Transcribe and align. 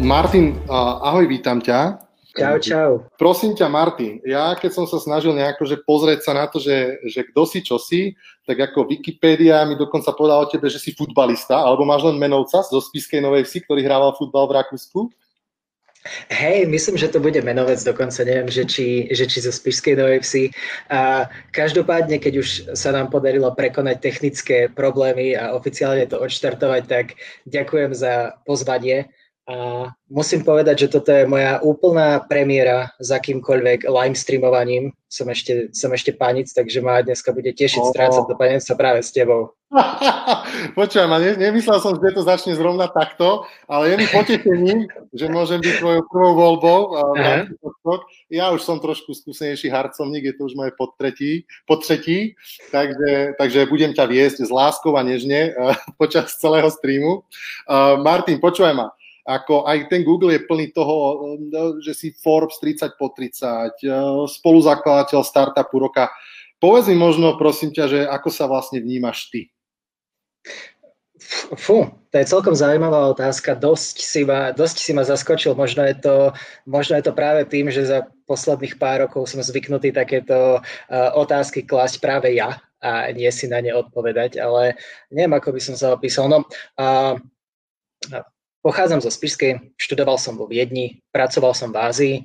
Martin, 0.00 0.56
ahoj, 0.72 1.28
vítam 1.28 1.60
ťa. 1.60 2.00
Čau, 2.32 2.56
čau. 2.56 2.90
Prosím 3.20 3.52
ťa, 3.52 3.68
Martin, 3.68 4.16
ja 4.24 4.56
keď 4.56 4.72
som 4.72 4.84
sa 4.88 4.96
snažil 4.96 5.36
nejako 5.36 5.68
že 5.68 5.76
pozrieť 5.84 6.24
sa 6.24 6.32
na 6.32 6.48
to, 6.48 6.56
že, 6.56 7.04
že 7.04 7.20
kto 7.28 7.42
si, 7.44 7.58
čo 7.60 7.76
si, 7.76 8.16
tak 8.48 8.56
ako 8.56 8.88
Wikipedia 8.88 9.60
mi 9.68 9.76
dokonca 9.76 10.16
povedala 10.16 10.48
o 10.48 10.50
tebe, 10.50 10.72
že 10.72 10.80
si 10.80 10.96
futbalista, 10.96 11.60
alebo 11.60 11.84
máš 11.84 12.08
len 12.08 12.16
menovca 12.16 12.64
zo 12.64 12.80
Spiskej 12.80 13.20
Novej 13.20 13.44
Vsi, 13.44 13.60
ktorý 13.68 13.84
hrával 13.84 14.16
futbal 14.16 14.48
v 14.48 14.56
Rakúsku? 14.64 15.12
Hej, 16.32 16.64
myslím, 16.64 16.96
že 16.96 17.12
to 17.12 17.20
bude 17.20 17.36
menovec 17.44 17.76
dokonca, 17.84 18.24
neviem, 18.24 18.48
že 18.48 18.64
či, 18.64 19.04
že 19.12 19.28
či 19.28 19.44
zo 19.44 19.52
Spišskej 19.52 20.00
Novej 20.00 20.24
Vsi. 20.24 20.44
A 20.88 21.28
každopádne, 21.52 22.16
keď 22.16 22.34
už 22.40 22.48
sa 22.72 22.96
nám 22.96 23.12
podarilo 23.12 23.52
prekonať 23.52 24.00
technické 24.00 24.72
problémy 24.72 25.36
a 25.36 25.52
oficiálne 25.52 26.08
to 26.08 26.16
odštartovať, 26.16 26.82
tak 26.88 27.20
ďakujem 27.44 27.92
za 27.92 28.32
pozvanie 28.48 29.12
a 29.50 29.90
musím 30.06 30.46
povedať, 30.46 30.86
že 30.86 30.92
toto 30.94 31.10
je 31.10 31.26
moja 31.26 31.58
úplná 31.58 32.22
premiéra 32.22 32.94
s 33.02 33.10
akýmkoľvek 33.10 33.90
live 33.90 34.14
streamovaním. 34.14 34.94
Som 35.10 35.26
ešte, 35.26 35.74
som 35.74 35.90
ešte 35.90 36.14
panic, 36.14 36.46
takže 36.54 36.78
ma 36.78 37.02
dneska 37.02 37.34
bude 37.34 37.50
tešiť 37.50 37.82
oh. 37.82 37.90
strácať 37.90 38.30
to 38.30 38.34
panenstvo 38.38 38.78
práve 38.78 39.02
s 39.02 39.10
tebou. 39.10 39.58
Počujem, 40.78 41.10
ne, 41.10 41.34
nemyslel 41.34 41.78
som, 41.82 41.98
že 41.98 42.14
to 42.14 42.22
začne 42.22 42.54
zrovna 42.54 42.86
takto, 42.90 43.46
ale 43.66 43.90
je 43.90 43.94
mi 44.02 44.06
potešením, 44.10 44.86
že 45.14 45.26
môžem 45.30 45.62
byť 45.62 45.74
tvojou 45.82 46.02
prvou 46.10 46.32
voľbou. 46.34 46.78
Ja 48.30 48.50
už 48.54 48.62
som 48.62 48.82
trošku 48.82 49.14
skúsenejší 49.14 49.70
harcovník, 49.70 50.30
je 50.30 50.34
to 50.38 50.50
už 50.50 50.54
moje 50.58 50.74
podtretí, 50.74 51.46
podtretí 51.66 52.38
takže, 52.70 53.38
takže 53.38 53.70
budem 53.70 53.94
ťa 53.94 54.06
viesť 54.10 54.46
s 54.46 54.50
láskou 54.50 54.94
a 54.94 55.02
nežne 55.02 55.54
uh, 55.54 55.74
počas 56.02 56.38
celého 56.38 56.70
streamu. 56.70 57.26
Uh, 57.66 57.98
Martin, 58.02 58.38
počúvaj 58.42 58.74
ma, 58.74 58.90
ako 59.30 59.70
aj 59.70 59.86
ten 59.86 60.02
Google 60.02 60.34
je 60.34 60.42
plný 60.42 60.74
toho, 60.74 61.22
že 61.78 61.94
si 61.94 62.08
Forbes 62.18 62.58
30 62.58 62.98
po 62.98 63.14
30, 63.14 63.78
e, 63.78 63.94
spoluzakladateľ 64.26 65.22
startupu 65.22 65.78
roka. 65.78 66.10
Povedz 66.58 66.90
mi 66.90 66.98
možno, 66.98 67.38
prosím 67.38 67.70
ťa, 67.70 67.84
že 67.86 68.00
ako 68.10 68.28
sa 68.34 68.50
vlastne 68.50 68.82
vnímaš 68.82 69.30
ty? 69.30 69.54
Fú, 71.54 71.86
to 72.10 72.16
je 72.16 72.26
celkom 72.26 72.56
zaujímavá 72.56 73.06
otázka. 73.12 73.54
Dosť 73.54 73.96
si 74.02 74.26
ma, 74.26 74.50
dosť 74.50 74.76
si 74.82 74.90
ma 74.96 75.06
zaskočil. 75.06 75.54
Možno 75.54 75.86
je, 75.86 75.94
to, 75.94 76.14
možno 76.66 76.98
je 76.98 77.04
to 77.06 77.12
práve 77.14 77.46
tým, 77.46 77.70
že 77.70 77.86
za 77.86 78.08
posledných 78.26 78.80
pár 78.80 79.06
rokov 79.06 79.30
som 79.30 79.44
zvyknutý 79.44 79.92
takéto 79.92 80.58
uh, 80.58 81.10
otázky 81.14 81.62
klásť 81.62 82.00
práve 82.00 82.34
ja 82.34 82.58
a 82.80 83.12
nie 83.12 83.28
si 83.28 83.46
na 83.46 83.60
ne 83.60 83.76
odpovedať, 83.76 84.40
ale 84.40 84.80
neviem, 85.12 85.36
ako 85.36 85.52
by 85.52 85.60
som 85.60 85.76
sa 85.76 85.92
opísal. 85.92 86.32
No, 86.32 86.48
uh, 86.80 87.14
Pochádzam 88.60 89.00
zo 89.00 89.08
Spišskej, 89.08 89.72
študoval 89.80 90.20
som 90.20 90.36
vo 90.36 90.44
Viedni, 90.44 91.00
pracoval 91.16 91.56
som 91.56 91.72
v 91.72 91.80
Ázii 91.80 92.16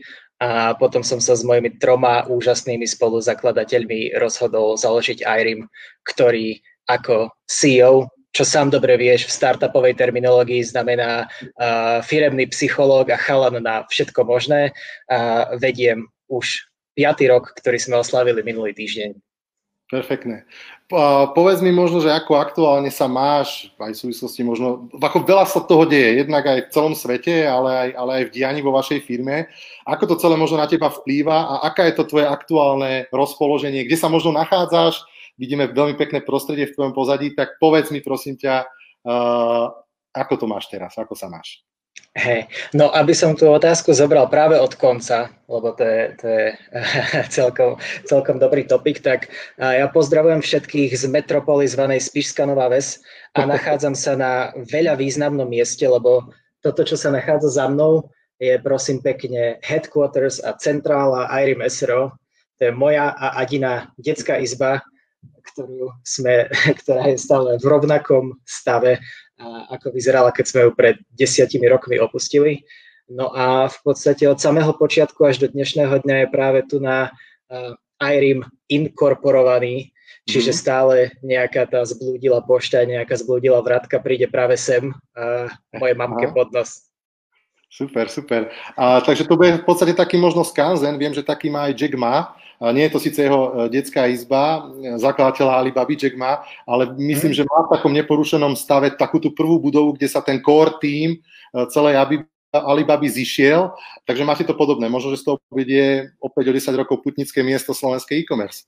a 0.44 0.76
potom 0.76 1.00
som 1.00 1.24
sa 1.24 1.32
s 1.32 1.48
mojimi 1.48 1.80
troma 1.80 2.28
úžasnými 2.28 2.84
spoluzakladateľmi 2.84 4.20
rozhodol 4.20 4.76
založiť 4.76 5.24
IRIM, 5.24 5.64
ktorý 6.04 6.60
ako 6.92 7.32
CEO, 7.48 8.12
čo 8.36 8.44
sám 8.44 8.68
dobre 8.68 9.00
vieš, 9.00 9.32
v 9.32 9.36
startupovej 9.40 9.96
terminológii 9.96 10.60
znamená 10.60 11.24
uh, 11.24 12.04
firemný 12.04 12.52
psychológ 12.52 13.16
a 13.16 13.18
chalan 13.18 13.64
na 13.64 13.88
všetko 13.88 14.28
možné. 14.28 14.76
Uh, 15.08 15.56
vediem 15.56 16.04
už 16.28 16.68
piatý 17.00 17.32
rok, 17.32 17.56
ktorý 17.56 17.80
sme 17.80 17.96
oslavili 18.04 18.44
minulý 18.44 18.76
týždeň. 18.76 19.25
Perfektné. 19.86 20.50
Povedz 21.38 21.62
mi 21.62 21.70
možno, 21.70 22.02
že 22.02 22.10
ako 22.10 22.42
aktuálne 22.42 22.90
sa 22.90 23.06
máš, 23.06 23.70
aj 23.78 23.94
v 23.94 24.02
súvislosti 24.02 24.42
možno, 24.42 24.90
ako 24.98 25.22
veľa 25.22 25.46
sa 25.46 25.62
toho 25.62 25.86
deje, 25.86 26.26
jednak 26.26 26.42
aj 26.42 26.60
v 26.66 26.72
celom 26.74 26.94
svete, 26.98 27.46
ale 27.46 27.70
aj, 27.70 27.90
ale 27.94 28.12
aj 28.18 28.24
v 28.26 28.34
dianí 28.34 28.60
vo 28.66 28.74
vašej 28.74 29.06
firme. 29.06 29.46
Ako 29.86 30.10
to 30.10 30.18
celé 30.18 30.42
možno 30.42 30.58
na 30.58 30.66
teba 30.66 30.90
vplýva 30.90 31.38
a 31.38 31.70
aká 31.70 31.86
je 31.86 32.02
to 32.02 32.10
tvoje 32.10 32.26
aktuálne 32.26 33.06
rozpoloženie, 33.14 33.86
kde 33.86 33.98
sa 33.98 34.10
možno 34.10 34.34
nachádzaš, 34.34 35.06
vidíme 35.38 35.70
veľmi 35.70 35.94
pekné 36.02 36.26
prostredie 36.26 36.66
v 36.66 36.74
tvojom 36.74 36.94
pozadí, 36.98 37.38
tak 37.38 37.62
povedz 37.62 37.94
mi 37.94 38.02
prosím 38.02 38.42
ťa, 38.42 38.66
uh, 39.06 39.70
ako 40.18 40.34
to 40.34 40.46
máš 40.50 40.66
teraz, 40.66 40.98
ako 40.98 41.14
sa 41.14 41.30
máš? 41.30 41.62
Hej, 42.16 42.48
no 42.72 42.96
aby 42.96 43.12
som 43.12 43.36
tú 43.36 43.52
otázku 43.52 43.92
zobral 43.92 44.32
práve 44.32 44.56
od 44.56 44.72
konca, 44.80 45.36
lebo 45.52 45.76
to 45.76 45.84
je, 45.84 46.02
to 46.16 46.26
je 46.32 46.46
celkom, 47.44 47.76
celkom 48.08 48.40
dobrý 48.40 48.64
topik, 48.64 49.04
tak 49.04 49.28
ja 49.60 49.84
pozdravujem 49.92 50.40
všetkých 50.40 50.96
z 50.96 51.12
metropoly 51.12 51.68
zvanej 51.68 52.00
Spišská 52.00 52.48
Nová 52.48 52.72
Ves 52.72 53.04
a 53.36 53.44
nachádzam 53.52 54.00
sa 54.00 54.16
na 54.16 54.56
veľa 54.56 54.96
významnom 54.96 55.44
mieste, 55.44 55.84
lebo 55.84 56.32
toto, 56.64 56.88
čo 56.88 56.96
sa 56.96 57.12
nachádza 57.12 57.52
za 57.52 57.68
mnou, 57.68 58.08
je 58.40 58.56
prosím 58.64 59.04
pekne 59.04 59.60
headquarters 59.60 60.40
a 60.40 60.56
centrála 60.56 61.28
IRIM 61.44 61.68
SRO. 61.68 62.16
To 62.60 62.62
je 62.64 62.72
moja 62.72 63.12
a 63.12 63.44
Adina 63.44 63.92
detská 64.00 64.40
izba, 64.40 64.80
ktorú 65.52 65.92
sme, 66.08 66.48
ktorá 66.80 67.12
je 67.12 67.20
stále 67.20 67.60
v 67.60 67.66
rovnakom 67.68 68.40
stave 68.48 69.04
ako 69.44 69.92
vyzerala, 69.92 70.32
keď 70.32 70.46
sme 70.48 70.62
ju 70.68 70.72
pred 70.72 70.96
desiatimi 71.12 71.68
rokmi 71.68 72.00
opustili. 72.00 72.64
No 73.06 73.30
a 73.36 73.70
v 73.70 73.78
podstate 73.86 74.26
od 74.26 74.42
samého 74.42 74.74
počiatku 74.74 75.22
až 75.28 75.44
do 75.44 75.48
dnešného 75.52 76.02
dňa 76.02 76.16
je 76.26 76.28
práve 76.34 76.60
tu 76.66 76.82
na 76.82 77.14
IRIM 78.02 78.42
inkorporovaný, 78.66 79.94
čiže 80.26 80.52
mm. 80.52 80.58
stále 80.58 80.96
nejaká 81.22 81.70
tá 81.70 81.86
zblúdila 81.86 82.42
pošta, 82.42 82.82
nejaká 82.82 83.14
zblúdila 83.14 83.62
vratka 83.62 84.02
príde 84.02 84.26
práve 84.26 84.58
sem 84.58 84.90
mojej 85.76 85.96
mamke 85.96 86.34
pod 86.34 86.50
nos. 86.50 86.90
Super, 87.70 88.08
super. 88.08 88.50
A, 88.80 89.04
takže 89.04 89.28
to 89.28 89.36
bude 89.36 89.60
v 89.60 89.68
podstate 89.68 89.92
taký 89.92 90.16
možno 90.16 90.48
skanzen, 90.48 90.96
viem, 90.96 91.12
že 91.12 91.20
taký 91.20 91.52
má 91.52 91.68
aj 91.68 91.76
Jack 91.76 91.94
Ma, 92.00 92.32
nie 92.72 92.88
je 92.88 92.94
to 92.96 93.00
síce 93.00 93.20
jeho 93.20 93.42
e, 93.68 93.70
detská 93.70 94.08
izba, 94.08 94.72
e, 94.80 94.96
zakladateľa 94.96 95.60
Alibaba 95.60 95.92
Jack 95.92 96.16
Ma, 96.16 96.44
ale 96.64 96.96
myslím, 96.96 97.36
hmm. 97.36 97.40
že 97.44 97.48
má 97.48 97.68
v 97.68 97.72
takom 97.76 97.92
neporušenom 97.92 98.56
stave 98.56 98.96
takú 98.96 99.20
tú 99.20 99.36
prvú 99.36 99.60
budovu, 99.60 99.96
kde 99.96 100.08
sa 100.08 100.24
ten 100.24 100.40
core 100.40 100.80
team 100.80 101.20
e, 101.20 101.20
celej 101.68 102.00
Alibaby 102.56 103.12
zišiel, 103.12 103.76
takže 104.08 104.24
máte 104.24 104.48
to 104.48 104.56
podobné. 104.56 104.88
Možno, 104.88 105.12
že 105.12 105.20
z 105.20 105.26
toho 105.28 105.38
bude 105.52 106.16
opäť 106.24 106.46
o 106.48 106.56
10 106.56 106.80
rokov 106.80 107.04
putnické 107.04 107.44
miesto 107.44 107.76
slovenskej 107.76 108.24
e-commerce. 108.24 108.64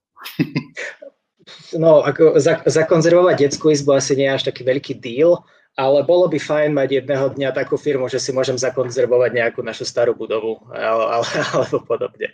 No, 1.72 2.04
ako 2.04 2.36
zakonzervovať 2.68 3.48
detskú 3.48 3.72
izbu 3.72 3.96
asi 3.96 4.20
nie 4.20 4.28
je 4.28 4.36
až 4.36 4.44
taký 4.52 4.68
veľký 4.68 5.00
deal, 5.00 5.48
ale 5.78 6.02
bolo 6.02 6.26
by 6.26 6.42
fajn 6.42 6.74
mať 6.74 6.90
jedného 7.06 7.38
dňa 7.38 7.54
takú 7.54 7.78
firmu, 7.78 8.10
že 8.10 8.18
si 8.18 8.34
môžem 8.34 8.58
zakonzervovať 8.58 9.30
nejakú 9.30 9.62
našu 9.62 9.86
starú 9.86 10.18
budovu 10.18 10.58
ale, 10.74 11.22
ale, 11.22 11.28
alebo 11.54 11.86
podobne. 11.86 12.34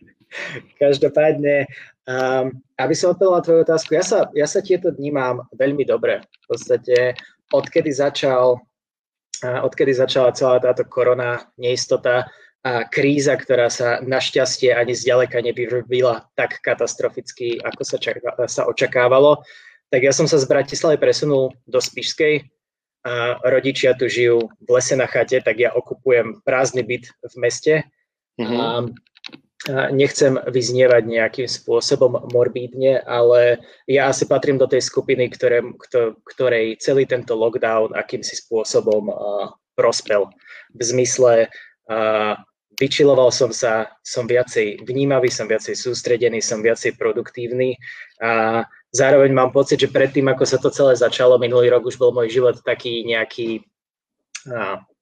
Každopádne, 0.79 1.67
um, 2.07 2.55
aby 2.79 2.93
som 2.95 3.11
odpovedal 3.11 3.35
na 3.37 3.43
tvoju 3.43 3.59
otázku, 3.67 3.91
ja 3.99 4.03
sa, 4.07 4.31
ja 4.31 4.47
sa 4.47 4.63
tieto 4.63 4.95
dní 4.95 5.11
mám 5.11 5.43
veľmi 5.59 5.83
dobre. 5.83 6.23
V 6.47 6.55
podstate, 6.55 7.19
odkedy 7.51 7.91
začal 7.91 8.63
odkedy 9.43 9.91
začala 9.91 10.31
celá 10.31 10.63
táto 10.63 10.87
korona 10.87 11.51
neistota 11.59 12.31
a 12.63 12.87
kríza, 12.87 13.35
ktorá 13.35 13.67
sa 13.67 13.99
našťastie 13.99 14.71
ani 14.71 14.95
zďaleka 14.95 15.43
nevyvrbila 15.43 16.31
tak 16.39 16.63
katastroficky, 16.63 17.59
ako 17.59 17.81
sa, 17.83 17.97
čaká, 17.99 18.31
sa 18.47 18.63
očakávalo, 18.71 19.43
tak 19.91 20.07
ja 20.07 20.15
som 20.15 20.31
sa 20.31 20.39
z 20.39 20.47
Bratislavy 20.47 20.95
presunul 20.95 21.51
do 21.67 21.79
Spišskej, 21.83 22.47
a 23.03 23.35
rodičia 23.43 23.91
tu 23.99 24.07
žijú 24.07 24.47
v 24.63 24.69
lese 24.71 24.95
na 24.95 25.07
chate, 25.11 25.43
tak 25.43 25.59
ja 25.59 25.75
okupujem 25.75 26.39
prázdny 26.47 26.87
byt 26.87 27.11
v 27.11 27.35
meste. 27.35 27.73
Mm-hmm. 28.39 28.59
A, 28.59 28.67
a 29.69 29.81
nechcem 29.91 30.39
vyznievať 30.39 31.03
nejakým 31.07 31.47
spôsobom 31.47 32.31
morbídne, 32.31 33.03
ale 33.03 33.59
ja 33.91 34.07
asi 34.07 34.23
patrím 34.23 34.55
do 34.55 34.67
tej 34.71 34.83
skupiny, 34.87 35.27
ktoré, 35.31 35.59
ktorej 36.35 36.79
celý 36.79 37.03
tento 37.03 37.35
lockdown 37.35 37.91
akýmsi 37.91 38.39
spôsobom 38.39 39.11
uh, 39.11 39.51
prospel. 39.75 40.31
V 40.71 40.81
zmysle 40.81 41.51
uh, 41.91 42.33
vyčiloval 42.79 43.29
som 43.35 43.51
sa, 43.51 43.91
som 44.01 44.25
viacej 44.25 44.83
vnímavý, 44.87 45.27
som 45.27 45.45
viacej 45.45 45.75
sústredený, 45.75 46.39
som 46.39 46.63
viacej 46.63 46.95
produktívny 46.97 47.77
a 48.23 48.63
zároveň 48.93 49.33
mám 49.33 49.49
pocit, 49.49 49.81
že 49.81 49.89
predtým, 49.89 50.29
ako 50.29 50.45
sa 50.45 50.61
to 50.61 50.69
celé 50.69 50.93
začalo, 50.95 51.41
minulý 51.41 51.73
rok 51.73 51.89
už 51.89 51.97
bol 51.97 52.13
môj 52.13 52.29
život 52.29 52.61
taký 52.61 53.03
nejaký, 53.03 53.65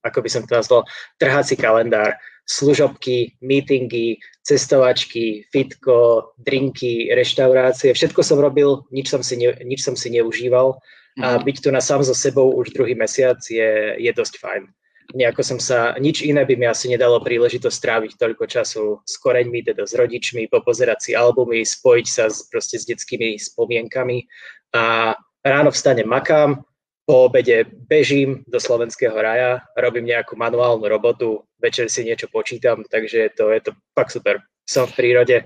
ako 0.02 0.20
by 0.24 0.30
som 0.32 0.48
to 0.48 0.56
nazval, 0.56 0.88
trhací 1.20 1.60
kalendár, 1.60 2.16
služobky, 2.48 3.38
meetingy, 3.44 4.18
cestovačky, 4.42 5.46
fitko, 5.54 6.34
drinky, 6.42 7.12
reštaurácie, 7.14 7.94
všetko 7.94 8.24
som 8.26 8.42
robil, 8.42 8.88
nič 8.90 9.12
som 9.12 9.22
si, 9.22 9.38
ne, 9.38 9.54
nič 9.62 9.86
som 9.86 9.94
si 9.94 10.10
neužíval 10.10 10.80
a 11.20 11.38
mhm. 11.38 11.44
byť 11.44 11.58
tu 11.60 11.70
na 11.70 11.84
sám 11.84 12.02
so 12.08 12.16
sebou 12.16 12.56
už 12.56 12.72
druhý 12.72 12.96
mesiac 12.96 13.38
je, 13.44 14.00
je 14.00 14.12
dosť 14.16 14.40
fajn. 14.40 14.64
Nejako 15.12 15.42
som 15.44 15.60
sa, 15.60 15.96
nič 16.00 16.24
iné 16.24 16.48
by 16.48 16.56
mi 16.56 16.66
asi 16.68 16.88
nedalo 16.88 17.20
príležitosť 17.20 17.76
stráviť 17.76 18.12
toľko 18.16 18.46
času 18.48 18.84
s 19.04 19.16
koreňmi, 19.20 19.64
teda 19.64 19.84
s 19.84 19.94
rodičmi, 19.96 20.48
popozerať 20.48 21.00
si 21.00 21.12
albumy, 21.12 21.68
spojiť 21.68 22.08
sa 22.08 22.32
s, 22.32 22.48
proste 22.48 22.80
s 22.80 22.88
detskými 22.88 23.36
spomienkami 23.36 24.24
a 24.72 25.16
ráno 25.44 25.70
vstane 25.72 26.08
makám, 26.08 26.64
po 27.04 27.28
obede 27.28 27.68
bežím 27.68 28.46
do 28.48 28.56
slovenského 28.62 29.18
raja, 29.18 29.60
robím 29.76 30.08
nejakú 30.08 30.40
manuálnu 30.40 30.88
robotu, 30.88 31.44
večer 31.60 31.92
si 31.92 32.08
niečo 32.08 32.32
počítam, 32.32 32.88
takže 32.88 33.36
to, 33.36 33.52
je 33.52 33.60
to 33.68 33.72
fakt 33.92 34.16
super. 34.16 34.40
Som 34.64 34.88
v 34.88 34.96
prírode, 34.96 35.44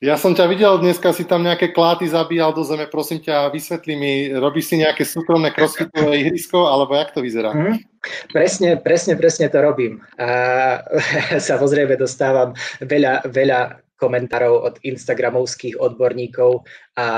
ja 0.00 0.16
som 0.16 0.32
ťa 0.32 0.48
videl, 0.48 0.80
dneska 0.80 1.12
si 1.12 1.28
tam 1.28 1.44
nejaké 1.44 1.76
kláty 1.76 2.08
zabíjal 2.08 2.56
do 2.56 2.64
zeme, 2.64 2.88
prosím 2.88 3.20
ťa, 3.20 3.52
vysvetli 3.52 3.94
mi, 4.00 4.12
robíš 4.32 4.72
si 4.72 4.80
nejaké 4.80 5.04
súkromné 5.04 5.52
crossfitové 5.52 6.24
ihrisko, 6.24 6.72
alebo 6.72 6.96
jak 6.96 7.12
to 7.12 7.20
vyzerá? 7.20 7.52
Mm, 7.52 7.84
presne, 8.32 8.80
presne, 8.80 9.20
presne 9.20 9.52
to 9.52 9.60
robím. 9.60 10.00
A 10.16 10.80
samozrejme 11.52 12.00
dostávam 12.00 12.56
veľa, 12.80 13.28
veľa 13.28 13.84
komentárov 14.00 14.72
od 14.72 14.74
instagramovských 14.80 15.76
odborníkov 15.76 16.64
a 16.96 17.08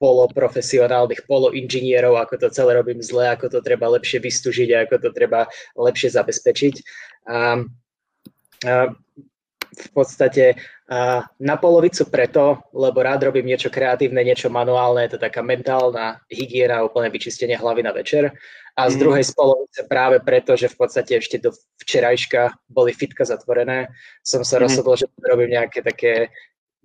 poloprofesionálnych, 0.00 1.28
poloinžinierov, 1.28 2.16
ako 2.16 2.40
to 2.40 2.48
celé 2.48 2.80
robím 2.80 3.04
zle, 3.04 3.28
ako 3.28 3.52
to 3.52 3.60
treba 3.60 3.92
lepšie 3.92 4.24
vystužiť 4.24 4.68
a 4.72 4.88
ako 4.88 4.96
to 5.04 5.10
treba 5.12 5.44
lepšie 5.76 6.16
zabezpečiť. 6.16 6.74
A, 7.28 7.60
a 8.64 8.74
v 9.76 9.90
podstate 9.92 10.56
a 10.86 11.26
na 11.42 11.56
polovicu 11.58 12.06
preto, 12.06 12.62
lebo 12.70 13.02
rád 13.02 13.26
robím 13.26 13.50
niečo 13.50 13.74
kreatívne, 13.74 14.22
niečo 14.22 14.46
manuálne, 14.46 15.02
je 15.02 15.18
to 15.18 15.26
taká 15.26 15.42
mentálna 15.42 16.22
hygiena, 16.30 16.86
úplne 16.86 17.10
vyčistenie 17.10 17.58
hlavy 17.58 17.82
na 17.82 17.90
večer. 17.90 18.30
A 18.78 18.86
z 18.86 18.94
mm. 18.94 19.00
druhej 19.02 19.24
polovice 19.34 19.80
práve 19.90 20.22
preto, 20.22 20.54
že 20.54 20.70
v 20.70 20.78
podstate 20.78 21.18
ešte 21.18 21.42
do 21.42 21.50
včerajška 21.82 22.70
boli 22.70 22.94
fitka 22.94 23.26
zatvorené, 23.26 23.90
som 24.22 24.46
sa 24.46 24.56
mm. 24.56 24.62
rozhodol, 24.62 24.94
že 24.94 25.10
robím 25.26 25.58
nejaké 25.58 25.82
také 25.82 26.30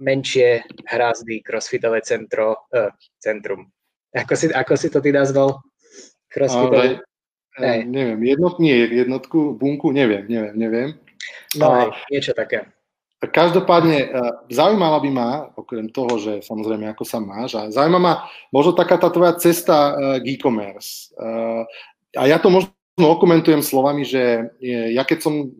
menšie 0.01 0.65
hrázdy 0.89 1.45
crossfitové 1.45 2.01
centro, 2.01 2.65
uh, 2.73 2.89
centrum. 3.21 3.69
Ako 4.17 4.33
si, 4.33 4.49
ako 4.49 4.73
si 4.81 4.89
to 4.89 4.97
ty 4.97 5.13
nazval? 5.13 5.61
Crossfitové? 6.25 7.05
Ale, 7.53 7.85
neviem, 7.85 8.17
jednot, 8.23 8.57
nie, 8.57 8.73
jednotku, 8.81 9.53
bunku, 9.59 9.93
neviem, 9.93 10.25
neviem, 10.25 10.55
neviem. 10.57 10.89
No, 11.53 11.69
a, 11.69 11.93
niečo 12.09 12.33
také. 12.33 12.65
Každopádne 13.21 13.97
e, 14.01 14.07
zaujímala 14.49 14.97
by 14.97 15.09
ma, 15.13 15.31
okrem 15.53 15.93
toho, 15.93 16.17
že 16.17 16.41
samozrejme 16.41 16.89
ako 16.89 17.05
sa 17.05 17.21
máš, 17.21 17.53
a 17.53 17.69
zaujíma 17.69 18.01
ma 18.01 18.13
možno 18.49 18.73
taká 18.73 18.97
tá 18.97 19.13
tvoja 19.13 19.37
cesta 19.37 19.93
e, 19.93 20.25
k 20.25 20.41
e-commerce. 20.41 21.13
E, 21.13 21.29
a 22.17 22.23
ja 22.25 22.41
to 22.41 22.49
možno 22.49 22.73
okomentujem 22.97 23.61
slovami, 23.61 24.01
že 24.01 24.51
ja 24.65 25.05
keď 25.05 25.19
som 25.21 25.53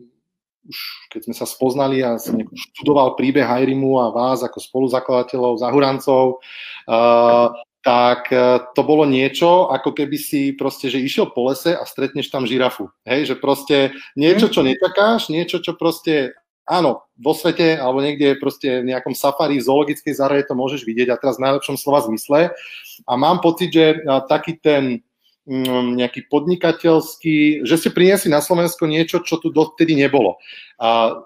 už 0.62 0.78
keď 1.10 1.20
sme 1.26 1.34
sa 1.34 1.46
spoznali 1.46 2.02
a 2.06 2.22
som 2.22 2.38
študoval 2.38 3.18
príbeh 3.18 3.42
Hajrimu 3.42 3.98
a 3.98 4.14
vás 4.14 4.46
ako 4.46 4.62
spoluzakladateľov, 4.62 5.58
zahurancov, 5.58 6.38
tak 7.82 8.30
to 8.70 8.82
bolo 8.86 9.02
niečo, 9.02 9.74
ako 9.74 9.90
keby 9.90 10.14
si 10.14 10.54
proste, 10.54 10.86
že 10.86 11.02
išiel 11.02 11.34
po 11.34 11.50
lese 11.50 11.74
a 11.74 11.82
stretneš 11.82 12.30
tam 12.30 12.46
žirafu. 12.46 12.94
Hej, 13.02 13.34
že 13.34 13.36
proste 13.42 13.90
niečo, 14.14 14.46
čo 14.54 14.62
nečakáš, 14.62 15.34
niečo, 15.34 15.58
čo 15.58 15.74
proste 15.74 16.30
áno, 16.66 17.02
vo 17.18 17.32
svete 17.34 17.78
alebo 17.78 18.02
niekde 18.02 18.38
proste 18.38 18.82
v 18.82 18.90
nejakom 18.90 19.14
safari, 19.14 19.58
v 19.58 19.66
zoologickej 19.66 20.14
záhrade 20.14 20.48
to 20.50 20.58
môžeš 20.58 20.82
vidieť 20.86 21.08
a 21.10 21.20
teraz 21.20 21.38
v 21.38 21.44
najlepšom 21.50 21.76
slova 21.78 22.02
zmysle. 22.06 22.50
A 23.06 23.12
mám 23.18 23.42
pocit, 23.42 23.70
že 23.74 24.02
taký 24.30 24.58
ten 24.58 25.02
mm, 25.46 25.98
nejaký 25.98 26.26
podnikateľský, 26.30 27.66
že 27.66 27.74
ste 27.78 27.90
priniesli 27.90 28.30
na 28.30 28.42
Slovensko 28.42 28.86
niečo, 28.86 29.22
čo 29.22 29.38
tu 29.42 29.50
dotedy 29.50 29.94
nebolo. 29.98 30.38
A 30.78 31.18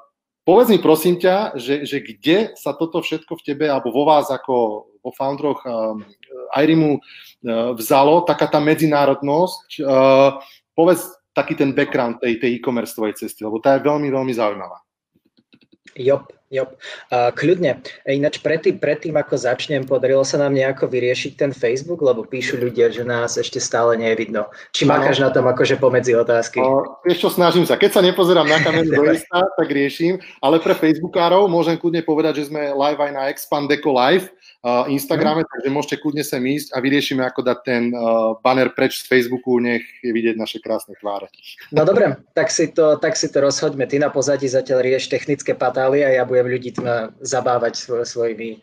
povedz 0.46 0.72
mi 0.72 0.80
prosím 0.80 1.20
ťa, 1.20 1.58
že, 1.58 1.84
že 1.84 2.00
kde 2.00 2.56
sa 2.56 2.72
toto 2.72 3.02
všetko 3.02 3.36
v 3.40 3.44
tebe 3.44 3.66
alebo 3.68 3.92
vo 3.92 4.04
vás 4.08 4.30
ako 4.32 4.86
vo 5.02 5.10
founderoch 5.14 5.62
um, 5.62 6.02
Airimu 6.54 6.98
uh, 6.98 7.74
vzalo, 7.78 8.26
taká 8.26 8.50
tá 8.50 8.58
medzinárodnosť, 8.58 9.82
uh, 9.86 10.42
povedz 10.74 11.06
taký 11.36 11.52
ten 11.52 11.76
background 11.76 12.18
tej, 12.18 12.40
tej 12.40 12.58
e-commerce 12.58 12.96
tvojej 12.96 13.14
cesty, 13.14 13.44
lebo 13.44 13.60
tá 13.60 13.76
je 13.76 13.84
veľmi, 13.84 14.08
veľmi 14.08 14.32
zaujímavá. 14.32 14.85
Jop, 15.94 16.34
jop. 16.50 16.74
Uh, 17.08 17.30
kľudne. 17.32 17.80
Ináč 18.04 18.42
predtým, 18.42 18.76
predtým, 18.82 19.14
ako 19.16 19.38
začnem, 19.38 19.86
podarilo 19.86 20.26
sa 20.26 20.42
nám 20.42 20.52
nejako 20.52 20.90
vyriešiť 20.90 21.32
ten 21.38 21.50
Facebook, 21.54 22.04
lebo 22.04 22.26
píšu 22.26 22.58
ľudia, 22.60 22.90
že 22.90 23.06
nás 23.06 23.38
ešte 23.38 23.62
stále 23.62 23.96
nie 23.96 24.10
je 24.12 24.20
vidno. 24.26 24.42
Či 24.74 24.84
no. 24.84 24.94
makáš 24.94 25.24
na 25.24 25.32
tom 25.32 25.48
akože 25.48 25.80
pomedzi 25.80 26.12
otázky? 26.18 26.60
Uh, 26.60 27.00
vieš 27.06 27.24
čo, 27.24 27.28
snažím 27.32 27.64
sa. 27.64 27.80
Keď 27.80 27.90
sa 27.96 28.02
nepozerám 28.04 28.46
na 28.50 28.58
kameru 28.60 28.92
do 28.92 29.02
Insta, 29.08 29.46
tak 29.56 29.68
riešim, 29.72 30.20
ale 30.44 30.60
pre 30.60 30.76
Facebookárov 30.76 31.48
môžem 31.48 31.80
kľudne 31.80 32.04
povedať, 32.04 32.44
že 32.44 32.52
sme 32.52 32.76
live 32.76 33.00
aj 33.00 33.12
na 33.14 33.22
Expandeco 33.32 33.90
Live, 33.94 34.35
Instagrame, 34.64 35.44
mm. 35.44 35.50
takže 35.52 35.68
môžete 35.70 35.96
kľudne 36.02 36.24
sem 36.26 36.42
ísť 36.42 36.74
a 36.74 36.82
vyriešime, 36.82 37.22
ako 37.22 37.46
dať 37.46 37.58
ten 37.62 37.82
uh, 37.94 38.34
banner 38.42 38.74
preč 38.74 38.98
z 39.02 39.06
Facebooku, 39.06 39.62
nech 39.62 39.86
je 40.02 40.10
vidieť 40.10 40.34
naše 40.34 40.58
krásne 40.58 40.98
tváre. 40.98 41.30
No 41.70 41.86
dobre, 41.86 42.18
tak 42.34 42.50
si 42.50 42.74
to, 42.74 42.98
tak 42.98 43.14
si 43.14 43.30
to 43.30 43.44
rozhoďme. 43.46 43.86
Ty 43.86 44.02
na 44.02 44.10
pozadí 44.10 44.50
zatiaľ 44.50 44.82
rieš 44.82 45.06
technické 45.06 45.54
patály 45.54 46.02
a 46.02 46.10
ja 46.10 46.26
budem 46.26 46.50
ľudí 46.50 46.74
tma 46.74 47.14
zabávať 47.22 47.78
svoj, 47.78 48.02
svojimi 48.02 48.58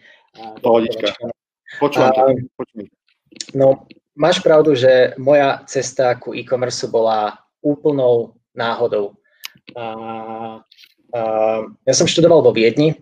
Pohodička. 0.61 1.13
Počúvam 1.77 2.09
uh, 2.09 2.89
No, 3.53 3.85
máš 4.17 4.41
pravdu, 4.41 4.77
že 4.77 5.13
moja 5.17 5.61
cesta 5.65 6.17
ku 6.17 6.33
e-commerce 6.33 6.85
bola 6.89 7.37
úplnou 7.61 8.37
náhodou. 8.53 9.17
Uh, 9.73 10.61
uh, 11.13 11.61
ja 11.85 11.93
som 11.93 12.05
študoval 12.05 12.45
vo 12.45 12.53
Viedni, 12.53 12.97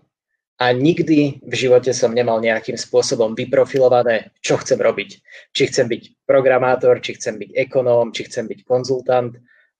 a 0.61 0.69
nikdy 0.77 1.41
v 1.41 1.53
živote 1.57 1.89
som 1.89 2.13
nemal 2.13 2.37
nejakým 2.37 2.77
spôsobom 2.77 3.33
vyprofilované, 3.33 4.29
čo 4.45 4.61
chcem 4.61 4.77
robiť. 4.77 5.09
Či 5.57 5.73
chcem 5.73 5.89
byť 5.89 6.29
programátor, 6.29 7.01
či 7.01 7.17
chcem 7.17 7.41
byť 7.41 7.57
ekonóm, 7.65 8.13
či 8.13 8.29
chcem 8.29 8.45
byť 8.45 8.61
konzultant. 8.61 9.33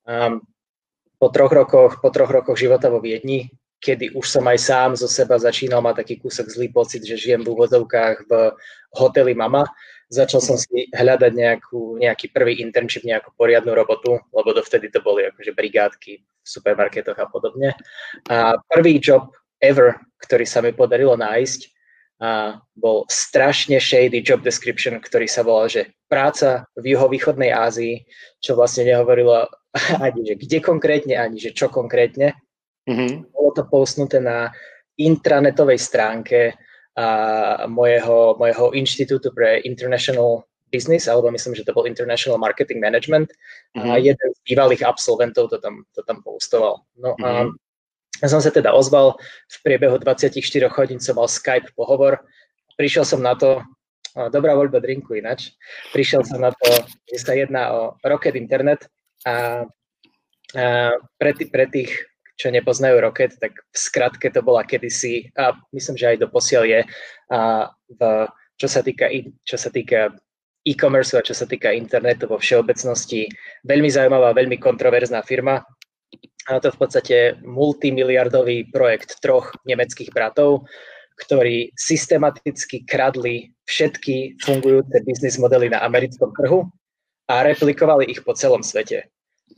Um, 0.09 0.41
po 1.21 1.29
troch 1.29 1.53
rokoch, 1.53 2.01
po 2.01 2.09
troch 2.09 2.33
rokoch 2.33 2.57
života 2.57 2.89
vo 2.89 2.97
Viedni, 2.97 3.53
kedy 3.77 4.17
už 4.17 4.25
som 4.25 4.41
aj 4.49 4.57
sám 4.57 4.89
zo 4.97 5.05
seba 5.05 5.37
začínal 5.37 5.85
mať 5.85 6.01
taký 6.01 6.17
kúsok 6.17 6.49
zlý 6.49 6.73
pocit, 6.73 7.05
že 7.05 7.13
žijem 7.13 7.45
v 7.45 7.53
úvodzovkách 7.53 8.25
v 8.25 8.31
hoteli 8.97 9.37
mama, 9.37 9.69
začal 10.09 10.41
som 10.41 10.57
si 10.57 10.89
hľadať 10.89 11.31
nejakú, 11.33 12.01
nejaký 12.01 12.33
prvý 12.33 12.57
internship, 12.57 13.05
nejakú 13.05 13.29
poriadnu 13.37 13.77
robotu, 13.77 14.17
lebo 14.33 14.49
dovtedy 14.49 14.89
to 14.89 14.97
boli 15.05 15.29
akože 15.29 15.53
brigádky 15.53 16.25
v 16.25 16.47
supermarketoch 16.47 17.21
a 17.21 17.29
podobne. 17.29 17.77
A 18.33 18.57
prvý 18.65 18.97
job 18.97 19.29
ever, 19.61 19.95
ktorý 20.21 20.45
sa 20.45 20.61
mi 20.61 20.71
podarilo 20.71 21.17
nájsť, 21.17 21.61
a 22.21 22.61
bol 22.77 23.09
strašne 23.09 23.81
shady 23.81 24.21
job 24.21 24.45
description, 24.45 25.01
ktorý 25.01 25.25
sa 25.25 25.41
volal, 25.41 25.73
že 25.73 25.89
práca 26.05 26.69
v 26.77 26.93
juhovýchodnej 26.93 27.49
Ázii, 27.49 28.05
čo 28.37 28.53
vlastne 28.53 28.85
nehovorilo 28.85 29.49
ani, 30.05 30.21
že 30.29 30.37
kde 30.37 30.61
konkrétne, 30.61 31.17
ani, 31.17 31.41
že 31.41 31.49
čo 31.49 31.73
konkrétne. 31.73 32.37
Mm-hmm. 32.85 33.33
Bolo 33.33 33.49
to 33.57 33.65
postnuté 33.65 34.21
na 34.21 34.53
intranetovej 35.01 35.81
stránke 35.81 36.53
a 36.93 37.65
mojeho, 37.65 38.37
mojeho 38.37 38.75
inštitútu 38.77 39.33
pre 39.33 39.63
international 39.65 40.45
business, 40.69 41.09
alebo 41.09 41.33
myslím, 41.33 41.57
že 41.57 41.65
to 41.65 41.73
bol 41.73 41.89
International 41.89 42.37
Marketing 42.37 42.77
Management. 42.77 43.33
Mm-hmm. 43.73 43.89
A 43.89 43.97
jeden 43.97 44.29
z 44.29 44.39
bývalých 44.45 44.85
absolventov 44.85 45.49
to 45.49 45.57
tam, 45.57 45.89
to 45.97 46.05
tam 46.05 46.21
postoval. 46.21 46.85
No 47.01 47.17
mm-hmm. 47.17 47.25
a 47.25 47.49
ja 48.19 48.27
som 48.27 48.43
sa 48.43 48.51
teda 48.51 48.75
ozval, 48.75 49.15
v 49.47 49.57
priebehu 49.63 49.95
24 49.95 50.35
hodín 50.75 50.99
som 50.99 51.15
mal 51.15 51.31
Skype 51.31 51.71
pohovor. 51.73 52.19
Prišiel 52.75 53.07
som 53.07 53.23
na 53.23 53.33
to, 53.33 53.63
dobrá 54.33 54.53
voľba 54.53 54.83
drinku 54.83 55.15
ináč, 55.15 55.55
prišiel 55.95 56.27
som 56.27 56.43
na 56.43 56.51
to, 56.51 56.69
že 57.07 57.23
sa 57.23 57.33
jedná 57.33 57.71
o 57.71 57.81
Rocket 58.03 58.35
Internet 58.35 58.91
a, 59.23 59.63
a 60.57 60.91
pre, 61.15 61.31
tých, 61.31 61.49
pre 61.49 61.65
tých, 61.71 61.91
čo 62.35 62.51
nepoznajú 62.51 62.99
Rocket, 62.99 63.37
tak 63.39 63.55
v 63.55 63.77
skratke 63.77 64.27
to 64.27 64.43
bola 64.43 64.67
kedysi, 64.67 65.31
a 65.37 65.55
myslím, 65.71 65.95
že 65.95 66.09
aj 66.11 66.17
do 66.19 66.27
posiel 66.27 66.63
je, 66.67 66.81
a 67.31 67.69
v, 67.87 68.01
čo 68.59 68.67
sa 68.67 68.83
týka, 68.83 69.07
čo 69.47 69.57
sa 69.57 69.69
týka 69.71 70.11
e-commerce 70.61 71.17
a 71.17 71.25
čo 71.25 71.33
sa 71.33 71.49
týka 71.49 71.73
internetu 71.73 72.29
vo 72.29 72.37
všeobecnosti, 72.37 73.25
veľmi 73.65 73.89
zaujímavá, 73.89 74.33
veľmi 74.37 74.61
kontroverzná 74.61 75.25
firma, 75.25 75.61
to 76.59 76.73
v 76.73 76.79
podstate 76.81 77.17
multimiliardový 77.45 78.73
projekt 78.73 79.21
troch 79.21 79.53
nemeckých 79.63 80.11
bratov, 80.11 80.67
ktorí 81.21 81.71
systematicky 81.77 82.83
kradli 82.83 83.53
všetky 83.69 84.41
fungujúce 84.41 85.05
biznis 85.05 85.37
modely 85.37 85.69
na 85.69 85.85
americkom 85.85 86.33
trhu 86.33 86.65
a 87.29 87.45
replikovali 87.45 88.09
ich 88.09 88.25
po 88.25 88.33
celom 88.33 88.65
svete. 88.65 89.07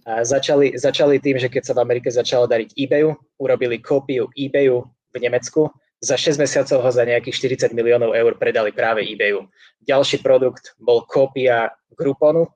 A 0.04 0.28
začali, 0.28 0.76
začali 0.76 1.24
tým, 1.24 1.40
že 1.40 1.48
keď 1.48 1.64
sa 1.72 1.74
v 1.80 1.84
Amerike 1.88 2.12
začalo 2.12 2.44
dariť 2.46 2.76
eBayu, 2.76 3.16
urobili 3.40 3.80
kópiu 3.80 4.28
eBayu 4.36 4.84
v 5.16 5.18
Nemecku, 5.18 5.72
za 6.04 6.20
6 6.20 6.36
mesiacov 6.36 6.84
ho 6.84 6.92
za 6.92 7.08
nejakých 7.08 7.64
40 7.72 7.72
miliónov 7.72 8.12
eur 8.12 8.36
predali 8.36 8.76
práve 8.76 9.08
eBayu. 9.08 9.48
Ďalší 9.88 10.20
produkt 10.20 10.76
bol 10.76 11.08
kópia 11.08 11.72
Grouponu, 11.96 12.52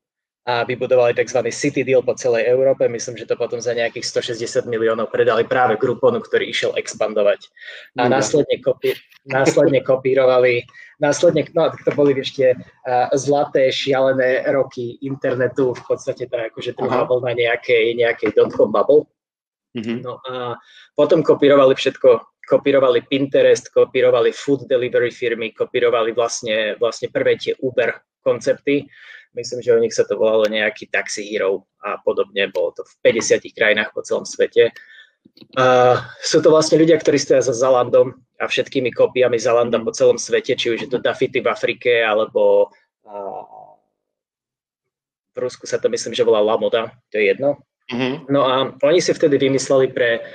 a 0.48 0.64
vybudovali 0.64 1.12
tzv. 1.12 1.44
city 1.52 1.84
deal 1.84 2.00
po 2.00 2.16
celej 2.16 2.48
Európe. 2.48 2.88
Myslím, 2.88 3.20
že 3.20 3.28
to 3.28 3.36
potom 3.36 3.60
za 3.60 3.76
nejakých 3.76 4.08
160 4.32 4.64
miliónov 4.72 5.12
predali 5.12 5.44
práve 5.44 5.76
Grouponu, 5.76 6.24
ktorý 6.24 6.48
išiel 6.48 6.72
expandovať. 6.80 7.52
A 8.00 8.08
následne, 8.08 8.64
kopí, 8.64 8.96
následne 9.28 9.84
kopírovali, 9.84 10.64
následne, 11.04 11.44
no 11.52 11.68
to 11.76 11.92
boli 11.92 12.16
ešte 12.16 12.56
uh, 12.56 13.12
zlaté, 13.20 13.76
šialené 13.76 14.48
roky 14.56 14.96
internetu, 15.04 15.76
v 15.76 15.84
podstate 15.84 16.32
tá 16.32 16.48
akože 16.48 16.80
druhá 16.80 17.04
vlna 17.04 17.36
nejakej, 17.36 18.00
nejakej 18.00 18.32
dotcom 18.32 18.72
bubble. 18.72 19.04
Mm-hmm. 19.76 20.00
No 20.00 20.24
a 20.32 20.56
potom 20.96 21.28
kopírovali 21.28 21.76
všetko, 21.76 22.40
kopírovali 22.48 23.04
Pinterest, 23.04 23.68
kopírovali 23.68 24.32
food 24.32 24.64
delivery 24.72 25.12
firmy, 25.12 25.52
kopírovali 25.52 26.16
vlastne, 26.16 26.80
vlastne 26.80 27.12
prvé 27.12 27.36
tie 27.36 27.52
Uber 27.60 28.00
koncepty 28.24 28.88
Myslím, 29.38 29.62
že 29.62 29.70
o 29.70 29.78
nich 29.78 29.94
sa 29.94 30.02
to 30.02 30.18
volalo 30.18 30.50
nejaký 30.50 30.90
Taxi 30.90 31.22
Hero 31.30 31.70
a 31.86 32.02
podobne. 32.02 32.50
Bolo 32.50 32.74
to 32.74 32.82
v 33.06 33.22
50 33.22 33.46
krajinách 33.54 33.94
po 33.94 34.02
celom 34.02 34.26
svete. 34.26 34.74
Uh, 35.54 36.02
sú 36.26 36.42
to 36.42 36.50
vlastne 36.50 36.82
ľudia, 36.82 36.98
ktorí 36.98 37.22
stoja 37.22 37.46
za 37.46 37.54
Zalandom 37.54 38.18
a 38.42 38.50
všetkými 38.50 38.90
kópiami 38.90 39.38
Zalanda 39.38 39.78
po 39.78 39.94
celom 39.94 40.18
svete, 40.18 40.58
či 40.58 40.74
už 40.74 40.80
je 40.82 40.90
to 40.90 40.98
Dafity 40.98 41.46
v 41.46 41.52
Afrike, 41.54 42.02
alebo 42.02 42.74
uh, 43.06 43.78
v 45.34 45.38
Rusku 45.38 45.70
sa 45.70 45.78
to 45.78 45.86
myslím, 45.94 46.18
že 46.18 46.26
volá 46.26 46.42
Lamoda, 46.42 46.90
to 47.14 47.22
je 47.22 47.30
jedno. 47.30 47.62
Mm-hmm. 47.94 48.14
No 48.34 48.42
a 48.50 48.74
oni 48.82 49.00
si 49.00 49.14
vtedy 49.14 49.38
vymysleli 49.38 49.94
pre 49.94 50.26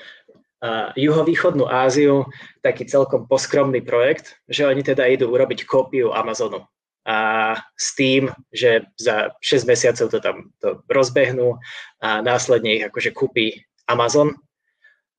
uh, 0.62 0.94
juhovýchodnú 0.94 1.66
Áziu 1.66 2.30
taký 2.62 2.86
celkom 2.86 3.26
poskromný 3.26 3.82
projekt, 3.82 4.38
že 4.46 4.70
oni 4.70 4.86
teda 4.86 5.10
idú 5.10 5.34
urobiť 5.34 5.66
kópiu 5.66 6.14
Amazonu 6.14 6.62
a 7.02 7.58
s 7.74 7.98
tým, 7.98 8.30
že 8.54 8.86
za 8.94 9.34
6 9.42 9.66
mesiacov 9.66 10.06
to 10.06 10.18
tam 10.22 10.36
to 10.62 10.86
rozbehnú 10.86 11.58
a 11.98 12.22
následne 12.22 12.78
ich 12.78 12.84
akože 12.86 13.10
kúpi 13.10 13.58
Amazon. 13.90 14.38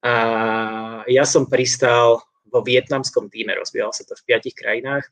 A 0.03 0.13
ja 1.07 1.27
som 1.27 1.47
pristal 1.47 2.23
vo 2.47 2.59
vietnamskom 2.63 3.27
týme, 3.27 3.55
rozbiehal 3.55 3.91
sa 3.91 4.07
to 4.07 4.15
v 4.15 4.25
piatich 4.31 4.55
krajinách. 4.55 5.07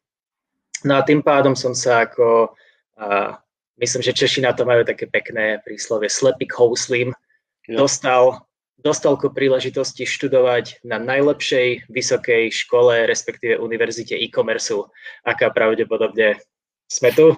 No 0.88 1.00
a 1.00 1.06
tým 1.06 1.26
pádom 1.26 1.58
som 1.58 1.76
sa 1.76 2.08
ako, 2.08 2.56
a 3.02 3.40
myslím, 3.82 4.02
že 4.06 4.16
Češi 4.16 4.46
na 4.46 4.54
to 4.56 4.64
majú 4.64 4.86
také 4.88 5.10
pekné 5.10 5.60
príslovie, 5.66 6.08
slepik 6.08 6.54
houslím, 6.56 7.12
ja. 7.68 7.78
dostal, 7.82 8.46
dostal 8.80 9.18
ku 9.18 9.30
príležitosti 9.34 10.06
študovať 10.06 10.86
na 10.86 11.02
najlepšej 11.02 11.90
vysokej 11.90 12.54
škole, 12.54 13.06
respektíve 13.10 13.58
univerzite 13.58 14.18
e-commerce, 14.18 14.74
aká 15.26 15.50
pravdepodobne 15.50 16.42
sme 16.92 17.10
tu. 17.16 17.32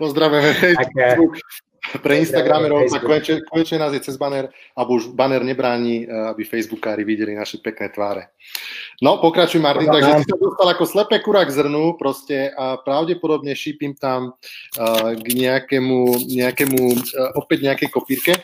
Pozdravujeme 0.00 0.56
Facebook. 0.56 1.36
Pre 1.86 2.18
Instagramerov 2.18 2.90
a 2.90 2.98
konečne, 2.98 3.46
konečne 3.46 3.78
nás 3.78 3.94
je 3.94 4.02
cez 4.02 4.18
banner, 4.18 4.50
alebo 4.74 4.98
už 4.98 5.14
banner 5.14 5.38
nebráni, 5.46 6.02
eh, 6.02 6.10
aby 6.34 6.42
Facebookári 6.42 7.06
videli 7.06 7.38
naše 7.38 7.62
pekné 7.62 7.94
tváre. 7.94 8.34
No, 8.98 9.22
pokračuj 9.22 9.62
Martin, 9.62 9.86
takže 9.86 10.24
si 10.24 10.26
sa 10.26 10.34
dostal 10.34 10.66
ako 10.66 10.82
slepé 10.82 11.22
kurá 11.22 11.46
k 11.46 11.54
zrnu 11.54 11.94
proste 11.94 12.50
a 12.50 12.80
pravdepodobne 12.82 13.54
šípim 13.54 13.94
tam 13.94 14.34
uh, 14.34 15.14
k 15.14 15.26
nejakému, 15.30 16.26
nejakému 16.26 16.80
uh, 16.90 17.38
opäť 17.38 17.70
nejakej 17.70 17.88
kopírke 17.92 18.34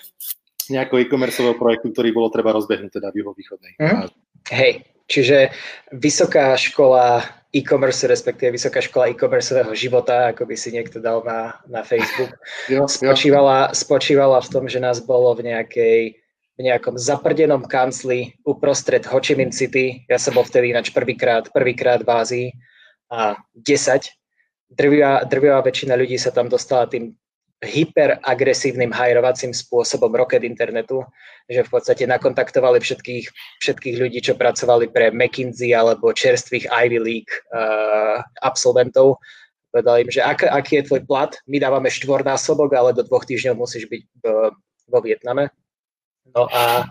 nejakého 0.70 1.02
e-commerceového 1.02 1.58
projektu, 1.58 1.90
ktorý 1.90 2.14
bolo 2.14 2.30
treba 2.30 2.54
rozbehnúť 2.54 3.02
teda 3.02 3.10
v 3.10 3.24
juhovýchodnej. 3.24 3.72
Mm. 3.82 4.06
Hej, 4.54 4.86
čiže 5.10 5.50
vysoká 5.90 6.54
škola 6.54 7.26
e-commerce, 7.52 8.08
respektíve 8.08 8.56
vysoká 8.56 8.80
škola 8.80 9.12
e-commerceového 9.12 9.76
života, 9.76 10.32
ako 10.32 10.48
by 10.48 10.56
si 10.56 10.72
niekto 10.72 10.98
dal 11.04 11.20
na, 11.20 11.60
na 11.68 11.84
Facebook, 11.84 12.32
jo, 12.72 12.88
spočívala, 12.88 13.68
jo. 13.70 13.76
spočívala 13.76 14.40
v 14.40 14.48
tom, 14.48 14.64
že 14.66 14.80
nás 14.80 15.04
bolo 15.04 15.36
v 15.36 15.52
nejakej 15.52 16.22
v 16.52 16.68
nejakom 16.68 17.00
zaprdenom 17.00 17.64
kancli 17.64 18.36
uprostred 18.44 19.08
Ho 19.08 19.18
Chi 19.24 19.32
Minh 19.32 19.56
City. 19.56 20.04
Ja 20.04 20.20
som 20.20 20.36
bol 20.36 20.44
vtedy 20.44 20.68
ináč 20.76 20.92
prvýkrát, 20.92 21.48
prvýkrát 21.48 22.04
v 22.04 22.10
Ázii 22.12 22.46
a 23.08 23.40
10. 23.56 24.12
Drvivá, 24.68 25.24
drvivá 25.24 25.64
väčšina 25.64 25.96
ľudí 25.96 26.20
sa 26.20 26.28
tam 26.28 26.52
dostala 26.52 26.84
tým 26.92 27.16
hyperagresívnym 27.62 28.90
hajrovacím 28.90 29.54
spôsobom 29.54 30.10
rocket 30.10 30.42
internetu, 30.42 31.06
že 31.46 31.62
v 31.62 31.70
podstate 31.70 32.10
nakontaktovali 32.10 32.82
všetkých, 32.82 33.30
všetkých 33.62 33.96
ľudí, 34.02 34.18
čo 34.18 34.34
pracovali 34.34 34.90
pre 34.90 35.14
McKinsey 35.14 35.70
alebo 35.70 36.10
čerstvých 36.10 36.66
Ivy 36.66 36.98
League 36.98 37.32
uh, 37.54 38.18
absolventov. 38.42 39.22
Povedali 39.70 40.04
im, 40.04 40.10
že 40.10 40.26
ak, 40.26 40.42
aký 40.42 40.82
je 40.82 40.86
tvoj 40.90 41.02
plat, 41.06 41.32
my 41.46 41.62
dávame 41.62 41.86
štvornásobok, 41.86 42.74
ale 42.74 42.98
do 42.98 43.06
dvoch 43.06 43.24
týždňov 43.24 43.54
musíš 43.54 43.86
byť 43.86 44.02
v, 44.20 44.24
vo 44.90 44.98
Vietname. 45.00 45.54
No 46.34 46.50
a 46.50 46.90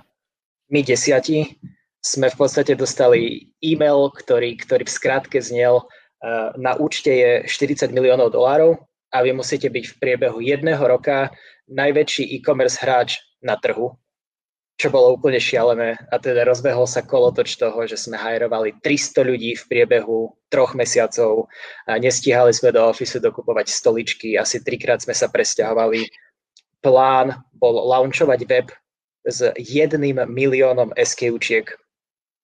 my 0.72 0.80
desiati 0.88 1.60
sme 2.00 2.32
v 2.32 2.40
podstate 2.40 2.80
dostali 2.80 3.52
e-mail, 3.60 4.10
ktorý, 4.16 4.56
ktorý 4.56 4.88
v 4.88 4.96
skratke 4.96 5.38
znel, 5.44 5.84
uh, 5.84 6.56
na 6.56 6.80
účte 6.80 7.12
je 7.12 7.32
40 7.44 7.92
miliónov 7.92 8.32
dolárov, 8.32 8.80
a 9.12 9.18
vy 9.22 9.36
musíte 9.36 9.68
byť 9.68 9.86
v 9.92 9.98
priebehu 10.00 10.40
jedného 10.40 10.82
roka 10.82 11.30
najväčší 11.68 12.32
e-commerce 12.40 12.80
hráč 12.80 13.20
na 13.44 13.60
trhu, 13.60 13.96
čo 14.80 14.88
bolo 14.90 15.14
úplne 15.14 15.38
šialené. 15.38 16.00
A 16.10 16.16
teda 16.18 16.48
rozbehol 16.48 16.88
sa 16.88 17.04
kolotoč 17.04 17.60
toho, 17.60 17.76
že 17.86 18.00
sme 18.00 18.18
hajrovali 18.18 18.80
300 18.80 19.28
ľudí 19.28 19.52
v 19.60 19.64
priebehu 19.68 20.32
troch 20.48 20.74
mesiacov 20.74 21.52
a 21.86 22.00
nestíhali 22.00 22.56
sme 22.56 22.72
do 22.72 22.82
ofisu 22.88 23.20
dokupovať 23.20 23.70
stoličky, 23.70 24.40
asi 24.40 24.64
trikrát 24.64 25.04
sme 25.04 25.14
sa 25.14 25.28
presťahovali. 25.28 26.08
Plán 26.82 27.38
bol 27.54 27.78
launchovať 27.94 28.42
web 28.50 28.68
s 29.22 29.46
jedným 29.54 30.18
miliónom 30.26 30.98
SKUčiek 30.98 31.70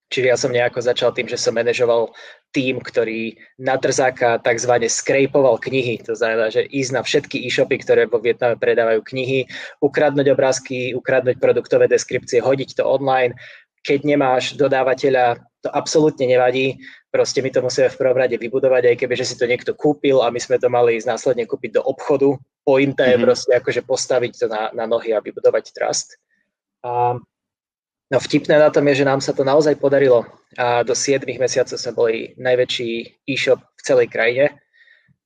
Čiže 0.07 0.27
ja 0.31 0.37
som 0.39 0.55
nejako 0.55 0.79
začal 0.79 1.11
tým, 1.11 1.27
že 1.27 1.35
som 1.35 1.51
manažoval 1.51 2.15
tým, 2.55 2.79
ktorý 2.79 3.35
na 3.59 3.75
trzáka 3.75 4.39
tzv. 4.39 4.87
skrejpoval 4.87 5.59
knihy. 5.59 5.99
To 6.07 6.15
znamená, 6.15 6.47
že 6.47 6.63
ísť 6.63 6.91
na 6.95 7.01
všetky 7.03 7.43
e-shopy, 7.43 7.75
ktoré 7.83 8.07
vo 8.07 8.23
Vietname 8.23 8.55
predávajú 8.55 9.03
knihy, 9.03 9.51
ukradnúť 9.83 10.31
obrázky, 10.31 10.95
ukradnúť 10.95 11.43
produktové 11.43 11.91
deskripcie, 11.91 12.39
hodiť 12.39 12.79
to 12.79 12.83
online. 12.87 13.35
Keď 13.83 14.07
nemáš 14.07 14.55
dodávateľa, 14.55 15.43
to 15.67 15.69
absolútne 15.75 16.23
nevadí. 16.23 16.79
Proste 17.11 17.43
my 17.43 17.51
to 17.51 17.59
musíme 17.59 17.91
v 17.91 17.99
prvom 17.99 18.15
rade 18.15 18.39
vybudovať, 18.39 18.83
aj 18.87 18.95
keby 19.03 19.13
že 19.19 19.27
si 19.27 19.35
to 19.35 19.43
niekto 19.43 19.75
kúpil 19.75 20.23
a 20.23 20.31
my 20.31 20.39
sme 20.39 20.55
to 20.55 20.71
mali 20.71 20.95
ísť 20.95 21.07
následne 21.07 21.43
kúpiť 21.43 21.79
do 21.79 21.83
obchodu. 21.83 22.31
Pointa 22.63 23.03
mm-hmm. 23.03 23.11
je 23.11 23.17
mhm. 23.19 23.25
proste 23.27 23.51
akože 23.59 23.81
postaviť 23.83 24.31
to 24.39 24.45
na, 24.47 24.71
na 24.71 24.87
nohy 24.87 25.11
a 25.11 25.19
vybudovať 25.19 25.75
trust. 25.75 26.15
A 26.87 27.19
No 28.07 28.23
vtipné 28.23 28.55
na 28.55 28.71
tom 28.71 28.87
je, 28.87 29.03
že 29.03 29.09
nám 29.09 29.19
sa 29.19 29.35
to 29.35 29.43
naozaj 29.43 29.75
podarilo 29.75 30.23
a 30.55 30.79
do 30.87 30.95
7 30.95 31.27
mesiacov 31.35 31.75
sme 31.75 31.93
boli 31.93 32.17
najväčší 32.39 32.91
e-shop 33.27 33.59
v 33.59 33.81
celej 33.83 34.07
krajine, 34.07 34.55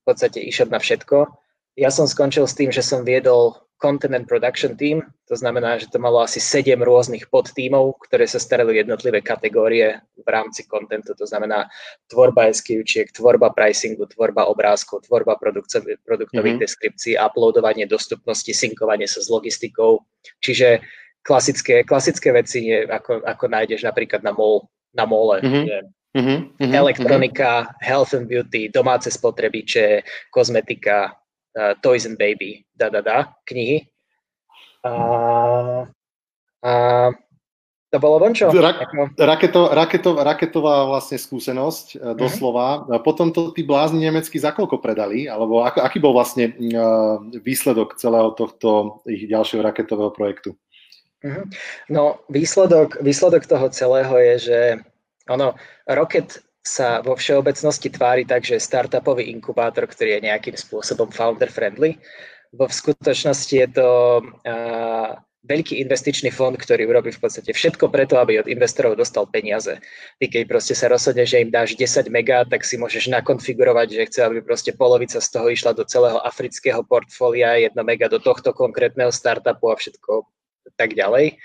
v 0.02 0.04
podstate 0.04 0.42
e-shop 0.42 0.74
na 0.74 0.82
všetko. 0.82 1.30
Ja 1.78 1.94
som 1.94 2.10
skončil 2.10 2.50
s 2.50 2.58
tým, 2.58 2.74
že 2.74 2.82
som 2.82 3.06
viedol 3.06 3.54
content 3.82 4.14
and 4.14 4.30
production 4.30 4.78
team, 4.78 5.02
to 5.26 5.34
znamená, 5.34 5.78
že 5.78 5.90
to 5.90 5.98
malo 5.98 6.22
asi 6.22 6.38
7 6.38 6.78
rôznych 6.82 7.30
podtímov, 7.30 7.98
ktoré 8.06 8.30
sa 8.30 8.38
starali 8.38 8.78
jednotlivé 8.78 9.26
kategórie 9.26 9.98
v 10.18 10.28
rámci 10.30 10.70
kontentu, 10.70 11.18
to 11.18 11.26
znamená 11.26 11.66
tvorba 12.10 12.54
SQčiek, 12.54 13.10
tvorba 13.10 13.50
pricingu, 13.54 14.06
tvorba 14.06 14.46
obrázkov, 14.50 15.10
tvorba 15.10 15.38
produktových 15.38 15.98
mm-hmm. 16.06 16.62
deskripcií, 16.62 17.14
uploadovanie 17.18 17.90
dostupnosti, 17.90 18.54
synkovanie 18.54 19.10
sa 19.10 19.22
s 19.22 19.34
logistikou. 19.34 20.06
Čiže 20.46 20.86
klasické, 21.22 21.84
klasické 21.84 22.34
veci, 22.34 22.70
je, 22.70 22.86
ako, 22.90 23.22
ako 23.26 23.46
nájdeš 23.48 23.86
napríklad 23.86 24.26
na, 24.26 24.34
mall, 24.34 24.68
na 24.94 25.06
mole. 25.06 25.42
Mm-hmm. 25.42 25.66
Je, 25.66 25.80
mm-hmm. 26.18 26.74
Elektronika, 26.74 27.52
mm-hmm. 27.66 27.82
health 27.86 28.14
and 28.14 28.28
beauty, 28.28 28.70
domáce 28.74 29.12
spotrebiče, 29.12 30.02
kozmetika, 30.34 31.14
uh, 31.58 31.74
toys 31.82 32.06
and 32.06 32.18
baby, 32.18 32.66
da, 32.74 32.90
da, 32.90 33.02
da, 33.02 33.20
knihy. 33.46 33.86
A, 34.82 34.92
a 36.66 36.72
to 37.92 38.00
bolo 38.00 38.24
vončo. 38.24 38.50
Ra- 38.50 38.82
raketo, 39.14 39.70
raketo, 39.70 40.10
raketová 40.18 40.90
vlastne 40.90 41.22
skúsenosť, 41.22 41.86
uh, 42.02 42.18
doslova. 42.18 42.82
Mm-hmm. 42.82 43.04
Potom 43.06 43.30
to 43.30 43.54
tí 43.54 43.62
blázni 43.62 44.02
nemecky 44.02 44.42
za 44.42 44.56
koľko 44.58 44.82
predali? 44.82 45.30
Alebo 45.30 45.62
ako, 45.62 45.86
aký 45.86 46.02
bol 46.02 46.18
vlastne 46.18 46.50
uh, 46.74 47.22
výsledok 47.22 48.00
celého 48.02 48.34
tohto 48.34 49.04
ich 49.06 49.30
ďalšieho 49.30 49.62
raketového 49.62 50.10
projektu? 50.10 50.58
Mhm. 51.22 51.54
No, 51.90 52.26
výsledok, 52.30 52.98
výsledok 53.02 53.46
toho 53.46 53.70
celého 53.70 54.14
je, 54.18 54.36
že 54.40 54.60
ono, 55.30 55.54
Rocket, 55.86 56.42
sa 56.62 57.02
vo 57.02 57.18
všeobecnosti 57.18 57.90
tvári 57.90 58.22
tak, 58.22 58.46
že 58.46 58.62
je 58.62 58.68
startupový 58.70 59.34
inkubátor, 59.34 59.90
ktorý 59.90 60.22
je 60.22 60.28
nejakým 60.30 60.54
spôsobom 60.54 61.10
founder-friendly. 61.10 61.98
Vo 62.54 62.70
v 62.70 62.78
skutočnosti 62.78 63.50
je 63.50 63.70
to 63.74 64.22
uh, 64.22 65.18
veľký 65.42 65.82
investičný 65.82 66.30
fond, 66.30 66.54
ktorý 66.54 66.86
urobí 66.86 67.10
v 67.10 67.18
podstate 67.18 67.50
všetko 67.50 67.90
preto, 67.90 68.22
aby 68.22 68.38
od 68.38 68.46
investorov 68.46 68.94
dostal 68.94 69.26
peniaze. 69.26 69.82
Ty 70.22 70.26
keď 70.30 70.44
proste 70.46 70.78
sa 70.78 70.86
rozhodne, 70.86 71.26
že 71.26 71.42
im 71.42 71.50
dáš 71.50 71.74
10 71.74 72.14
mega, 72.14 72.46
tak 72.46 72.62
si 72.62 72.78
môžeš 72.78 73.10
nakonfigurovať, 73.10 73.88
že 73.98 74.08
chce, 74.14 74.20
aby 74.22 74.46
proste 74.46 74.78
polovica 74.78 75.18
z 75.18 75.30
toho 75.34 75.50
išla 75.50 75.74
do 75.74 75.82
celého 75.82 76.22
afrického 76.22 76.86
portfólia, 76.86 77.58
1 77.58 77.74
mega 77.82 78.06
do 78.06 78.22
tohto 78.22 78.54
konkrétneho 78.54 79.10
startupu 79.10 79.74
a 79.74 79.80
všetko 79.82 80.30
tak 80.78 80.94
ďalej. 80.94 81.40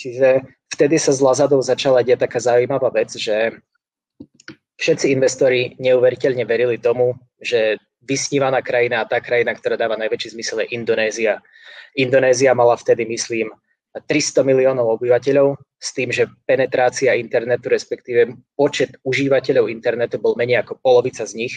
Čiže 0.00 0.44
vtedy 0.72 0.96
sa 0.96 1.12
z 1.12 1.20
Lazadou 1.20 1.60
začala 1.60 2.00
diať 2.00 2.24
taká 2.24 2.40
zaujímavá 2.40 2.88
vec, 2.94 3.12
že 3.12 3.60
všetci 4.80 5.12
investori 5.12 5.76
neuveriteľne 5.76 6.44
verili 6.48 6.80
tomu, 6.80 7.20
že 7.36 7.76
vysnívaná 8.00 8.64
krajina 8.64 9.04
a 9.04 9.08
tá 9.08 9.20
krajina, 9.20 9.52
ktorá 9.52 9.76
dáva 9.76 10.00
najväčší 10.00 10.32
zmysel 10.32 10.64
je 10.64 10.72
Indonézia. 10.72 11.44
Indonézia 11.92 12.56
mala 12.56 12.80
vtedy, 12.80 13.04
myslím, 13.04 13.52
300 13.92 14.46
miliónov 14.46 15.02
obyvateľov 15.02 15.58
s 15.76 15.88
tým, 15.92 16.14
že 16.14 16.30
penetrácia 16.46 17.18
internetu, 17.18 17.68
respektíve 17.68 18.38
počet 18.54 18.94
užívateľov 19.02 19.66
internetu 19.66 20.22
bol 20.22 20.38
menej 20.38 20.62
ako 20.62 20.78
polovica 20.78 21.26
z 21.26 21.34
nich 21.34 21.54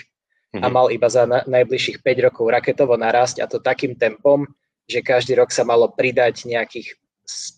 a 0.57 0.67
mhm. 0.69 0.73
mal 0.73 0.87
iba 0.89 1.07
za 1.09 1.29
na, 1.29 1.45
najbližších 1.45 2.01
5 2.01 2.25
rokov 2.29 2.45
raketovo 2.49 2.97
narásť 2.97 3.41
a 3.41 3.49
to 3.49 3.61
takým 3.61 3.93
tempom, 3.95 4.49
že 4.87 4.99
každý 5.05 5.39
rok 5.39 5.49
sa 5.49 5.63
malo 5.63 5.91
pridať 5.91 6.43
nejakých 6.47 6.99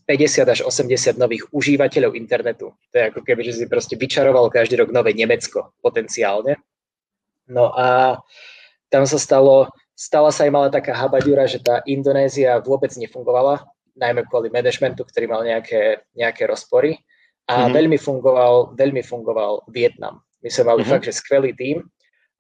50 0.05 0.45
až 0.45 0.59
80 0.61 1.17
nových 1.17 1.49
užívateľov 1.49 2.13
internetu. 2.13 2.77
To 2.93 2.95
je 2.95 3.09
ako 3.09 3.25
keby, 3.25 3.41
že 3.41 3.57
si 3.57 3.65
proste 3.65 3.97
vyčaroval 3.97 4.53
každý 4.53 4.77
rok 4.77 4.93
nové 4.93 5.17
Nemecko 5.17 5.73
potenciálne. 5.81 6.61
No 7.49 7.73
a 7.73 8.21
tam 8.93 9.09
sa 9.09 9.17
stalo, 9.17 9.73
stala 9.97 10.29
sa 10.29 10.45
im 10.45 10.53
ale 10.53 10.69
taká 10.69 10.93
habaďura, 10.93 11.49
že 11.49 11.61
tá 11.61 11.81
Indonézia 11.89 12.61
vôbec 12.61 12.93
nefungovala, 12.93 13.65
najmä 13.97 14.29
kvôli 14.29 14.53
managementu, 14.53 15.01
ktorý 15.01 15.25
mal 15.25 15.41
nejaké, 15.41 16.05
nejaké 16.13 16.45
rozpory. 16.45 17.01
A 17.45 17.65
mm-hmm. 17.65 17.73
veľmi, 17.77 17.97
fungoval, 18.01 18.53
veľmi 18.73 19.01
fungoval 19.05 19.65
Vietnam. 19.69 20.21
My 20.41 20.49
sme 20.49 20.73
mali 20.73 20.81
mm-hmm. 20.81 20.93
fakt, 20.93 21.05
že 21.09 21.13
skvelý 21.13 21.53
tím 21.57 21.85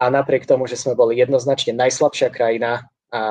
a 0.01 0.09
napriek 0.09 0.45
tomu, 0.45 0.65
že 0.69 0.77
sme 0.77 0.97
boli 0.97 1.17
jednoznačne 1.17 1.77
najslabšia 1.77 2.29
krajina 2.33 2.85
a 3.13 3.21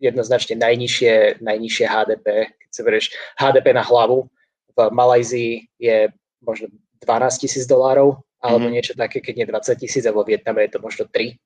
jednoznačne 0.00 0.56
najnižšie, 0.56 1.44
najnižšie 1.44 1.86
HDP. 1.86 2.26
Keď 2.56 2.70
si 2.72 2.80
berieš 2.80 3.06
HDP 3.36 3.76
na 3.76 3.84
hlavu, 3.84 4.26
v 4.72 4.78
Malajzii 4.90 5.68
je 5.76 6.08
možno 6.40 6.72
12 7.04 7.44
tisíc 7.44 7.64
dolárov, 7.68 8.20
alebo 8.40 8.64
mm-hmm. 8.66 8.74
niečo 8.74 8.92
také, 8.96 9.20
keď 9.20 9.34
nie 9.36 9.46
20 9.46 9.76
tisíc, 9.76 10.04
a 10.08 10.16
vo 10.16 10.24
Vietname 10.24 10.64
je 10.66 10.76
to 10.76 10.80
možno 10.80 11.04
3. 11.08 11.36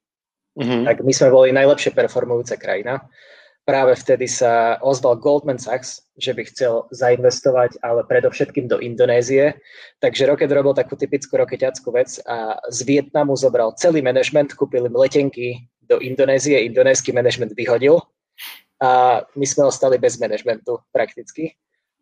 Mm-hmm. 0.54 0.82
Tak 0.86 0.96
my 1.02 1.12
sme 1.12 1.28
boli 1.34 1.50
najlepšie 1.50 1.90
performujúca 1.90 2.54
krajina. 2.54 3.02
Práve 3.64 3.96
vtedy 3.96 4.28
sa 4.28 4.76
ozval 4.84 5.16
Goldman 5.16 5.56
Sachs, 5.56 6.04
že 6.20 6.36
by 6.36 6.44
chcel 6.52 6.84
zainvestovať, 6.92 7.80
ale 7.80 8.04
predovšetkým 8.04 8.68
do 8.68 8.76
Indonézie. 8.76 9.56
Takže 10.04 10.28
Rocket 10.28 10.52
robil 10.52 10.76
takú 10.76 11.00
typickú 11.00 11.40
rokeťackú 11.40 11.88
vec 11.96 12.20
a 12.28 12.60
z 12.68 12.78
Vietnamu 12.84 13.32
zobral 13.40 13.72
celý 13.80 14.04
management, 14.04 14.52
kúpil 14.52 14.84
im 14.84 14.92
letenky 14.92 15.64
do 15.88 15.96
Indonézie, 15.96 16.60
indonésky 16.60 17.12
management 17.16 17.56
vyhodil 17.56 18.04
a 18.82 19.22
my 19.36 19.46
sme 19.46 19.68
ostali 19.68 19.98
bez 19.98 20.18
managementu 20.18 20.82
prakticky. 20.90 21.54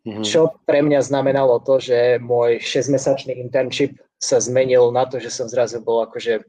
Mm-hmm. 0.03 0.25
Čo 0.27 0.59
pre 0.67 0.83
mňa 0.83 0.99
znamenalo 0.99 1.63
to, 1.63 1.79
že 1.79 2.19
môj 2.19 2.59
6-mesačný 2.59 3.39
internship 3.39 3.95
sa 4.19 4.39
zmenil 4.39 4.91
na 4.91 5.07
to, 5.07 5.19
že 5.19 5.31
som 5.31 5.47
zrazu 5.47 5.79
bol 5.79 6.03
akože 6.03 6.43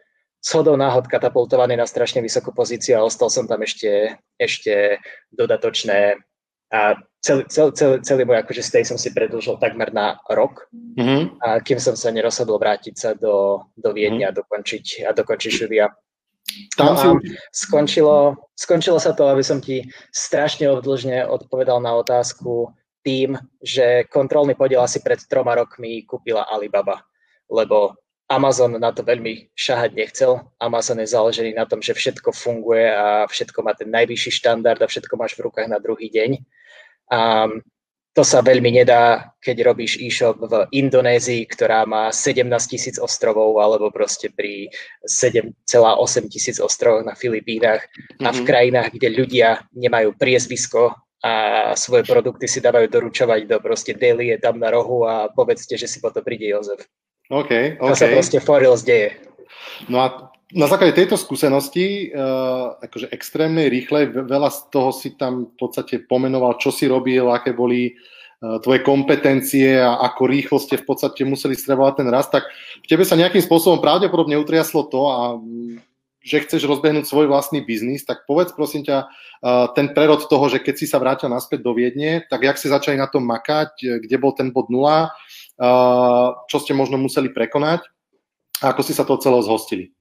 shodou 0.44 0.74
náhod 0.76 1.06
katapultovaný 1.06 1.78
na 1.78 1.86
strašne 1.86 2.20
vysokú 2.20 2.50
pozíciu 2.50 2.98
a 3.00 3.06
ostal 3.06 3.30
som 3.30 3.46
tam 3.46 3.62
ešte, 3.62 4.18
ešte 4.36 4.98
dodatočné 5.32 6.18
a 6.74 6.98
celý, 7.22 7.46
celý, 7.46 7.70
celý, 7.72 7.94
celý 8.02 8.22
môj 8.26 8.42
akože 8.42 8.62
stay 8.66 8.82
som 8.82 8.98
si 8.98 9.14
predlžil 9.14 9.56
takmer 9.62 9.94
na 9.94 10.18
rok, 10.26 10.66
mm-hmm. 10.74 11.40
a 11.40 11.62
kým 11.62 11.78
som 11.78 11.94
sa 11.94 12.10
nerozhodol 12.10 12.58
vrátiť 12.58 12.94
sa 12.98 13.10
do, 13.14 13.64
do 13.78 13.90
Viedňa 13.94 14.28
mm-hmm. 14.28 14.34
a 14.34 14.38
dokončiť, 14.42 14.84
a 15.06 15.10
dokončiť 15.14 15.50
štúdia. 15.54 15.94
Tam 16.76 16.94
no 16.94 17.00
si... 17.00 17.34
skončilo, 17.50 18.36
skončilo 18.54 18.98
sa 19.00 19.16
to, 19.16 19.26
aby 19.26 19.42
som 19.42 19.58
ti 19.58 19.82
strašne 20.12 20.68
obdlžne 20.70 21.26
odpovedal 21.26 21.80
na 21.80 21.96
otázku 21.96 22.70
tým, 23.04 23.36
že 23.60 24.08
kontrolný 24.08 24.56
podiel 24.56 24.80
asi 24.80 25.00
pred 25.04 25.20
troma 25.28 25.56
rokmi 25.56 26.04
kúpila 26.08 26.48
Alibaba, 26.48 27.04
lebo 27.52 27.92
Amazon 28.32 28.80
na 28.80 28.88
to 28.88 29.04
veľmi 29.04 29.52
šahať 29.52 29.90
nechcel. 29.92 30.40
Amazon 30.56 30.96
je 31.04 31.12
založený 31.12 31.52
na 31.52 31.68
tom, 31.68 31.84
že 31.84 31.92
všetko 31.92 32.32
funguje 32.32 32.88
a 32.88 33.28
všetko 33.28 33.60
má 33.60 33.76
ten 33.76 33.92
najvyšší 33.92 34.40
štandard 34.40 34.80
a 34.80 34.88
všetko 34.88 35.12
máš 35.20 35.36
v 35.36 35.44
rukách 35.44 35.68
na 35.68 35.76
druhý 35.76 36.08
deň. 36.08 36.40
A 37.12 37.52
to 38.14 38.22
sa 38.22 38.46
veľmi 38.46 38.70
nedá, 38.70 39.34
keď 39.42 39.74
robíš 39.74 39.98
e-shop 39.98 40.38
v 40.38 40.70
Indonézii, 40.70 41.50
ktorá 41.50 41.82
má 41.82 42.14
17 42.14 42.46
tisíc 42.70 42.94
ostrovov, 43.02 43.58
alebo 43.58 43.90
proste 43.90 44.30
pri 44.30 44.70
7,8 45.02 46.30
tisíc 46.30 46.62
ostrovoch 46.62 47.02
na 47.02 47.18
Filipínach 47.18 47.82
mm-hmm. 47.82 48.24
a 48.24 48.30
v 48.30 48.40
mhm. 48.40 48.46
krajinách, 48.46 48.88
kde 48.94 49.08
ľudia 49.18 49.48
nemajú 49.74 50.14
priezvisko 50.14 50.94
a 51.24 51.32
svoje 51.74 52.04
produkty 52.04 52.44
si 52.44 52.60
dávajú 52.60 52.86
doručovať 52.86 53.48
do 53.48 53.56
proste 53.58 53.96
Delhi 53.96 54.28
je 54.30 54.38
tam 54.38 54.60
na 54.60 54.68
rohu 54.68 55.08
a 55.08 55.32
povedzte, 55.32 55.74
že 55.74 55.88
si 55.88 55.98
potom 55.98 56.20
príde 56.20 56.52
Jozef. 56.52 56.84
OK, 57.32 57.80
OK. 57.80 57.88
To 57.88 57.96
sa 57.96 58.12
proste 58.12 58.38
Forils 58.44 58.84
deje. 58.84 59.16
No 59.88 60.04
a 60.04 60.28
na 60.52 60.68
základe 60.68 60.92
tejto 60.92 61.16
skúsenosti, 61.16 62.12
uh, 62.12 62.76
akože 62.84 63.08
extrémnej, 63.16 63.72
rýchlej, 63.72 64.12
veľa 64.28 64.50
z 64.52 64.58
toho 64.68 64.92
si 64.92 65.16
tam 65.16 65.48
v 65.48 65.56
podstate 65.56 66.04
pomenoval, 66.04 66.60
čo 66.60 66.68
si 66.68 66.84
robil, 66.84 67.24
aké 67.32 67.56
boli 67.56 67.96
uh, 67.96 68.60
tvoje 68.60 68.84
kompetencie 68.84 69.80
a 69.80 70.04
ako 70.04 70.28
rýchlo 70.28 70.60
ste 70.60 70.76
v 70.76 70.84
podstate 70.84 71.24
museli 71.24 71.56
strebovať 71.56 72.04
ten 72.04 72.08
rast, 72.12 72.28
tak 72.28 72.44
v 72.84 72.86
tebe 72.90 73.08
sa 73.08 73.16
nejakým 73.16 73.40
spôsobom 73.40 73.80
pravdepodobne 73.80 74.36
utriaslo 74.36 74.84
to 74.92 75.00
a 75.08 75.40
že 76.24 76.40
chceš 76.44 76.64
rozbehnúť 76.64 77.04
svoj 77.04 77.28
vlastný 77.28 77.60
biznis, 77.64 78.04
tak 78.04 78.24
povedz 78.28 78.52
prosím 78.52 78.84
ťa 78.84 79.08
uh, 79.08 79.72
ten 79.72 79.96
prerod 79.96 80.28
toho, 80.28 80.44
že 80.52 80.60
keď 80.60 80.74
si 80.76 80.84
sa 80.84 81.00
vrátil 81.00 81.32
naspäť 81.32 81.64
do 81.64 81.72
Viedne, 81.72 82.20
tak 82.28 82.44
jak 82.44 82.60
ste 82.60 82.68
začali 82.68 83.00
na 83.00 83.08
tom 83.08 83.24
makať, 83.24 83.80
kde 83.80 84.16
bol 84.20 84.36
ten 84.36 84.52
bod 84.52 84.68
nula, 84.68 85.14
čo 86.50 86.56
ste 86.58 86.74
možno 86.74 86.98
museli 86.98 87.30
prekonať 87.30 87.86
a 88.58 88.74
ako 88.74 88.82
si 88.82 88.90
sa 88.90 89.06
toho 89.06 89.22
celého 89.22 89.46
zhostili? 89.46 89.93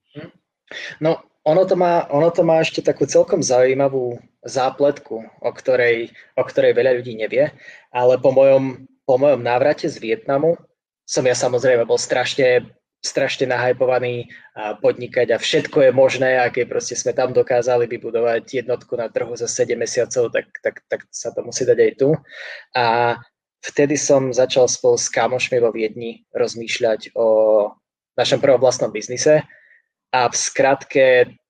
No, 1.02 1.22
ono 1.44 1.64
to, 1.68 1.76
má, 1.76 2.08
ono 2.08 2.32
to 2.32 2.42
má 2.48 2.64
ešte 2.64 2.80
takú 2.80 3.04
celkom 3.04 3.44
zaujímavú 3.44 4.16
zápletku, 4.48 5.28
o 5.44 5.52
ktorej, 5.52 6.16
o 6.40 6.44
ktorej 6.44 6.72
veľa 6.76 7.04
ľudí 7.04 7.20
nevie, 7.20 7.52
ale 7.92 8.16
po 8.20 8.32
mojom, 8.32 8.88
po 9.04 9.20
mojom 9.20 9.44
návrate 9.44 9.92
z 9.92 10.00
Vietnamu 10.00 10.56
som 11.04 11.28
ja 11.28 11.36
samozrejme 11.36 11.84
bol 11.84 12.00
strašne, 12.00 12.72
strašne 13.04 13.52
nahajpovaný 13.52 14.32
podnikať 14.80 15.36
a 15.36 15.38
všetko 15.38 15.84
je 15.84 15.92
možné 15.92 16.40
a 16.40 16.48
keď 16.48 16.72
proste 16.72 16.96
sme 16.96 17.12
tam 17.12 17.36
dokázali 17.36 17.92
vybudovať 17.92 18.64
jednotku 18.64 18.96
na 18.96 19.12
trhu 19.12 19.36
za 19.36 19.52
7 19.52 19.76
mesiacov, 19.76 20.32
tak, 20.32 20.48
tak, 20.64 20.80
tak 20.88 21.02
sa 21.12 21.36
to 21.36 21.44
musí 21.44 21.68
dať 21.68 21.80
aj 21.80 21.92
tu. 22.00 22.16
A 22.72 23.20
vtedy 23.60 24.00
som 24.00 24.32
začal 24.32 24.72
spolu 24.72 24.96
s 24.96 25.12
kamošmi 25.12 25.60
vo 25.60 25.76
Viedni 25.76 26.24
rozmýšľať 26.32 27.12
o 27.20 27.28
našom 28.16 28.40
prvom 28.40 28.64
vlastnom 28.64 28.96
biznise 28.96 29.44
a 30.14 30.30
v 30.30 30.36
skratke 30.38 31.06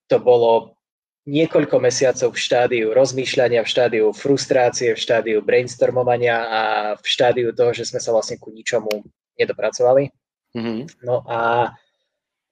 to 0.07 0.23
bolo 0.23 0.79
niekoľko 1.27 1.79
mesiacov 1.79 2.35
v 2.35 2.43
štádiu 2.43 2.85
rozmýšľania, 2.91 3.63
v 3.63 3.71
štádiu 3.71 4.05
frustrácie, 4.11 4.95
v 4.95 4.99
štádiu 4.99 5.37
brainstormovania 5.39 6.37
a 6.43 6.61
v 6.99 7.05
štádiu 7.07 7.55
toho, 7.55 7.71
že 7.71 7.87
sme 7.87 7.99
sa 8.03 8.11
vlastne 8.11 8.39
ku 8.39 8.51
ničomu 8.51 9.03
nedopracovali. 9.39 10.11
Mm-hmm. 10.55 11.03
No 11.07 11.23
a 11.27 11.71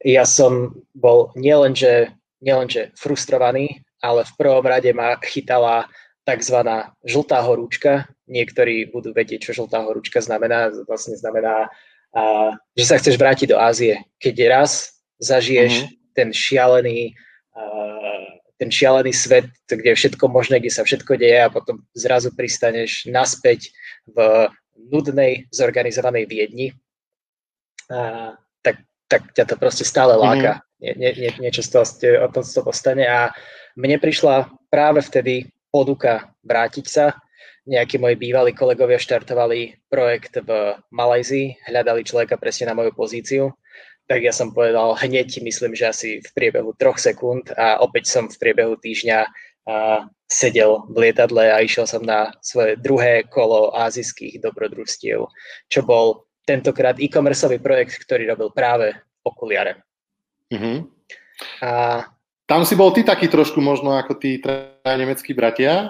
ja 0.02 0.24
som 0.24 0.72
bol 0.96 1.36
nielenže, 1.36 2.16
nielenže 2.40 2.96
frustrovaný, 2.96 3.84
ale 4.00 4.24
v 4.24 4.34
prvom 4.40 4.64
rade 4.64 4.90
ma 4.96 5.20
chytala 5.20 5.92
tzv. 6.24 6.58
žltá 7.04 7.44
horúčka. 7.44 8.08
Niektorí 8.32 8.88
budú 8.88 9.12
vedieť, 9.12 9.52
čo 9.52 9.64
žltá 9.64 9.84
horúčka 9.84 10.24
znamená. 10.24 10.72
Vlastne 10.88 11.20
znamená, 11.20 11.68
a, 12.16 12.56
že 12.74 12.86
sa 12.88 12.96
chceš 12.98 13.20
vrátiť 13.20 13.52
do 13.52 13.60
Ázie. 13.60 14.08
Keď 14.16 14.36
raz 14.48 14.96
zažiješ 15.20 15.74
mm-hmm 15.76 16.01
ten 16.16 16.34
šialený, 16.34 17.16
ten 18.62 18.70
šialený 18.70 19.10
svet, 19.10 19.50
kde 19.66 19.90
je 19.90 20.00
všetko 20.06 20.30
možné, 20.30 20.62
kde 20.62 20.70
sa 20.70 20.86
všetko 20.86 21.18
deje 21.18 21.42
a 21.42 21.50
potom 21.50 21.82
zrazu 21.98 22.30
pristaneš 22.30 23.10
naspäť 23.10 23.74
v 24.06 24.48
nudnej, 24.78 25.50
zorganizovanej 25.50 26.30
Viedni, 26.30 26.68
uh, 27.90 28.38
tak, 28.62 28.86
tak 29.10 29.34
ťa 29.34 29.50
to 29.50 29.56
proste 29.58 29.82
stále 29.82 30.14
mhm. 30.14 30.22
láka. 30.22 30.52
Mm. 30.58 30.64
Nie, 30.82 30.94
nie, 30.98 31.12
nie, 31.14 31.32
niečo 31.46 31.62
z 31.62 31.70
toho, 31.78 31.86
o 32.26 32.28
tom 32.34 32.42
z 32.42 32.58
toho 32.58 32.66
postane 32.66 33.06
a 33.06 33.30
mne 33.78 34.02
prišla 34.02 34.50
práve 34.74 35.06
vtedy 35.06 35.46
poduka 35.70 36.34
vrátiť 36.42 36.86
sa. 36.90 37.22
Nejakí 37.70 38.02
moji 38.02 38.18
bývalí 38.18 38.58
kolegovia 38.58 38.98
štartovali 38.98 39.86
projekt 39.86 40.42
v 40.42 40.74
Malajzii, 40.90 41.70
hľadali 41.70 42.02
človeka 42.02 42.42
presne 42.42 42.74
na 42.74 42.78
moju 42.78 42.98
pozíciu 42.98 43.54
tak 44.12 44.28
ja 44.28 44.36
som 44.36 44.52
povedal 44.52 44.92
hneď, 45.00 45.40
myslím, 45.40 45.72
že 45.72 45.88
asi 45.88 46.10
v 46.20 46.30
priebehu 46.36 46.76
troch 46.76 47.00
sekúnd 47.00 47.48
a 47.56 47.80
opäť 47.80 48.12
som 48.12 48.28
v 48.28 48.36
priebehu 48.36 48.76
týždňa 48.76 49.24
a 49.72 50.04
sedel 50.28 50.84
v 50.92 51.08
lietadle 51.08 51.48
a 51.48 51.64
išiel 51.64 51.88
som 51.88 52.04
na 52.04 52.36
svoje 52.44 52.76
druhé 52.76 53.24
kolo 53.32 53.72
azijských 53.72 54.44
dobrodružstiev, 54.44 55.32
čo 55.72 55.80
bol 55.88 56.28
tentokrát 56.44 57.00
e-commerceový 57.00 57.64
projekt, 57.64 58.04
ktorý 58.04 58.36
robil 58.36 58.52
práve 58.52 58.92
okuliare. 59.24 59.80
Mm-hmm. 60.52 60.78
A 61.64 62.04
tam 62.50 62.68
si 62.68 62.76
bol 62.76 62.92
ty 62.92 63.06
taký 63.06 63.32
trošku 63.32 63.64
možno 63.64 63.96
ako 63.96 64.20
tí 64.20 64.42
nemeckí 64.84 65.32
bratia. 65.32 65.88
E, 65.88 65.90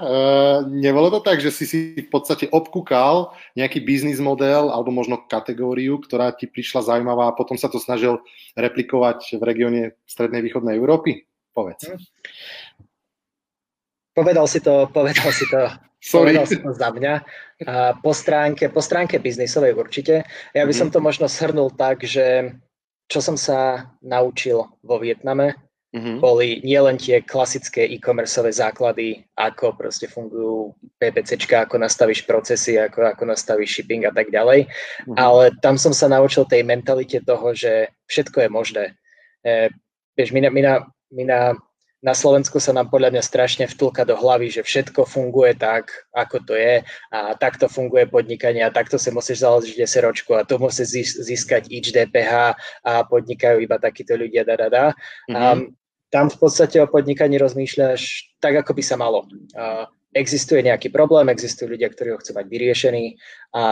nebolo 0.70 1.10
to 1.10 1.20
tak, 1.24 1.42
že 1.42 1.50
si 1.50 1.66
si 1.66 1.80
v 1.98 2.10
podstate 2.12 2.46
obkúkal 2.54 3.34
nejaký 3.58 3.82
biznis 3.82 4.22
model 4.22 4.70
alebo 4.70 4.94
možno 4.94 5.26
kategóriu, 5.26 5.98
ktorá 5.98 6.30
ti 6.36 6.46
prišla 6.46 6.86
zaujímavá 6.86 7.32
a 7.32 7.38
potom 7.38 7.58
sa 7.58 7.66
to 7.66 7.82
snažil 7.82 8.22
replikovať 8.54 9.42
v 9.42 9.44
regióne 9.44 9.82
Strednej 10.06 10.46
východnej 10.46 10.78
Európy? 10.78 11.26
Povedz. 11.56 11.90
Hm. 11.90 11.98
Povedal 14.12 14.46
si 14.46 14.60
to, 14.60 14.92
povedal 14.92 15.32
si 15.32 15.48
to, 15.48 15.72
povedal 16.14 16.46
si 16.46 16.60
to 16.60 16.70
za 16.76 16.92
mňa. 16.92 17.14
A 17.66 17.96
po, 17.96 18.12
stránke, 18.12 18.68
po 18.70 18.84
stránke 18.84 19.18
biznisovej 19.24 19.74
určite. 19.74 20.28
Ja 20.52 20.68
by 20.68 20.74
som 20.76 20.92
mhm. 20.92 20.94
to 20.94 21.00
možno 21.02 21.26
shrnul 21.26 21.74
tak, 21.74 22.04
že 22.06 22.54
čo 23.12 23.20
som 23.20 23.36
sa 23.36 23.92
naučil 24.00 24.62
vo 24.86 24.96
Vietname, 25.02 25.71
mm-hmm. 25.92 26.18
boli 26.24 26.64
nielen 26.64 26.96
tie 26.96 27.20
klasické 27.22 27.84
e-commerceové 27.92 28.52
základy, 28.52 29.24
ako 29.36 29.76
proste 29.76 30.08
fungujú 30.08 30.72
PPCčka, 30.98 31.68
ako 31.68 31.84
nastavíš 31.84 32.24
procesy, 32.24 32.80
ako, 32.80 33.12
ako 33.12 33.24
nastavíš 33.28 33.80
shipping 33.80 34.08
a 34.08 34.12
tak 34.16 34.32
ďalej, 34.32 34.68
mm-hmm. 34.68 35.18
ale 35.20 35.52
tam 35.60 35.76
som 35.76 35.92
sa 35.92 36.08
naučil 36.08 36.48
tej 36.48 36.64
mentalite 36.64 37.20
toho, 37.24 37.52
že 37.52 37.92
všetko 38.08 38.48
je 38.48 38.50
možné. 38.50 38.86
E, 39.44 39.70
vieš, 40.16 40.32
my 40.32 40.48
na, 40.48 40.50
my, 40.50 40.62
na, 40.64 40.74
my 41.12 41.24
na, 41.28 41.42
na 42.02 42.18
Slovensku 42.18 42.58
sa 42.58 42.74
nám 42.74 42.90
podľa 42.90 43.14
mňa 43.14 43.24
strašne 43.24 43.66
vtulka 43.70 44.02
do 44.02 44.18
hlavy, 44.18 44.50
že 44.50 44.66
všetko 44.66 45.06
funguje 45.06 45.54
tak, 45.54 45.94
ako 46.18 46.42
to 46.50 46.58
je 46.58 46.82
a 47.14 47.38
takto 47.38 47.70
funguje 47.70 48.10
podnikanie 48.10 48.66
a 48.66 48.74
takto 48.74 48.98
sa 48.98 49.14
musíš 49.14 49.46
založiť 49.46 49.78
deseročku 49.78 50.34
a 50.34 50.42
to 50.42 50.58
musí 50.58 50.82
získať 51.06 51.70
ič 51.70 51.94
DPH 51.94 52.58
a 52.82 53.06
podnikajú 53.06 53.62
iba 53.62 53.78
takíto 53.78 54.18
ľudia, 54.18 54.42
da, 54.42 54.56
da, 54.58 54.68
da. 54.74 54.86
Mm-hmm. 55.30 55.38
Um, 55.38 55.81
tam 56.12 56.28
v 56.28 56.38
podstate 56.38 56.78
o 56.84 56.92
podnikaní 56.92 57.40
rozmýšľaš 57.40 58.36
tak, 58.44 58.60
ako 58.60 58.76
by 58.76 58.84
sa 58.84 59.00
malo. 59.00 59.26
Uh, 59.56 59.88
existuje 60.12 60.60
nejaký 60.60 60.92
problém, 60.92 61.32
existujú 61.32 61.72
ľudia, 61.72 61.88
ktorí 61.88 62.12
ho 62.12 62.20
chcú 62.20 62.36
mať 62.36 62.46
vyriešený 62.52 63.06
a 63.56 63.64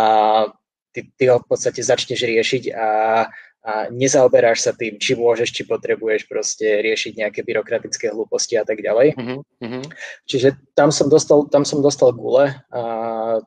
ty, 0.96 1.00
ty 1.20 1.24
ho 1.28 1.44
v 1.44 1.48
podstate 1.48 1.84
začneš 1.84 2.24
riešiť 2.24 2.64
a, 2.72 2.88
a 2.88 3.72
nezaoberáš 3.92 4.64
sa 4.64 4.72
tým, 4.72 4.96
či 4.98 5.20
môžeš, 5.20 5.52
či 5.52 5.68
potrebuješ 5.68 6.32
proste 6.32 6.80
riešiť 6.80 7.20
nejaké 7.20 7.44
byrokratické 7.44 8.10
hlúposti 8.16 8.56
a 8.56 8.64
tak 8.64 8.80
ďalej. 8.80 9.20
Uh-huh. 9.20 9.84
Čiže 10.26 10.56
tam 10.74 10.96
som 10.96 11.12
dostal, 11.12 11.46
tam 11.52 11.68
som 11.68 11.84
dostal 11.84 12.16
gule 12.16 12.56
a 12.72 12.82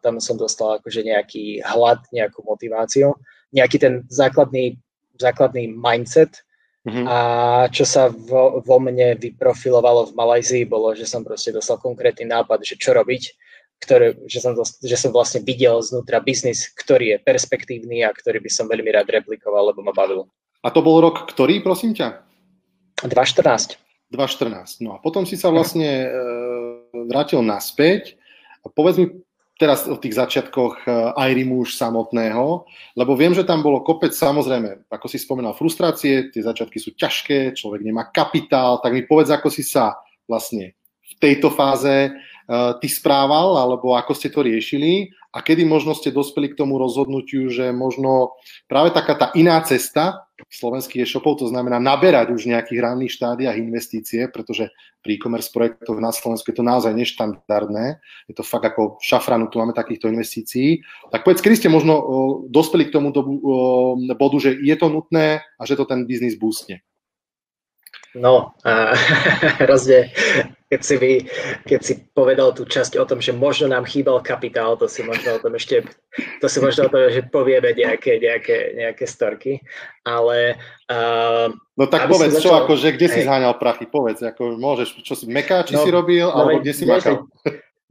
tam 0.04 0.20
som 0.20 0.36
dostal 0.36 0.76
akože 0.78 1.00
nejaký 1.00 1.64
hlad, 1.64 2.04
nejakú 2.12 2.44
motiváciu, 2.44 3.16
nejaký 3.56 3.76
ten 3.80 3.94
základný, 4.12 4.76
základný 5.16 5.72
mindset, 5.72 6.44
Mm-hmm. 6.82 7.06
A 7.06 7.16
čo 7.70 7.86
sa 7.86 8.10
vo, 8.10 8.58
vo 8.58 8.78
mne 8.82 9.14
vyprofilovalo 9.14 10.10
v 10.10 10.16
Malajzii, 10.18 10.64
bolo, 10.66 10.90
že 10.98 11.06
som 11.06 11.22
proste 11.22 11.54
dostal 11.54 11.78
konkrétny 11.78 12.26
nápad, 12.26 12.66
že 12.66 12.74
čo 12.74 12.90
robiť, 12.90 13.22
ktoré, 13.78 14.18
že, 14.26 14.42
som 14.42 14.58
že 14.58 14.96
som 14.98 15.14
vlastne 15.14 15.46
videl 15.46 15.78
znútra 15.78 16.18
biznis, 16.18 16.66
ktorý 16.74 17.14
je 17.14 17.18
perspektívny 17.22 18.02
a 18.02 18.10
ktorý 18.10 18.42
by 18.42 18.50
som 18.50 18.66
veľmi 18.66 18.90
rád 18.90 19.10
replikoval, 19.10 19.70
lebo 19.70 19.82
ma 19.82 19.94
bavil. 19.94 20.26
A 20.62 20.70
to 20.74 20.82
bol 20.82 20.98
rok 20.98 21.26
ktorý, 21.30 21.62
prosím 21.62 21.94
ťa? 21.94 22.22
2014. 23.06 23.78
2014. 24.10 24.82
No 24.82 24.94
a 24.94 25.02
potom 25.02 25.26
si 25.26 25.34
sa 25.34 25.50
vlastne 25.50 26.06
e, 26.06 26.08
vrátil 27.10 27.42
naspäť. 27.42 28.14
Povedz 28.74 29.02
mi 29.02 29.06
teraz 29.62 29.86
o 29.86 29.94
tých 29.94 30.18
začiatkoch 30.18 30.82
eh, 30.82 31.30
Irimu 31.30 31.62
už 31.62 31.78
samotného, 31.78 32.66
lebo 32.98 33.12
viem, 33.14 33.30
že 33.30 33.46
tam 33.46 33.62
bolo 33.62 33.86
kopec, 33.86 34.10
samozrejme, 34.10 34.90
ako 34.90 35.06
si 35.06 35.22
spomenal, 35.22 35.54
frustrácie, 35.54 36.34
tie 36.34 36.42
začiatky 36.42 36.82
sú 36.82 36.98
ťažké, 36.98 37.54
človek 37.54 37.86
nemá 37.86 38.10
kapitál, 38.10 38.82
tak 38.82 38.90
mi 38.90 39.06
povedz, 39.06 39.30
ako 39.30 39.46
si 39.46 39.62
sa 39.62 39.94
vlastne 40.26 40.74
v 41.06 41.14
tejto 41.22 41.54
fáze 41.54 42.10
uh, 42.10 42.74
ty 42.82 42.88
správal, 42.90 43.54
alebo 43.54 43.94
ako 43.94 44.10
ste 44.16 44.32
to 44.32 44.42
riešili 44.42 45.14
a 45.30 45.44
kedy 45.44 45.62
možno 45.62 45.92
ste 45.92 46.10
dospeli 46.10 46.52
k 46.52 46.58
tomu 46.58 46.76
rozhodnutiu, 46.80 47.48
že 47.52 47.70
možno 47.70 48.36
práve 48.68 48.90
taká 48.92 49.14
tá 49.14 49.26
iná 49.36 49.60
cesta 49.62 50.28
slovenských 50.48 51.06
e-shopov, 51.06 51.42
to 51.42 51.46
znamená 51.50 51.78
naberať 51.78 52.32
už 52.34 52.46
v 52.46 52.56
nejakých 52.56 52.82
ranných 52.82 53.14
štádiách 53.14 53.56
investície, 53.60 54.26
pretože 54.26 54.72
pri 55.02 55.18
e-commerce 55.18 55.50
projektoch 55.50 55.98
na 55.98 56.14
Slovensku 56.14 56.50
je 56.50 56.58
to 56.58 56.66
naozaj 56.66 56.94
neštandardné, 56.94 57.98
je 58.30 58.34
to 58.34 58.46
fakt 58.46 58.66
ako 58.66 58.98
šafranu, 59.02 59.50
tu 59.50 59.58
máme 59.58 59.74
takýchto 59.74 60.08
investícií. 60.10 60.82
Tak 61.10 61.26
povedz, 61.26 61.42
kedy 61.42 61.54
ste 61.58 61.68
možno 61.68 61.94
o, 61.98 62.04
dospeli 62.46 62.88
k 62.88 62.94
tomu 62.94 63.10
dobu, 63.10 63.38
o, 63.42 63.52
bodu, 64.14 64.36
že 64.38 64.56
je 64.58 64.76
to 64.78 64.88
nutné 64.88 65.42
a 65.42 65.62
že 65.66 65.74
to 65.74 65.84
ten 65.84 66.06
biznis 66.06 66.38
boostne? 66.38 66.80
No, 68.14 68.52
a 68.62 68.92
hrozne, 69.64 70.12
keď 70.72 70.80
si, 70.80 70.96
vy, 70.96 71.12
keď 71.68 71.80
si 71.84 71.94
povedal 72.16 72.56
tú 72.56 72.64
časť 72.64 72.96
o 72.96 73.04
tom, 73.04 73.20
že 73.20 73.36
možno 73.36 73.68
nám 73.68 73.84
chýbal 73.84 74.24
kapitál, 74.24 74.80
to 74.80 74.88
si 74.88 75.04
možno 75.04 75.36
o 75.36 75.42
tom 75.44 75.52
ešte, 75.52 75.84
to 76.40 76.46
si 76.48 76.64
možno 76.64 76.88
o 76.88 76.92
tom, 76.92 77.12
že 77.12 77.28
povieme 77.28 77.76
nejaké, 77.76 78.16
nejaké, 78.16 78.72
nejaké 78.80 79.04
storky, 79.04 79.60
ale... 80.00 80.56
Uh, 80.88 81.52
no 81.76 81.84
tak 81.92 82.08
povedz, 82.08 82.40
začal... 82.40 82.40
čo, 82.40 82.50
akože, 82.64 82.88
kde 82.96 83.06
si 83.12 83.20
zháňal 83.20 83.60
prachy, 83.60 83.84
povedz, 83.84 84.24
ako 84.24 84.56
môžeš, 84.56 85.04
čo 85.04 85.12
si 85.12 85.28
meká, 85.28 85.60
či 85.60 85.76
no, 85.76 85.84
si 85.84 85.92
robil, 85.92 86.24
no, 86.24 86.32
alebo 86.32 86.64
kde 86.64 86.72
si 86.72 86.88
makal? 86.88 87.28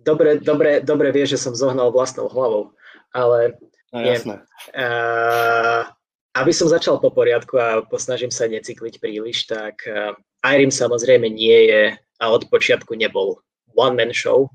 Dobre, 0.02 0.42
dobre, 0.42 0.82
dobre 0.82 1.14
vieš, 1.14 1.38
že 1.38 1.46
som 1.46 1.54
zohnal 1.54 1.94
vlastnou 1.94 2.26
hlavou, 2.34 2.74
ale... 3.14 3.62
No, 3.94 4.02
jasné. 4.02 4.42
Uh, 4.74 5.86
aby 6.34 6.50
som 6.50 6.66
začal 6.66 6.98
po 6.98 7.14
poriadku 7.14 7.62
a 7.62 7.86
posnažím 7.86 8.34
sa 8.34 8.50
necykliť 8.50 8.98
príliš, 8.98 9.46
tak 9.46 9.86
uh, 9.86 10.18
Irim 10.42 10.74
samozrejme 10.74 11.30
nie 11.30 11.70
je 11.70 11.82
a 12.22 12.30
od 12.30 12.46
počiatku 12.48 12.94
nebol 12.94 13.42
one-man 13.74 14.14
show. 14.14 14.54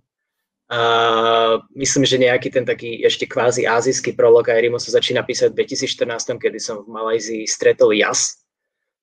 Uh, 0.66 1.62
myslím, 1.78 2.02
že 2.02 2.18
nejaký 2.18 2.50
ten 2.50 2.66
taký 2.66 2.98
ešte 3.06 3.26
kvázi 3.26 3.70
azijský 3.70 4.18
prolog 4.18 4.50
Irimu 4.50 4.82
sa 4.82 4.90
začína 4.94 5.22
písať 5.22 5.54
v 5.54 5.62
2014, 5.62 6.42
kedy 6.42 6.58
som 6.58 6.82
v 6.82 6.90
Malajzii 6.90 7.46
stretol 7.46 7.94
Jas, 7.94 8.42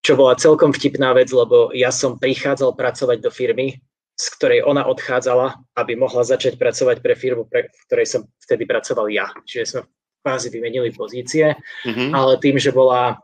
čo 0.03 0.19
bola 0.19 0.35
celkom 0.35 0.75
vtipná 0.75 1.15
vec, 1.15 1.31
lebo 1.31 1.71
ja 1.71 1.87
som 1.87 2.19
prichádzal 2.19 2.75
pracovať 2.75 3.23
do 3.23 3.31
firmy, 3.31 3.79
z 4.19 4.25
ktorej 4.35 4.67
ona 4.67 4.83
odchádzala, 4.91 5.55
aby 5.79 5.95
mohla 5.95 6.27
začať 6.27 6.59
pracovať 6.59 6.99
pre 6.99 7.15
firmu, 7.15 7.47
pre, 7.47 7.71
v 7.71 7.83
ktorej 7.87 8.07
som 8.11 8.21
vtedy 8.43 8.67
pracoval 8.67 9.07
ja. 9.07 9.31
Čiže 9.47 9.63
sme 9.63 9.81
kvázi 10.19 10.51
vymenili 10.51 10.91
pozície, 10.91 11.55
mm-hmm. 11.87 12.11
ale 12.11 12.43
tým, 12.43 12.59
že 12.59 12.75
bola 12.75 13.23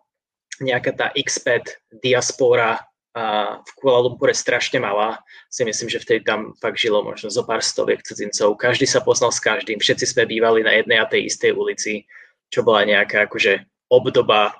nejaká 0.64 0.92
tá 0.96 1.08
expat 1.16 1.80
diaspora 1.92 2.80
a 3.18 3.58
v 3.66 3.72
Kuala 3.74 4.06
Lumpure 4.06 4.38
strašne 4.38 4.78
malá, 4.78 5.18
si 5.50 5.66
myslím, 5.66 5.90
že 5.90 6.02
vtedy 6.02 6.22
tam 6.22 6.54
fakt 6.62 6.78
žilo 6.78 7.02
možno 7.02 7.34
zo 7.34 7.42
pár 7.42 7.66
stoviek 7.66 8.06
cudzincov. 8.06 8.54
Každý 8.62 8.86
sa 8.86 9.02
poznal 9.02 9.34
s 9.34 9.42
každým, 9.42 9.82
všetci 9.82 10.06
sme 10.06 10.30
bývali 10.30 10.62
na 10.62 10.78
jednej 10.78 11.02
a 11.02 11.10
tej 11.10 11.26
istej 11.26 11.58
ulici, 11.58 12.06
čo 12.54 12.62
bola 12.62 12.86
nejaká 12.86 13.26
akože 13.26 13.66
obdoba 13.90 14.54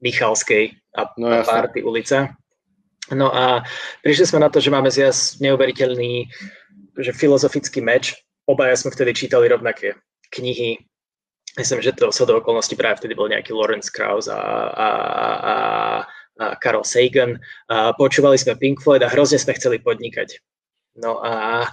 Michalskej 0.00 0.72
a, 0.96 1.12
no, 1.20 1.28
a 1.28 1.44
Párty 1.44 1.84
ulica. 1.84 2.32
No 3.12 3.28
a 3.28 3.66
prišli 4.00 4.32
sme 4.32 4.40
na 4.40 4.48
to, 4.48 4.64
že 4.64 4.72
máme 4.72 4.88
zjazd 4.88 5.44
neuveriteľný 5.44 6.30
že 7.00 7.16
filozofický 7.16 7.80
meč. 7.80 8.12
Obaja 8.44 8.76
sme 8.76 8.92
vtedy 8.92 9.14
čítali 9.14 9.48
rovnaké 9.48 9.96
knihy, 10.34 10.78
myslím, 11.58 11.80
že 11.82 11.96
to 11.96 12.10
sa 12.14 12.26
do 12.26 12.38
okolností 12.38 12.74
práve 12.78 13.02
vtedy 13.02 13.14
bol 13.14 13.30
nejaký 13.30 13.54
Lawrence 13.54 13.90
Krauss 13.90 14.26
a, 14.30 14.36
a, 14.36 14.88
a, 14.88 15.26
a 15.40 15.54
Carl 16.62 16.82
Sagan. 16.86 17.36
A 17.68 17.92
počúvali 17.92 18.40
sme 18.40 18.56
Pink 18.56 18.80
Floyd 18.80 19.04
a 19.04 19.12
hrozne 19.12 19.36
sme 19.36 19.56
chceli 19.56 19.82
podnikať. 19.82 20.40
No 20.96 21.20
a 21.20 21.68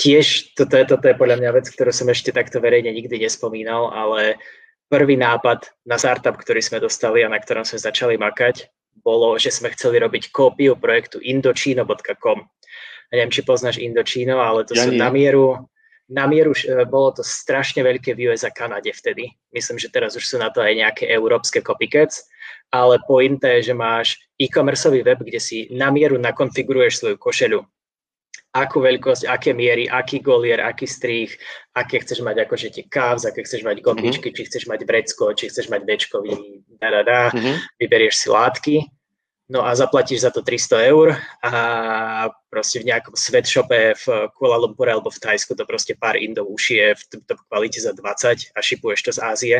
tiež 0.00 0.54
toto 0.56 0.74
je, 0.78 0.84
toto 0.88 1.04
je 1.06 1.18
podľa 1.18 1.36
mňa 1.42 1.50
vec, 1.58 1.66
ktorú 1.68 1.92
som 1.92 2.08
ešte 2.08 2.32
takto 2.32 2.62
verejne 2.62 2.90
nikdy 2.90 3.20
nespomínal, 3.20 3.92
ale 3.92 4.40
prvý 4.88 5.20
nápad 5.20 5.68
na 5.84 6.00
startup, 6.00 6.38
ktorý 6.40 6.64
sme 6.64 6.80
dostali 6.80 7.22
a 7.22 7.28
na 7.28 7.38
ktorom 7.38 7.66
sme 7.66 7.78
začali 7.78 8.16
makať, 8.16 8.70
bolo, 9.04 9.36
že 9.36 9.52
sme 9.54 9.70
chceli 9.76 10.00
robiť 10.02 10.32
kópiu 10.34 10.74
projektu 10.74 11.22
indochino.com. 11.22 12.38
Ja 13.08 13.14
neviem, 13.16 13.32
či 13.32 13.40
poznáš 13.40 13.80
Indochino, 13.80 14.36
ale 14.36 14.68
to 14.68 14.76
ja 14.76 14.84
sú 14.84 14.92
nie. 14.92 15.00
na 15.00 15.08
mieru 15.08 15.64
na 16.08 16.24
mieru, 16.24 16.56
e, 16.56 16.84
bolo 16.88 17.20
to 17.20 17.22
strašne 17.22 17.84
veľké 17.84 18.16
v 18.16 18.32
US 18.32 18.42
a 18.42 18.50
Kanade 18.50 18.90
vtedy. 18.92 19.28
Myslím, 19.52 19.76
že 19.76 19.92
teraz 19.92 20.16
už 20.16 20.24
sú 20.24 20.36
na 20.40 20.48
to 20.48 20.64
aj 20.64 20.72
nejaké 20.72 21.04
európske 21.12 21.60
copycats, 21.60 22.24
ale 22.72 22.96
pointa 23.04 23.48
je, 23.60 23.72
že 23.72 23.74
máš 23.76 24.16
e-commerceový 24.40 25.04
web, 25.04 25.20
kde 25.20 25.40
si 25.40 25.68
na 25.72 25.92
mieru 25.92 26.16
nakonfiguruješ 26.16 27.04
svoju 27.04 27.16
košelu. 27.20 27.60
akú 28.48 28.80
veľkosť, 28.80 29.28
aké 29.28 29.52
miery, 29.52 29.86
aký 29.86 30.24
golier, 30.24 30.58
aký 30.64 30.88
strých, 30.88 31.36
aké 31.76 32.00
chceš 32.00 32.24
mať 32.24 32.48
akože 32.48 32.72
tie 32.72 32.84
kávs, 32.88 33.28
aké 33.28 33.44
chceš 33.44 33.62
mať 33.62 33.84
gotičky, 33.84 34.32
mm-hmm. 34.32 34.36
či 34.40 34.48
chceš 34.48 34.64
mať 34.66 34.80
vrecko, 34.88 35.36
či 35.36 35.52
chceš 35.52 35.68
mať 35.68 35.84
bečkový, 35.84 36.64
da, 36.80 36.88
da, 36.90 37.02
da. 37.04 37.20
Mm-hmm. 37.28 37.56
vyberieš 37.76 38.14
si 38.16 38.28
látky, 38.32 38.74
no 39.48 39.64
a 39.64 39.72
zaplatíš 39.74 40.28
za 40.28 40.30
to 40.30 40.44
300 40.44 40.92
eur 40.92 41.16
a 41.40 41.52
proste 42.52 42.84
v 42.84 42.92
nejakom 42.92 43.16
sweatshope 43.16 43.96
v 43.96 44.04
Kuala 44.36 44.60
Lumpur 44.60 44.88
alebo 44.88 45.08
v 45.08 45.20
Thajsku 45.20 45.56
to 45.56 45.64
proste 45.64 45.96
pár 45.96 46.20
indov 46.20 46.52
ušije 46.52 46.94
v 46.94 47.02
top 47.24 47.40
kvalite 47.48 47.80
za 47.80 47.96
20 47.96 48.52
a 48.52 48.58
šipuješ 48.60 49.00
to 49.08 49.12
z 49.16 49.20
Ázie. 49.24 49.58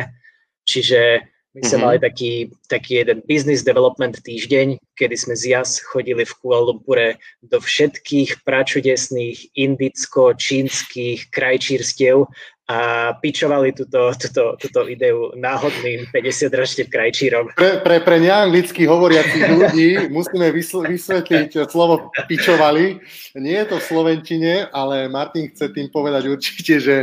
Čiže 0.69 1.25
my 1.57 1.65
sme 1.65 1.81
mm-hmm. 1.81 1.81
mali 1.81 1.97
taký, 1.97 2.33
taký 2.69 3.01
jeden 3.01 3.25
business 3.25 3.65
development 3.65 4.21
týždeň, 4.21 4.77
kedy 4.93 5.15
sme 5.17 5.33
z 5.33 5.57
JAS 5.57 5.81
chodili 5.81 6.21
v 6.21 6.37
Kuala 6.37 6.69
Lumpure 6.69 7.17
do 7.41 7.57
všetkých 7.57 8.45
pračudesných 8.45 9.57
indicko-čínskych 9.57 11.33
krajčírstiev 11.33 12.29
a 12.69 12.77
pičovali 13.17 13.73
túto, 13.73 14.13
túto, 14.13 14.53
túto 14.61 14.85
ideu 14.85 15.33
náhodným 15.33 16.05
50-ročným 16.13 16.85
krajčírom. 16.85 17.49
Pre, 17.57 17.81
pre, 17.81 17.97
pre 18.05 18.17
neanglicky 18.21 18.85
hovoriacich 18.85 19.41
ľudí 19.57 19.89
musíme 20.13 20.53
vysvetliť 20.53 21.65
slovo 21.65 22.13
pičovali. 22.29 23.01
Nie 23.41 23.65
je 23.65 23.73
to 23.73 23.75
v 23.81 23.87
Slovenčine, 23.89 24.53
ale 24.69 25.09
Martin 25.09 25.49
chce 25.49 25.73
tým 25.73 25.89
povedať 25.89 26.29
určite, 26.29 26.77
že, 26.77 26.97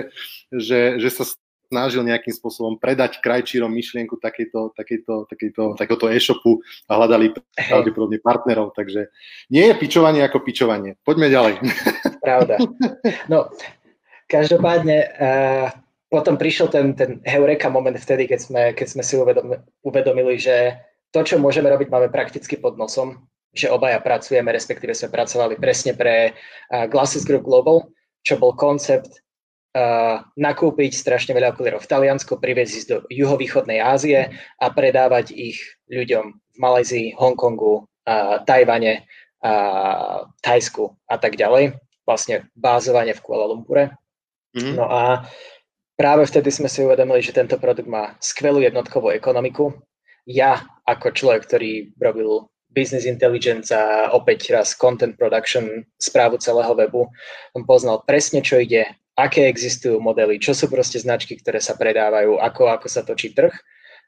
že, 0.54 1.02
že 1.02 1.10
sa 1.10 1.26
snažil 1.66 2.06
nejakým 2.06 2.30
spôsobom 2.30 2.78
predať 2.78 3.18
krajčírom 3.18 3.70
myšlienku 3.70 4.16
takejto, 4.22 4.72
takejto, 4.78 5.26
takejto, 5.26 5.62
takéhoto 5.74 6.06
e-shopu 6.06 6.62
a 6.86 6.92
hľadali 6.94 7.34
pravdepodobne 7.58 8.22
partnerov, 8.22 8.72
takže 8.72 9.10
nie 9.50 9.66
je 9.66 9.74
pičovanie 9.74 10.22
ako 10.22 10.46
pičovanie. 10.46 10.94
Poďme 11.02 11.26
ďalej. 11.26 11.54
Pravda. 12.24 12.54
No, 13.26 13.50
každopádne 14.26 14.98
uh, 15.16 15.68
potom 16.06 16.38
prišiel 16.38 16.70
ten, 16.70 16.94
ten 16.94 17.18
heureka 17.26 17.66
moment 17.66 17.96
vtedy, 17.98 18.30
keď 18.30 18.40
sme, 18.40 18.62
keď 18.74 18.86
sme 18.86 19.02
si 19.02 19.14
uvedom, 19.18 19.58
uvedomili, 19.82 20.38
že 20.38 20.78
to, 21.10 21.26
čo 21.26 21.42
môžeme 21.42 21.66
robiť, 21.70 21.90
máme 21.90 22.08
prakticky 22.14 22.58
pod 22.58 22.78
nosom, 22.78 23.26
že 23.56 23.72
obaja 23.72 23.98
pracujeme, 23.98 24.52
respektíve 24.52 24.92
sme 24.92 25.10
pracovali 25.10 25.58
presne 25.58 25.96
pre 25.96 26.32
uh, 26.32 26.86
Glasses 26.86 27.26
Group 27.26 27.46
Global, 27.46 27.90
čo 28.22 28.38
bol 28.38 28.54
koncept 28.54 29.22
uh, 29.74 30.22
nakúpiť 30.38 30.92
strašne 30.94 31.34
veľa 31.34 31.56
okulierov 31.56 31.82
v 31.82 31.90
Taliansku, 31.90 32.38
priviezť 32.38 32.74
ich 32.74 32.86
do 32.86 32.96
juhovýchodnej 33.08 33.82
Ázie 33.82 34.30
a 34.60 34.66
predávať 34.70 35.34
ich 35.34 35.58
ľuďom 35.90 36.24
v 36.34 36.56
Malajzii, 36.58 37.06
Hongkongu, 37.18 37.82
uh, 37.82 38.42
Tajvane, 38.46 39.06
uh, 39.42 40.26
Tajsku 40.42 40.94
a 41.10 41.16
tak 41.18 41.34
ďalej. 41.34 41.76
Vlastne 42.06 42.46
bázovanie 42.54 43.12
v 43.16 43.24
Kuala 43.24 43.50
Lumpure. 43.50 43.98
Mm-hmm. 44.56 44.74
No 44.74 44.88
a 44.88 45.28
práve 46.00 46.24
vtedy 46.24 46.48
sme 46.48 46.72
si 46.72 46.80
uvedomili, 46.80 47.20
že 47.20 47.36
tento 47.36 47.60
produkt 47.60 47.86
má 47.86 48.16
skvelú 48.18 48.64
jednotkovú 48.64 49.12
ekonomiku. 49.12 49.76
Ja 50.24 50.64
ako 50.88 51.12
človek, 51.12 51.46
ktorý 51.46 51.92
robil 52.00 52.48
business 52.72 53.04
intelligence 53.08 53.70
a 53.72 54.12
opäť 54.12 54.52
raz 54.52 54.76
content 54.76 55.16
production, 55.16 55.84
správu 55.96 56.36
celého 56.40 56.72
webu, 56.76 57.08
som 57.56 57.62
poznal 57.64 58.04
presne, 58.04 58.44
čo 58.44 58.60
ide 58.60 58.84
aké 59.16 59.48
existujú 59.48 59.96
modely, 59.96 60.36
čo 60.36 60.52
sú 60.52 60.68
proste 60.68 61.00
značky, 61.00 61.40
ktoré 61.40 61.56
sa 61.56 61.72
predávajú, 61.72 62.36
ako, 62.36 62.68
ako 62.68 62.86
sa 62.88 63.00
točí 63.00 63.32
trh. 63.32 63.52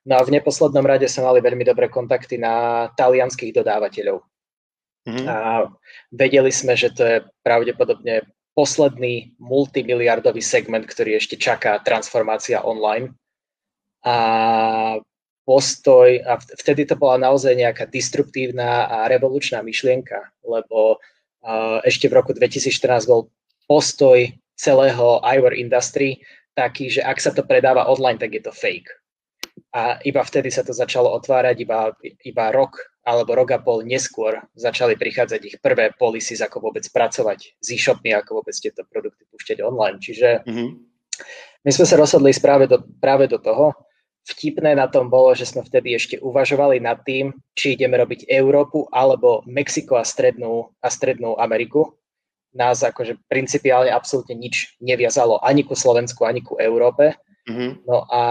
No 0.05 0.21
a 0.21 0.25
v 0.25 0.37
neposlednom 0.37 0.85
rade 0.85 1.09
sme 1.09 1.25
mali 1.33 1.41
veľmi 1.41 1.65
dobré 1.65 1.89
kontakty 1.89 2.37
na 2.37 2.87
talianských 2.93 3.57
dodávateľov. 3.57 4.21
Mm-hmm. 5.09 5.27
A 5.29 5.65
vedeli 6.13 6.53
sme, 6.53 6.77
že 6.77 6.93
to 6.93 7.03
je 7.09 7.17
pravdepodobne 7.41 8.29
posledný 8.59 9.39
multimiliardový 9.39 10.43
segment, 10.43 10.83
ktorý 10.83 11.15
ešte 11.15 11.39
čaká 11.39 11.79
transformácia 11.79 12.59
online. 12.67 13.15
A 14.03 14.99
postoj, 15.47 16.19
a 16.27 16.43
vtedy 16.59 16.83
to 16.83 16.99
bola 16.99 17.23
naozaj 17.23 17.55
nejaká 17.55 17.87
disruptívna 17.87 18.91
a 18.91 19.07
revolučná 19.07 19.63
myšlienka, 19.63 20.35
lebo 20.43 20.99
ešte 21.87 22.11
v 22.11 22.19
roku 22.19 22.35
2014 22.35 23.07
bol 23.07 23.31
postoj 23.71 24.27
celého 24.59 25.23
eyewear 25.23 25.55
industry 25.55 26.19
taký, 26.59 26.91
že 26.91 27.07
ak 27.07 27.23
sa 27.23 27.31
to 27.31 27.47
predáva 27.47 27.87
online, 27.87 28.19
tak 28.19 28.35
je 28.35 28.43
to 28.43 28.51
fake. 28.51 28.91
A 29.71 30.03
iba 30.03 30.27
vtedy 30.27 30.51
sa 30.51 30.67
to 30.67 30.75
začalo 30.75 31.15
otvárať, 31.15 31.63
iba, 31.63 31.95
iba 32.27 32.51
rok 32.51 32.75
alebo 33.09 33.33
rok 33.33 33.57
a 33.57 33.59
pol 33.65 33.81
neskôr 33.89 34.45
začali 34.53 34.93
prichádzať 35.01 35.41
ich 35.49 35.57
prvé 35.65 35.97
policies, 35.97 36.45
ako 36.45 36.69
vôbec 36.69 36.85
pracovať 36.93 37.57
s 37.57 37.67
e-shopmi, 37.73 38.13
ako 38.13 38.45
vôbec 38.45 38.53
tieto 38.53 38.85
produkty 38.85 39.25
púšťať 39.33 39.65
online. 39.65 39.97
Čiže 39.97 40.45
mm-hmm. 40.45 40.69
my 41.65 41.71
sme 41.73 41.87
sa 41.89 41.97
rozhodli 41.97 42.37
práve 42.37 42.69
do, 42.69 42.85
práve 43.01 43.25
do 43.25 43.41
toho. 43.41 43.73
Vtipné 44.29 44.77
na 44.77 44.93
tom 44.93 45.09
bolo, 45.09 45.33
že 45.33 45.49
sme 45.49 45.65
vtedy 45.65 45.97
ešte 45.97 46.21
uvažovali 46.21 46.85
nad 46.85 47.01
tým, 47.01 47.33
či 47.57 47.81
ideme 47.81 47.97
robiť 47.97 48.29
Európu 48.29 48.85
alebo 48.93 49.41
Mexiko 49.49 49.97
a 49.97 50.05
Strednú, 50.05 50.77
a 50.85 50.93
Strednú 50.93 51.41
Ameriku 51.41 51.97
nás 52.53 52.85
akože 52.85 53.25
principiálne 53.25 53.89
absolútne 53.89 54.37
nič 54.37 54.77
neviazalo 54.85 55.41
ani 55.41 55.65
ku 55.65 55.73
Slovensku, 55.73 56.29
ani 56.29 56.45
ku 56.45 56.61
Európe. 56.61 57.17
Mm-hmm. 57.49 57.89
No 57.89 58.05
a 58.13 58.23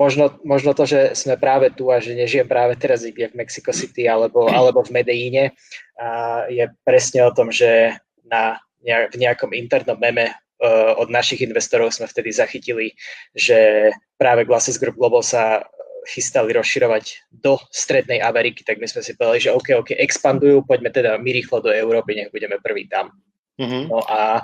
možno, 0.00 0.40
možno 0.48 0.72
to, 0.72 0.88
že 0.88 1.12
sme 1.12 1.36
práve 1.36 1.68
tu 1.76 1.92
a 1.92 2.00
že 2.00 2.16
nežijem 2.16 2.48
práve 2.48 2.72
teraz 2.80 3.04
niekde 3.04 3.28
v 3.28 3.44
Mexico 3.44 3.68
City 3.76 4.08
alebo, 4.08 4.48
alebo 4.48 4.80
v 4.80 4.96
Medellíne, 4.96 5.52
a 6.00 6.48
je 6.48 6.64
presne 6.80 7.20
o 7.28 7.34
tom, 7.36 7.52
že 7.52 8.00
na, 8.24 8.56
v 8.80 9.16
nejakom 9.20 9.52
internom 9.52 10.00
meme 10.00 10.32
uh, 10.32 10.96
od 10.96 11.12
našich 11.12 11.44
investorov 11.44 11.92
sme 11.92 12.08
vtedy 12.08 12.32
zachytili, 12.32 12.96
že 13.36 13.92
práve 14.16 14.48
Glasses 14.48 14.80
Group 14.80 14.96
Global 14.96 15.20
sa 15.20 15.68
chystali 16.08 16.56
rozširovať 16.56 17.28
do 17.44 17.60
Strednej 17.68 18.24
Ameriky, 18.24 18.64
tak 18.64 18.80
my 18.80 18.88
sme 18.88 19.04
si 19.04 19.12
povedali, 19.12 19.44
že 19.44 19.52
OK, 19.52 19.68
OK, 19.84 19.90
expandujú, 20.00 20.64
poďme 20.64 20.88
teda 20.88 21.20
my 21.20 21.28
rýchlo 21.28 21.60
do 21.60 21.68
Európy, 21.68 22.16
nech 22.16 22.32
budeme 22.32 22.56
prvý 22.56 22.88
tam. 22.88 23.12
Mm-hmm. 23.60 23.92
No 23.92 24.00
a 24.08 24.40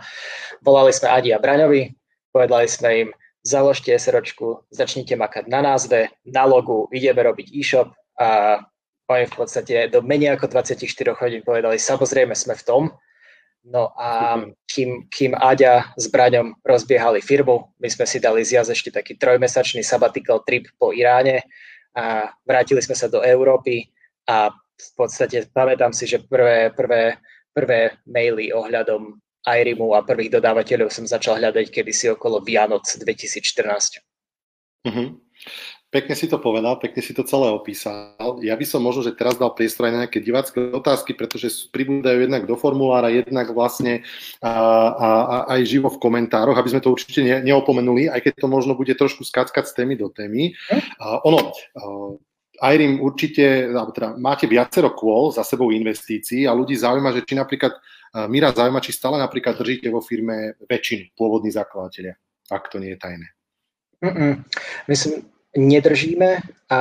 volali 0.61 0.93
sme 0.93 1.09
Adi 1.09 1.33
a 1.33 1.41
Braňovi, 1.41 1.89
povedali 2.29 2.69
sme 2.69 2.89
im, 3.01 3.09
založte 3.47 3.95
SROčku, 3.95 4.67
začnite 4.75 5.15
makať 5.15 5.47
na 5.47 5.63
názve, 5.63 6.11
na 6.27 6.43
logu, 6.43 6.91
ideme 6.91 7.23
robiť 7.23 7.47
e-shop 7.55 7.95
a 8.19 8.59
oni 9.07 9.31
v 9.31 9.35
podstate 9.39 9.87
do 9.87 10.03
menej 10.03 10.35
ako 10.35 10.51
24 10.51 10.83
hodín 11.15 11.47
povedali, 11.47 11.79
samozrejme 11.79 12.35
sme 12.35 12.59
v 12.59 12.67
tom, 12.67 12.83
No 13.67 13.91
a 13.99 14.39
kým, 14.71 15.11
kým 15.11 15.35
Aďa 15.35 15.91
s 15.99 16.07
Braňom 16.07 16.55
rozbiehali 16.63 17.19
firmu, 17.19 17.75
my 17.83 17.89
sme 17.91 18.07
si 18.07 18.23
dali 18.23 18.47
zjazd 18.47 18.71
ešte 18.71 18.95
taký 18.95 19.19
trojmesačný 19.19 19.83
sabbatical 19.83 20.47
trip 20.47 20.71
po 20.79 20.95
Iráne 20.95 21.43
a 21.99 22.31
vrátili 22.47 22.79
sme 22.79 22.95
sa 22.95 23.11
do 23.11 23.27
Európy 23.27 23.91
a 24.31 24.55
v 24.55 24.91
podstate 24.95 25.51
pamätám 25.51 25.91
si, 25.91 26.07
že 26.07 26.23
prvé, 26.23 26.71
prvé, 26.79 27.19
prvé 27.51 27.99
maily 28.07 28.55
ohľadom 28.55 29.19
Irimu 29.47 29.95
a 29.95 30.03
prvých 30.03 30.35
dodávateľov 30.35 30.91
som 30.91 31.07
začal 31.07 31.39
hľadať 31.39 31.71
kedysi 31.71 32.11
okolo 32.11 32.43
Vianoc 32.43 32.83
2014. 32.83 34.03
Mm-hmm. 34.87 35.09
Pekne 35.87 36.19
si 36.19 36.27
to 36.27 36.43
povedal, 36.43 36.83
pekne 36.83 36.99
si 36.99 37.15
to 37.15 37.23
celé 37.23 37.47
opísal. 37.47 38.43
Ja 38.43 38.59
by 38.59 38.67
som 38.67 38.83
možno, 38.83 39.07
že 39.07 39.15
teraz 39.15 39.39
dal 39.39 39.55
priestor 39.55 39.87
aj 39.87 39.93
na 39.95 40.01
nejaké 40.05 40.19
divácké 40.19 40.59
otázky, 40.75 41.15
pretože 41.15 41.71
pribúdajú 41.71 42.27
jednak 42.27 42.43
do 42.45 42.59
formulára, 42.59 43.09
jednak 43.09 43.55
vlastne 43.55 44.03
a, 44.43 44.53
a, 44.93 45.09
a 45.25 45.37
aj 45.57 45.61
živo 45.63 45.89
v 45.95 46.03
komentároch, 46.03 46.59
aby 46.59 46.75
sme 46.75 46.83
to 46.83 46.91
určite 46.91 47.23
ne, 47.23 47.39
neopomenuli, 47.39 48.11
aj 48.11 48.19
keď 48.19 48.33
to 48.35 48.49
možno 48.51 48.75
bude 48.75 48.93
trošku 48.99 49.23
skackať 49.23 49.63
z 49.71 49.73
témy 49.79 49.95
do 49.95 50.11
témy. 50.11 50.59
A, 50.99 51.23
ono, 51.23 51.55
a, 51.55 52.73
Irim 52.77 53.01
určite, 53.01 53.69
teda 53.71 54.17
máte 54.17 54.49
viacero 54.49 54.91
kôl 54.91 55.31
za 55.33 55.45
sebou 55.45 55.71
investícií 55.71 56.49
a 56.49 56.57
ľudí 56.57 56.73
zaujíma, 56.77 57.13
že 57.13 57.25
či 57.25 57.37
napríklad, 57.37 57.73
Mira 58.29 58.55
zaujíma, 58.55 58.85
či 58.85 58.95
stále 58.95 59.19
napríklad 59.19 59.59
držíte 59.59 59.91
vo 59.91 60.05
firme 60.05 60.55
väčšinu 60.63 61.17
pôvodných 61.19 61.57
zakladateľia, 61.57 62.15
ak 62.53 62.71
to 62.71 62.79
nie 62.79 62.95
je 62.95 62.99
tajné. 63.01 63.29
Mm-mm. 64.05 64.45
Myslím, 64.87 65.27
nedržíme 65.57 66.45
a 66.69 66.81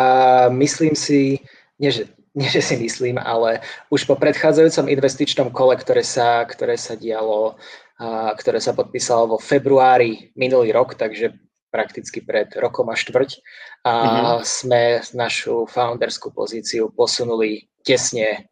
myslím 0.51 0.93
si, 0.93 1.39
nie 1.79 1.91
že, 1.91 2.11
nie 2.35 2.51
že 2.51 2.59
si 2.59 2.75
myslím, 2.75 3.15
ale 3.17 3.63
už 3.87 4.03
po 4.03 4.19
predchádzajúcom 4.19 4.91
investičnom 4.91 5.49
kole, 5.55 5.79
ktoré 5.79 6.03
sa, 6.03 6.43
ktoré 6.43 6.75
sa 6.75 6.99
dialo, 6.99 7.55
a 7.95 8.35
ktoré 8.35 8.59
sa 8.59 8.75
podpísalo 8.75 9.35
vo 9.35 9.39
februári 9.39 10.35
minulý 10.35 10.75
rok, 10.75 10.99
takže 10.99 11.31
prakticky 11.71 12.19
pred 12.23 12.51
rokom 12.59 12.91
a 12.91 12.95
štvrť, 12.95 13.39
a 13.87 13.93
mm-hmm. 13.95 14.43
sme 14.43 14.81
našu 15.15 15.67
founderskú 15.67 16.31
pozíciu 16.35 16.91
posunuli 16.91 17.67
tesne 17.83 18.51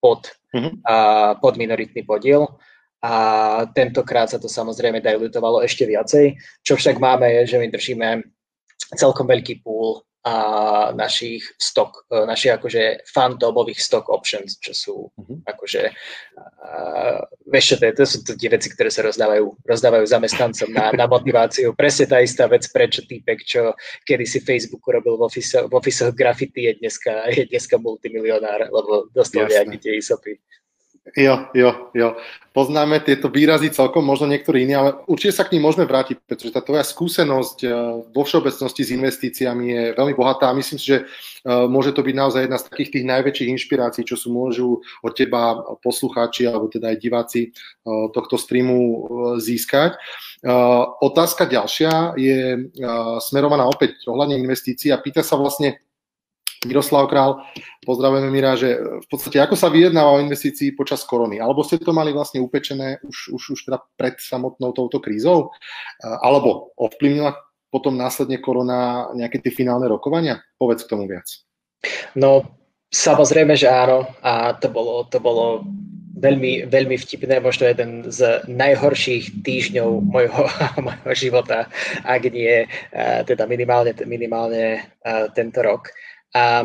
pod, 0.00 0.32
mm-hmm. 0.52 0.72
a, 0.84 0.96
pod 1.40 1.56
minoritný 1.56 2.04
podiel. 2.04 2.46
A 3.02 3.12
tentokrát 3.74 4.30
sa 4.30 4.38
to 4.38 4.46
samozrejme 4.46 5.02
dilutovalo 5.02 5.58
ešte 5.66 5.90
viacej. 5.90 6.38
Čo 6.62 6.78
však 6.78 7.02
máme 7.02 7.26
je, 7.42 7.56
že 7.56 7.56
my 7.58 7.66
držíme 7.66 8.08
celkom 8.94 9.26
veľký 9.26 9.64
púl 9.66 10.06
a 10.22 10.34
našich 10.94 11.42
stock, 11.58 12.06
e, 12.06 12.22
našich 12.22 12.54
akože 12.54 13.10
fantobových 13.10 13.82
stock 13.82 14.06
options, 14.06 14.54
čo 14.62 14.72
sú 14.72 14.94
uh-huh. 15.10 15.38
akože, 15.50 15.90
uh, 16.38 17.18
vieš 17.50 17.74
čo 17.74 17.76
to 17.82 17.84
je, 17.90 17.92
to 17.98 18.04
sú 18.06 18.18
to 18.22 18.32
tie 18.38 18.46
veci, 18.46 18.70
ktoré 18.70 18.86
sa 18.86 19.02
rozdávajú, 19.02 19.66
rozdávajú 19.66 20.04
zamestnancom 20.06 20.70
na, 20.70 20.94
na 20.94 21.10
motiváciu. 21.10 21.74
Presne 21.74 22.06
tá 22.06 22.22
istá 22.22 22.46
vec, 22.46 22.62
prečo 22.70 23.02
týpek, 23.02 23.38
čo 23.42 23.74
kedy 24.06 24.22
si 24.22 24.38
Facebooku 24.38 24.94
robil 24.94 25.18
v, 25.18 25.26
office, 25.26 25.58
v 25.58 25.72
office 25.74 26.06
graffiti, 26.14 26.70
je 26.70 26.78
dneska, 26.78 27.26
je 27.34 27.42
dneska 27.50 27.82
multimilionár, 27.82 28.70
lebo 28.70 29.10
dostal 29.10 29.50
nejaké 29.50 29.82
tie 29.82 29.98
isopy. 29.98 30.38
Jo, 31.02 31.50
jo, 31.50 31.90
jo. 31.98 32.14
Poznáme 32.54 33.02
tieto 33.02 33.26
výrazy 33.26 33.74
celkom, 33.74 34.06
možno 34.06 34.30
niektorí 34.30 34.62
iní, 34.62 34.78
ale 34.78 35.02
určite 35.10 35.34
sa 35.34 35.42
k 35.42 35.58
ním 35.58 35.66
môžeme 35.66 35.82
vrátiť, 35.82 36.22
pretože 36.22 36.54
tá 36.54 36.62
tvoja 36.62 36.86
skúsenosť 36.86 37.58
eh, 37.66 37.70
vo 38.06 38.22
všeobecnosti 38.22 38.86
s 38.86 38.94
investíciami 38.94 39.64
je 39.66 39.82
veľmi 39.98 40.14
bohatá 40.14 40.46
a 40.46 40.54
myslím 40.54 40.78
si, 40.78 40.94
že 40.94 40.98
eh, 41.02 41.66
môže 41.66 41.90
to 41.90 42.06
byť 42.06 42.14
naozaj 42.14 42.46
jedna 42.46 42.58
z 42.62 42.66
takých 42.70 42.90
tých 42.94 43.06
najväčších 43.08 43.50
inšpirácií, 43.50 44.02
čo 44.06 44.14
sú 44.14 44.30
môžu 44.30 44.78
od 45.02 45.12
teba 45.18 45.58
poslucháči 45.82 46.46
alebo 46.46 46.70
teda 46.70 46.94
aj 46.94 47.02
diváci 47.02 47.50
eh, 47.50 48.06
tohto 48.14 48.38
streamu 48.38 48.78
získať. 49.42 49.98
Otázka 51.02 51.46
ďalšia 51.46 52.18
je 52.18 52.66
smerovaná 53.22 53.62
opäť 53.62 54.02
ohľadne 54.10 54.42
investícií 54.42 54.90
a 54.90 54.98
pýta 54.98 55.22
sa 55.22 55.38
vlastne, 55.38 55.78
Miroslav 56.62 57.10
Král, 57.10 57.42
pozdravujeme 57.82 58.30
Mira, 58.30 58.54
že 58.54 58.78
v 58.78 59.06
podstate 59.10 59.42
ako 59.42 59.58
sa 59.58 59.66
vyjednáva 59.66 60.14
o 60.14 60.22
investícii 60.22 60.78
počas 60.78 61.02
korony? 61.02 61.42
Alebo 61.42 61.66
ste 61.66 61.82
to 61.82 61.90
mali 61.90 62.14
vlastne 62.14 62.38
upečené 62.38 63.02
už, 63.02 63.34
už, 63.34 63.42
už 63.58 63.60
teda 63.66 63.82
pred 63.98 64.14
samotnou 64.22 64.70
touto 64.70 65.02
krízou? 65.02 65.50
Alebo 66.02 66.70
ovplyvnila 66.78 67.34
potom 67.72 67.98
následne 67.98 68.38
korona 68.38 69.10
nejaké 69.18 69.42
tie 69.42 69.50
finálne 69.50 69.90
rokovania? 69.90 70.38
Povedz 70.54 70.86
k 70.86 70.92
tomu 70.94 71.10
viac. 71.10 71.26
No, 72.14 72.46
samozrejme, 72.94 73.58
že 73.58 73.66
áno. 73.66 74.06
A 74.22 74.54
to 74.54 74.70
bolo, 74.70 75.02
to 75.10 75.18
bolo 75.18 75.66
veľmi, 76.22 76.70
veľmi 76.70 76.94
vtipné, 76.94 77.42
možno 77.42 77.66
jeden 77.66 78.06
z 78.06 78.46
najhorších 78.46 79.42
týždňov 79.42 79.90
mojho, 80.06 80.46
mojho 80.86 81.12
života, 81.18 81.66
ak 82.06 82.22
nie 82.30 82.70
teda 83.26 83.50
minimálne, 83.50 83.90
minimálne 84.06 84.86
tento 85.34 85.58
rok. 85.66 85.90
A 86.32 86.64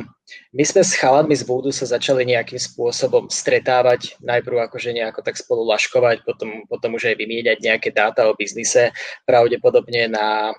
my 0.51 0.63
sme 0.63 0.83
s 0.83 0.95
chalanmi 0.95 1.35
z 1.35 1.47
Vúdu 1.47 1.71
sa 1.71 1.87
začali 1.87 2.27
nejakým 2.27 2.59
spôsobom 2.59 3.31
stretávať, 3.31 4.19
najprv 4.19 4.67
akože 4.67 4.91
nejako 4.91 5.23
tak 5.23 5.39
spolu 5.39 5.63
laškovať, 5.71 6.27
potom, 6.27 6.67
potom 6.67 6.99
už 6.99 7.11
aj 7.11 7.15
vymieňať 7.15 7.57
nejaké 7.63 7.89
dáta 7.95 8.27
o 8.27 8.35
biznise, 8.35 8.91
pravdepodobne 9.23 10.11
na 10.11 10.51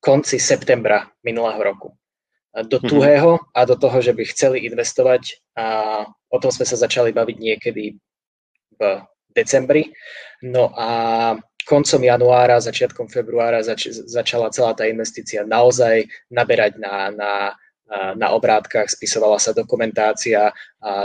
konci 0.00 0.40
septembra 0.40 1.12
minulého 1.20 1.60
roku. 1.60 1.88
Do 2.56 2.80
mhm. 2.80 2.88
tuhého 2.88 3.32
a 3.52 3.60
do 3.68 3.76
toho, 3.76 4.00
že 4.00 4.16
by 4.16 4.24
chceli 4.32 4.64
investovať 4.64 5.38
a 5.56 5.66
o 6.32 6.38
tom 6.40 6.50
sme 6.50 6.64
sa 6.64 6.80
začali 6.80 7.12
baviť 7.12 7.36
niekedy 7.36 7.84
v 8.80 8.80
decembri. 9.36 9.92
No 10.42 10.72
a 10.72 10.88
koncom 11.68 12.02
januára, 12.02 12.58
začiatkom 12.58 13.12
februára 13.12 13.60
zač- 13.62 13.92
začala 13.92 14.50
celá 14.50 14.72
tá 14.74 14.88
investícia 14.88 15.44
naozaj 15.46 16.08
naberať 16.32 16.80
na, 16.80 17.12
na 17.12 17.30
na 17.90 18.30
obrátkach, 18.30 18.86
spisovala 18.86 19.42
sa 19.42 19.50
dokumentácia, 19.50 20.54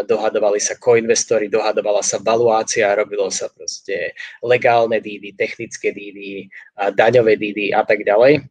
dohadovali 0.06 0.62
sa 0.62 0.78
koinvestory, 0.78 1.50
dohadovala 1.50 2.06
sa 2.06 2.22
valuácia, 2.22 2.94
robilo 2.94 3.34
sa 3.34 3.50
proste 3.50 4.14
legálne 4.46 5.02
dídy, 5.02 5.34
technické 5.34 5.90
dídy, 5.90 6.46
daňové 6.94 7.42
dídy 7.42 7.74
a 7.74 7.82
tak 7.82 8.06
ďalej. 8.06 8.46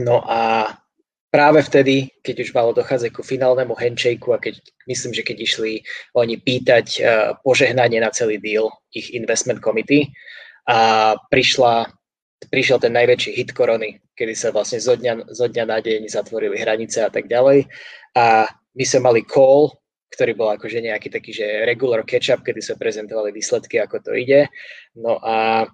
No 0.00 0.24
a 0.24 0.72
práve 1.28 1.60
vtedy, 1.60 2.08
keď 2.24 2.36
už 2.40 2.56
malo 2.56 2.72
dochádzať 2.72 3.12
ku 3.12 3.20
finálnemu 3.20 3.76
handshakeu 3.76 4.32
a 4.32 4.40
keď, 4.40 4.56
myslím, 4.88 5.12
že 5.12 5.20
keď 5.20 5.36
išli 5.44 5.72
oni 6.16 6.40
pýtať 6.40 7.04
požehnanie 7.44 8.00
na 8.00 8.08
celý 8.08 8.40
deal, 8.40 8.72
ich 8.96 9.12
investment 9.12 9.60
committee, 9.60 10.08
a 10.64 11.14
prišla 11.28 11.92
prišiel 12.50 12.82
ten 12.82 12.90
najväčší 12.90 13.38
hit 13.38 13.54
korony, 13.54 14.01
kedy 14.16 14.34
sa 14.36 14.48
vlastne 14.52 14.78
zo 14.78 14.94
dňa, 14.96 15.32
zo 15.32 15.46
dňa 15.48 15.64
na 15.64 15.78
deň 15.80 16.08
zatvorili 16.08 16.60
hranice 16.60 17.04
a 17.04 17.10
tak 17.10 17.28
ďalej. 17.28 17.68
A 18.16 18.48
my 18.76 18.84
sme 18.84 19.00
mali 19.08 19.20
call, 19.24 19.72
ktorý 20.12 20.36
bol 20.36 20.52
akože 20.52 20.84
nejaký 20.84 21.08
taký, 21.08 21.32
že 21.32 21.64
regular 21.64 22.04
catch-up, 22.04 22.44
kedy 22.44 22.60
sme 22.60 22.80
prezentovali 22.80 23.32
výsledky, 23.32 23.80
ako 23.80 24.04
to 24.04 24.12
ide. 24.12 24.52
No 24.92 25.16
a 25.24 25.64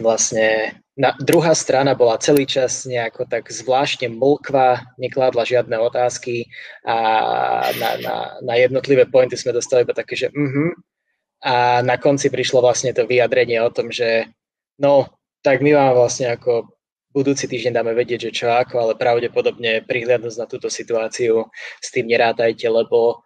vlastne 0.00 0.80
na, 0.96 1.12
druhá 1.20 1.52
strana 1.52 1.92
bola 1.92 2.16
celý 2.16 2.48
čas 2.48 2.88
nejako 2.88 3.28
tak 3.28 3.52
zvláštne 3.52 4.08
mlkva, 4.08 4.96
nekládla 4.96 5.44
žiadne 5.44 5.76
otázky 5.76 6.48
a 6.88 6.96
na, 7.76 7.90
na, 8.00 8.16
na 8.40 8.54
jednotlivé 8.56 9.04
pointy 9.04 9.36
sme 9.36 9.52
dostali 9.52 9.84
iba 9.84 9.92
také, 9.92 10.16
že 10.16 10.32
uh-huh. 10.32 10.72
A 11.42 11.82
na 11.82 11.98
konci 11.98 12.30
prišlo 12.30 12.62
vlastne 12.62 12.94
to 12.94 13.02
vyjadrenie 13.02 13.58
o 13.58 13.74
tom, 13.74 13.90
že 13.90 14.30
no, 14.78 15.10
tak 15.42 15.58
my 15.58 15.74
vám 15.74 15.98
vlastne 15.98 16.30
ako 16.30 16.70
budúci 17.12 17.44
týždeň 17.46 17.72
dáme 17.76 17.92
vedieť, 17.92 18.28
že 18.28 18.44
čo 18.44 18.46
ako, 18.50 18.74
ale 18.80 19.00
pravdepodobne 19.00 19.84
prihľadnúť 19.84 20.34
na 20.40 20.46
túto 20.48 20.72
situáciu 20.72 21.46
s 21.78 21.88
tým 21.92 22.08
nerátajte, 22.08 22.64
lebo 22.66 23.22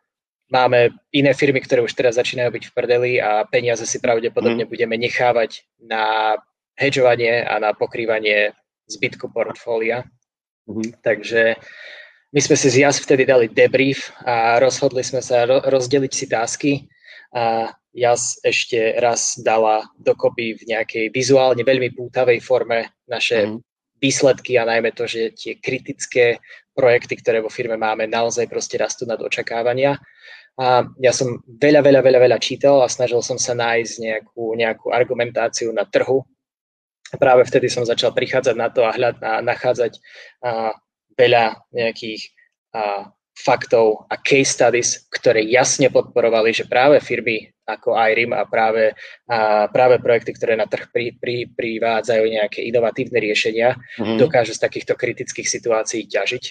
máme 0.50 0.94
iné 1.14 1.32
firmy, 1.34 1.62
ktoré 1.62 1.82
už 1.82 1.94
teraz 1.94 2.18
začínajú 2.18 2.50
byť 2.50 2.64
v 2.70 2.74
prdeli 2.74 3.12
a 3.22 3.46
peniaze 3.46 3.86
si 3.86 3.98
pravdepodobne 4.02 4.66
mm. 4.66 4.70
budeme 4.70 4.94
nechávať 4.98 5.66
na 5.82 6.36
hedžovanie 6.76 7.42
a 7.42 7.58
na 7.58 7.72
pokrývanie 7.72 8.52
zbytku 8.86 9.30
portfólia. 9.30 10.06
Mm. 10.66 10.94
Takže 11.02 11.58
my 12.34 12.40
sme 12.42 12.56
si 12.58 12.68
z 12.70 12.76
JAS 12.86 13.00
vtedy 13.02 13.22
dali 13.26 13.46
debrief 13.50 14.12
a 14.26 14.58
rozhodli 14.58 15.02
sme 15.02 15.22
sa 15.22 15.46
ro- 15.46 15.62
rozdeliť 15.62 16.12
si 16.12 16.26
tásky 16.26 16.72
a 17.34 17.70
JAS 17.96 18.44
ešte 18.44 18.98
raz 19.00 19.40
dala 19.40 19.88
dokopy 19.96 20.58
v 20.60 20.62
nejakej 20.68 21.04
vizuálne 21.10 21.64
veľmi 21.64 21.96
pútavej 21.96 22.44
forme 22.44 22.92
naše 23.08 23.48
mm. 23.48 23.58
Výsledky 24.00 24.60
a 24.60 24.68
najmä 24.68 24.92
to, 24.92 25.08
že 25.08 25.32
tie 25.32 25.52
kritické 25.56 26.38
projekty, 26.76 27.16
ktoré 27.16 27.40
vo 27.40 27.48
firme 27.48 27.80
máme, 27.80 28.04
naozaj 28.04 28.46
proste 28.46 28.76
rastú 28.76 29.08
nad 29.08 29.16
očakávania. 29.16 29.96
A 30.56 30.84
ja 31.00 31.12
som 31.12 31.40
veľa, 31.44 31.84
veľa, 31.84 32.00
veľa, 32.00 32.20
veľa 32.20 32.38
čítal 32.40 32.80
a 32.80 32.88
snažil 32.88 33.20
som 33.20 33.36
sa 33.36 33.52
nájsť 33.52 33.94
nejakú, 34.00 34.56
nejakú 34.56 34.86
argumentáciu 34.92 35.72
na 35.72 35.84
trhu. 35.84 36.24
Práve 37.16 37.44
vtedy 37.44 37.68
som 37.68 37.84
začal 37.84 38.12
prichádzať 38.12 38.56
na 38.56 38.68
to 38.72 38.84
a 38.84 38.92
hľad, 38.92 39.16
a 39.20 39.40
nachádzať 39.44 39.92
a, 40.44 40.72
veľa 41.16 41.60
nejakých 41.72 42.32
a, 42.72 43.12
faktov 43.36 44.08
a 44.08 44.16
case 44.16 44.56
studies, 44.56 45.04
ktoré 45.12 45.44
jasne 45.44 45.92
podporovali, 45.92 46.56
že 46.56 46.64
práve 46.64 47.04
firmy 47.04 47.52
ako 47.66 47.98
IRIM 47.98 48.30
a 48.30 48.46
práve, 48.46 48.94
a 49.26 49.66
práve 49.66 49.98
projekty, 49.98 50.32
ktoré 50.38 50.54
na 50.54 50.70
trh 50.70 50.86
pri, 50.94 51.18
pri, 51.18 51.50
privádzajú 51.50 52.24
nejaké 52.24 52.62
inovatívne 52.62 53.18
riešenia, 53.18 53.74
mm-hmm. 53.74 54.18
dokážu 54.22 54.54
z 54.54 54.62
takýchto 54.62 54.94
kritických 54.94 55.50
situácií 55.50 56.06
ťažiť. 56.06 56.44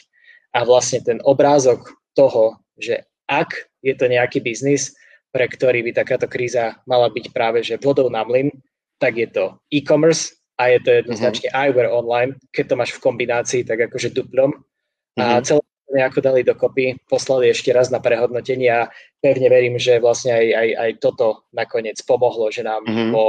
A 0.56 0.68
vlastne 0.68 1.00
ten 1.04 1.20
obrázok 1.24 1.96
toho, 2.16 2.60
že 2.76 3.08
ak 3.32 3.72
je 3.80 3.96
to 3.96 4.12
nejaký 4.12 4.44
biznis, 4.44 4.94
pre 5.32 5.48
ktorý 5.48 5.84
by 5.84 5.92
takáto 5.92 6.28
kríza 6.32 6.80
mala 6.88 7.12
byť 7.12 7.26
práve 7.36 7.60
že 7.60 7.76
vodou 7.80 8.08
na 8.08 8.24
mlyn, 8.24 8.52
tak 9.00 9.20
je 9.20 9.28
to 9.28 9.60
e-commerce 9.72 10.32
a 10.56 10.72
je 10.72 10.80
to 10.80 10.92
jednoznačne 11.04 11.52
mm-hmm. 11.52 11.64
eyewear 11.68 11.88
online, 11.92 12.40
keď 12.56 12.72
to 12.72 12.76
máš 12.80 12.92
v 12.96 13.04
kombinácii, 13.04 13.62
tak 13.68 13.92
akože 13.92 14.16
duplom. 14.16 14.56
Mm-hmm. 14.56 15.20
A 15.20 15.40
mhm. 15.40 15.44
celé 15.44 15.64
nejako 15.94 16.20
dali 16.22 16.42
dokopy, 16.42 16.98
poslali 17.06 17.54
ešte 17.54 17.70
raz 17.70 17.94
na 17.94 18.02
prehodnotenie 18.02 18.70
a 18.74 18.90
pevne 19.22 19.48
verím, 19.50 19.78
že 19.78 20.02
vlastne 20.02 20.34
aj, 20.34 20.48
aj, 20.54 20.70
aj 20.76 20.92
toto 21.02 21.46
nakoniec 21.54 21.98
pomohlo, 22.04 22.50
že 22.50 22.66
nám 22.66 22.82
mm-hmm. 22.86 23.12
po, 23.14 23.26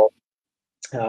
a, 0.96 1.04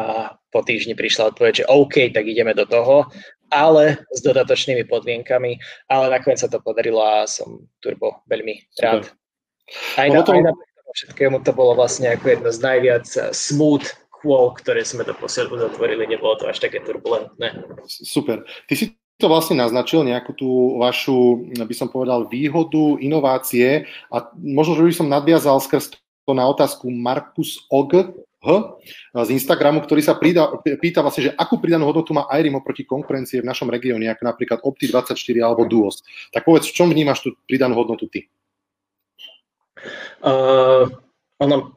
po 0.51 0.59
týždni 0.63 0.93
prišla 0.95 1.31
odpoveď, 1.35 1.63
že 1.63 1.69
OK, 1.71 2.11
tak 2.11 2.27
ideme 2.27 2.51
do 2.51 2.67
toho, 2.67 3.07
ale 3.47 4.03
s 4.11 4.19
dodatočnými 4.19 4.83
podmienkami, 4.91 5.55
ale 5.87 6.05
nakoniec 6.11 6.43
sa 6.43 6.51
to 6.51 6.59
podarilo 6.59 6.99
a 6.99 7.23
som 7.23 7.63
turbo 7.79 8.23
veľmi 8.27 8.67
rád. 8.83 9.07
Aj 9.95 10.07
na, 10.11 10.23
to... 10.23 10.35
aj 10.35 10.43
na 10.43 10.51
všetkému 10.95 11.43
to 11.43 11.51
bolo 11.55 11.75
vlastne 11.75 12.11
ako 12.11 12.25
jedno 12.27 12.49
z 12.51 12.59
najviac 12.59 13.07
smooth 13.31 13.87
quo, 14.17 14.51
ktoré 14.57 14.81
sme 14.81 15.05
do 15.05 15.13
posiaľ 15.13 15.53
uzatvorili, 15.53 16.09
nebolo 16.09 16.35
to 16.41 16.49
až 16.49 16.59
také 16.59 16.81
turbulentné. 16.81 17.53
Super. 17.85 18.43
Ty 18.65 18.73
si 18.73 18.97
to 19.17 19.25
vlastne 19.25 19.57
naznačil 19.57 20.05
nejakú 20.05 20.31
tú 20.37 20.77
vašu, 20.77 21.49
by 21.57 21.75
som 21.75 21.89
povedal, 21.89 22.29
výhodu, 22.29 23.01
inovácie 23.01 23.89
a 24.13 24.29
možno, 24.37 24.77
že 24.77 24.85
by 24.85 24.93
som 24.93 25.07
nadviazal 25.09 25.57
skrz 25.57 25.97
to 25.97 26.31
na 26.35 26.45
otázku 26.45 26.91
Markus 26.91 27.65
Og 27.71 27.91
z 29.17 29.29
Instagramu, 29.33 29.81
ktorý 29.81 29.99
sa 30.05 30.15
prída, 30.15 30.47
pýta 30.77 31.01
vlastne, 31.01 31.31
že 31.31 31.35
akú 31.35 31.57
pridanú 31.57 31.89
hodnotu 31.89 32.13
má 32.13 32.29
IRIM 32.29 32.61
oproti 32.61 32.85
konkurencie 32.85 33.41
v 33.41 33.49
našom 33.49 33.67
regióne, 33.67 34.07
ako 34.13 34.23
napríklad 34.23 34.59
Opti24 34.61 35.17
alebo 35.41 35.65
Duos. 35.65 36.05
Tak 36.31 36.45
povedz, 36.45 36.69
v 36.69 36.75
čom 36.77 36.87
vnímaš 36.93 37.25
tú 37.25 37.33
pridanú 37.49 37.75
hodnotu 37.75 38.05
ty? 38.07 38.29
Uh, 40.21 40.87
ono, 41.41 41.76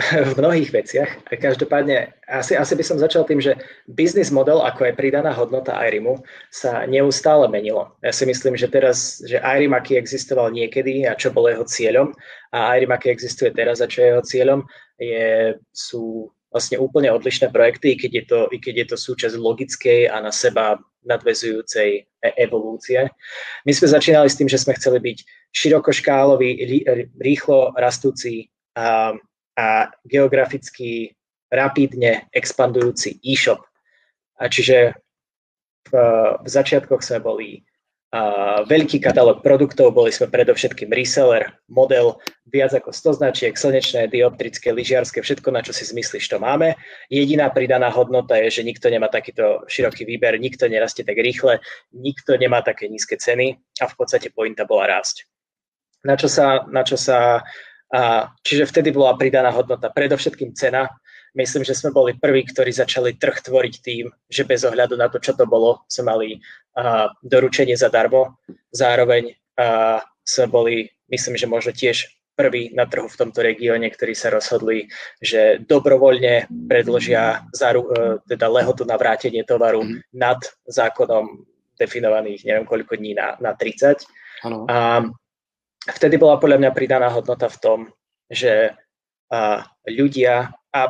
v 0.32 0.38
mnohých 0.38 0.70
veciach. 0.72 1.10
Každopádne 1.28 2.14
asi, 2.28 2.56
asi 2.56 2.74
by 2.74 2.84
som 2.84 2.98
začal 2.98 3.24
tým, 3.28 3.40
že 3.42 3.58
biznis 3.90 4.32
model, 4.32 4.62
ako 4.64 4.88
je 4.88 4.98
pridaná 4.98 5.34
hodnota 5.34 5.76
IRIMu, 5.76 6.22
sa 6.48 6.86
neustále 6.86 7.48
menilo. 7.50 7.92
Ja 8.00 8.12
si 8.14 8.24
myslím, 8.24 8.56
že 8.56 8.70
teraz, 8.70 9.20
že 9.26 9.42
IRIM, 9.42 9.76
aký 9.76 9.98
existoval 9.98 10.54
niekedy 10.54 11.04
a 11.04 11.18
čo 11.18 11.34
bolo 11.34 11.52
jeho 11.52 11.66
cieľom, 11.66 12.14
a 12.54 12.76
IRIM, 12.78 12.92
aký 12.94 13.12
existuje 13.12 13.52
teraz 13.52 13.84
a 13.84 13.90
čo 13.90 14.02
je 14.02 14.08
jeho 14.16 14.24
cieľom, 14.24 14.60
je, 15.00 15.56
sú 15.72 16.32
vlastne 16.50 16.82
úplne 16.82 17.14
odlišné 17.14 17.54
projekty, 17.54 17.94
i 17.94 17.96
keď 17.96 18.10
je 18.10 18.24
to, 18.26 18.40
i 18.50 18.56
keď 18.58 18.74
je 18.76 18.86
to 18.90 18.96
súčasť 18.98 19.38
logickej 19.38 20.10
a 20.10 20.18
na 20.18 20.34
seba 20.34 20.82
nadvezujúcej 21.06 22.04
e- 22.04 22.34
evolúcie. 22.36 23.08
My 23.64 23.72
sme 23.72 23.88
začínali 23.88 24.28
s 24.28 24.36
tým, 24.36 24.50
že 24.50 24.60
sme 24.60 24.76
chceli 24.76 24.98
byť 25.00 25.18
širokoškálový, 25.54 26.50
rýchlo 27.16 27.72
rastúci 27.78 28.50
a 28.74 29.14
a 29.60 29.92
geograficky 30.08 31.12
rapidne 31.52 32.32
expandujúci 32.32 33.20
e-shop. 33.20 33.60
A 34.40 34.48
čiže 34.48 34.96
v, 35.90 35.92
v 36.40 36.48
začiatkoch 36.48 37.04
sme 37.04 37.20
boli 37.20 37.50
a 38.10 38.66
veľký 38.66 38.98
katalóg 38.98 39.38
produktov, 39.38 39.94
boli 39.94 40.10
sme 40.10 40.26
predovšetkým 40.26 40.90
reseller, 40.90 41.54
model, 41.70 42.18
viac 42.50 42.74
ako 42.74 42.90
100 42.90 43.22
značiek, 43.22 43.54
slnečné, 43.54 44.10
dioptrické, 44.10 44.74
lyžiarske, 44.74 45.22
všetko, 45.22 45.54
na 45.54 45.62
čo 45.62 45.70
si 45.70 45.86
zmyslíš, 45.86 46.26
to 46.26 46.42
máme. 46.42 46.74
Jediná 47.06 47.46
pridaná 47.54 47.86
hodnota 47.86 48.34
je, 48.42 48.50
že 48.50 48.66
nikto 48.66 48.90
nemá 48.90 49.06
takýto 49.06 49.62
široký 49.70 50.02
výber, 50.02 50.42
nikto 50.42 50.66
nerastie 50.66 51.06
tak 51.06 51.22
rýchle, 51.22 51.62
nikto 51.94 52.34
nemá 52.34 52.66
také 52.66 52.90
nízke 52.90 53.14
ceny 53.14 53.62
a 53.78 53.86
v 53.86 53.94
podstate 53.94 54.34
pointa 54.34 54.66
bola 54.66 54.90
rásť. 54.90 55.30
Na 56.02 56.18
čo 56.18 56.26
sa, 56.26 56.66
na 56.66 56.82
čo 56.82 56.98
sa 56.98 57.46
a, 57.90 58.30
čiže 58.46 58.70
vtedy 58.70 58.94
bola 58.94 59.18
pridaná 59.18 59.50
hodnota, 59.50 59.90
predovšetkým 59.90 60.54
cena. 60.54 60.88
Myslím, 61.34 61.62
že 61.62 61.78
sme 61.78 61.94
boli 61.94 62.18
prví, 62.18 62.42
ktorí 62.50 62.74
začali 62.74 63.14
trh 63.14 63.38
tvoriť 63.46 63.74
tým, 63.82 64.10
že 64.26 64.42
bez 64.42 64.66
ohľadu 64.66 64.98
na 64.98 65.06
to, 65.06 65.22
čo 65.22 65.34
to 65.38 65.46
bolo, 65.46 65.86
sme 65.86 66.10
mali 66.10 66.28
a, 66.78 67.10
doručenie 67.22 67.74
zadarmo. 67.74 68.38
Zároveň 68.74 69.34
a, 69.58 70.00
sme 70.22 70.46
boli, 70.46 70.74
myslím, 71.10 71.34
že 71.38 71.50
možno 71.50 71.70
tiež 71.74 72.06
prví 72.40 72.72
na 72.72 72.88
trhu 72.88 73.04
v 73.04 73.20
tomto 73.20 73.44
regióne, 73.44 73.92
ktorí 73.92 74.16
sa 74.16 74.32
rozhodli, 74.32 74.88
že 75.20 75.60
dobrovoľne 75.60 76.48
predložia 76.48 77.44
zaru, 77.52 77.84
e, 77.84 77.90
teda 78.24 78.48
lehotu 78.48 78.88
na 78.88 78.96
vrátenie 78.96 79.44
tovaru 79.44 79.84
mm. 79.84 80.16
nad 80.16 80.40
zákonom 80.64 81.44
definovaných 81.76 82.44
neviem 82.44 82.68
koľko 82.68 82.96
dní 82.96 83.16
na, 83.16 83.36
na 83.40 83.52
30. 83.52 84.04
Ano. 84.44 84.64
A, 84.68 85.04
vtedy 85.88 86.20
bola 86.20 86.36
podľa 86.36 86.60
mňa 86.60 86.70
pridaná 86.76 87.08
hodnota 87.08 87.48
v 87.48 87.60
tom, 87.60 87.78
že 88.28 88.76
a, 89.32 89.64
ľudia, 89.88 90.52
a 90.74 90.80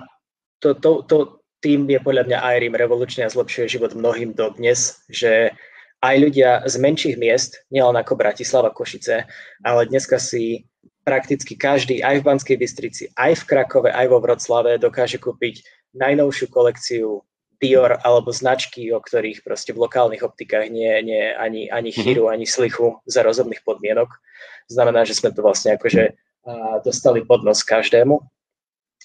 to, 0.58 0.74
to, 0.74 1.06
to, 1.06 1.18
tým 1.60 1.84
je 1.86 2.00
podľa 2.00 2.24
mňa 2.26 2.38
IRIM 2.56 2.74
revolučne 2.74 3.28
a 3.28 3.32
zlepšuje 3.32 3.78
život 3.78 3.92
mnohým 3.92 4.32
do 4.32 4.48
dnes, 4.56 5.04
že 5.12 5.52
aj 6.00 6.16
ľudia 6.16 6.64
z 6.64 6.74
menších 6.80 7.16
miest, 7.20 7.60
nielen 7.68 8.00
ako 8.00 8.16
Bratislava, 8.16 8.72
Košice, 8.72 9.28
ale 9.60 9.80
dneska 9.84 10.16
si 10.16 10.64
prakticky 11.04 11.56
každý, 11.56 12.00
aj 12.00 12.24
v 12.24 12.26
Banskej 12.32 12.56
Bystrici, 12.56 13.04
aj 13.20 13.44
v 13.44 13.46
Krakove, 13.48 13.92
aj 13.92 14.08
vo 14.08 14.20
Vroclave 14.24 14.80
dokáže 14.80 15.20
kúpiť 15.20 15.60
najnovšiu 15.96 16.46
kolekciu 16.48 17.20
Dior 17.60 18.00
alebo 18.00 18.32
značky, 18.32 18.88
o 18.88 19.04
ktorých 19.04 19.44
proste 19.44 19.76
v 19.76 19.84
lokálnych 19.84 20.24
optikách 20.24 20.72
nie 20.72 20.88
je 20.88 21.28
ani, 21.36 21.62
ani 21.68 21.90
mhm. 21.92 22.00
chýru, 22.00 22.32
ani 22.32 22.48
slichu 22.48 22.98
za 23.04 23.20
rozumných 23.20 23.60
podmienok. 23.62 24.08
Znamená, 24.72 25.04
že 25.04 25.12
sme 25.12 25.30
to 25.30 25.44
vlastne 25.44 25.76
akože 25.76 26.16
dostali 26.84 27.20
pod 27.24 27.44
nos 27.44 27.60
každému. 27.60 28.16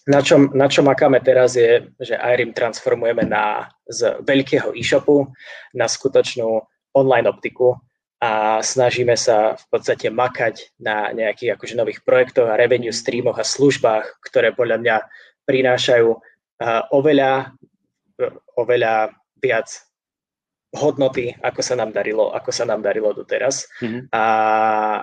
Na 0.06 0.22
čom, 0.22 0.54
na 0.54 0.70
čom 0.70 0.86
makáme 0.86 1.18
teraz 1.18 1.58
je, 1.58 1.82
že 1.98 2.14
iRim 2.14 2.54
transformujeme 2.54 3.26
na, 3.26 3.74
z 3.90 4.22
veľkého 4.22 4.78
e-shopu 4.78 5.34
na 5.74 5.90
skutočnú 5.90 6.62
online 6.94 7.26
optiku 7.26 7.82
a 8.22 8.62
snažíme 8.62 9.18
sa 9.18 9.58
v 9.58 9.66
podstate 9.74 10.14
makať 10.14 10.78
na 10.78 11.10
nejakých 11.10 11.58
akože 11.58 11.74
nových 11.74 12.06
projektoch 12.06 12.48
a 12.48 12.56
revenue 12.56 12.94
streamoch 12.94 13.42
a 13.42 13.46
službách, 13.46 14.22
ktoré 14.30 14.54
podľa 14.54 14.78
mňa 14.80 14.96
prinášajú 15.50 16.08
oveľa 16.94 17.58
oveľa 18.56 19.12
viac 19.40 19.68
hodnoty, 20.76 21.32
ako 21.40 21.62
sa 21.64 21.80
nám 21.80 21.96
darilo, 21.96 22.36
ako 22.36 22.52
sa 22.52 22.68
nám 22.68 22.84
darilo 22.84 23.16
doteraz. 23.16 23.68
Mm-hmm. 23.80 24.12
A, 24.12 24.26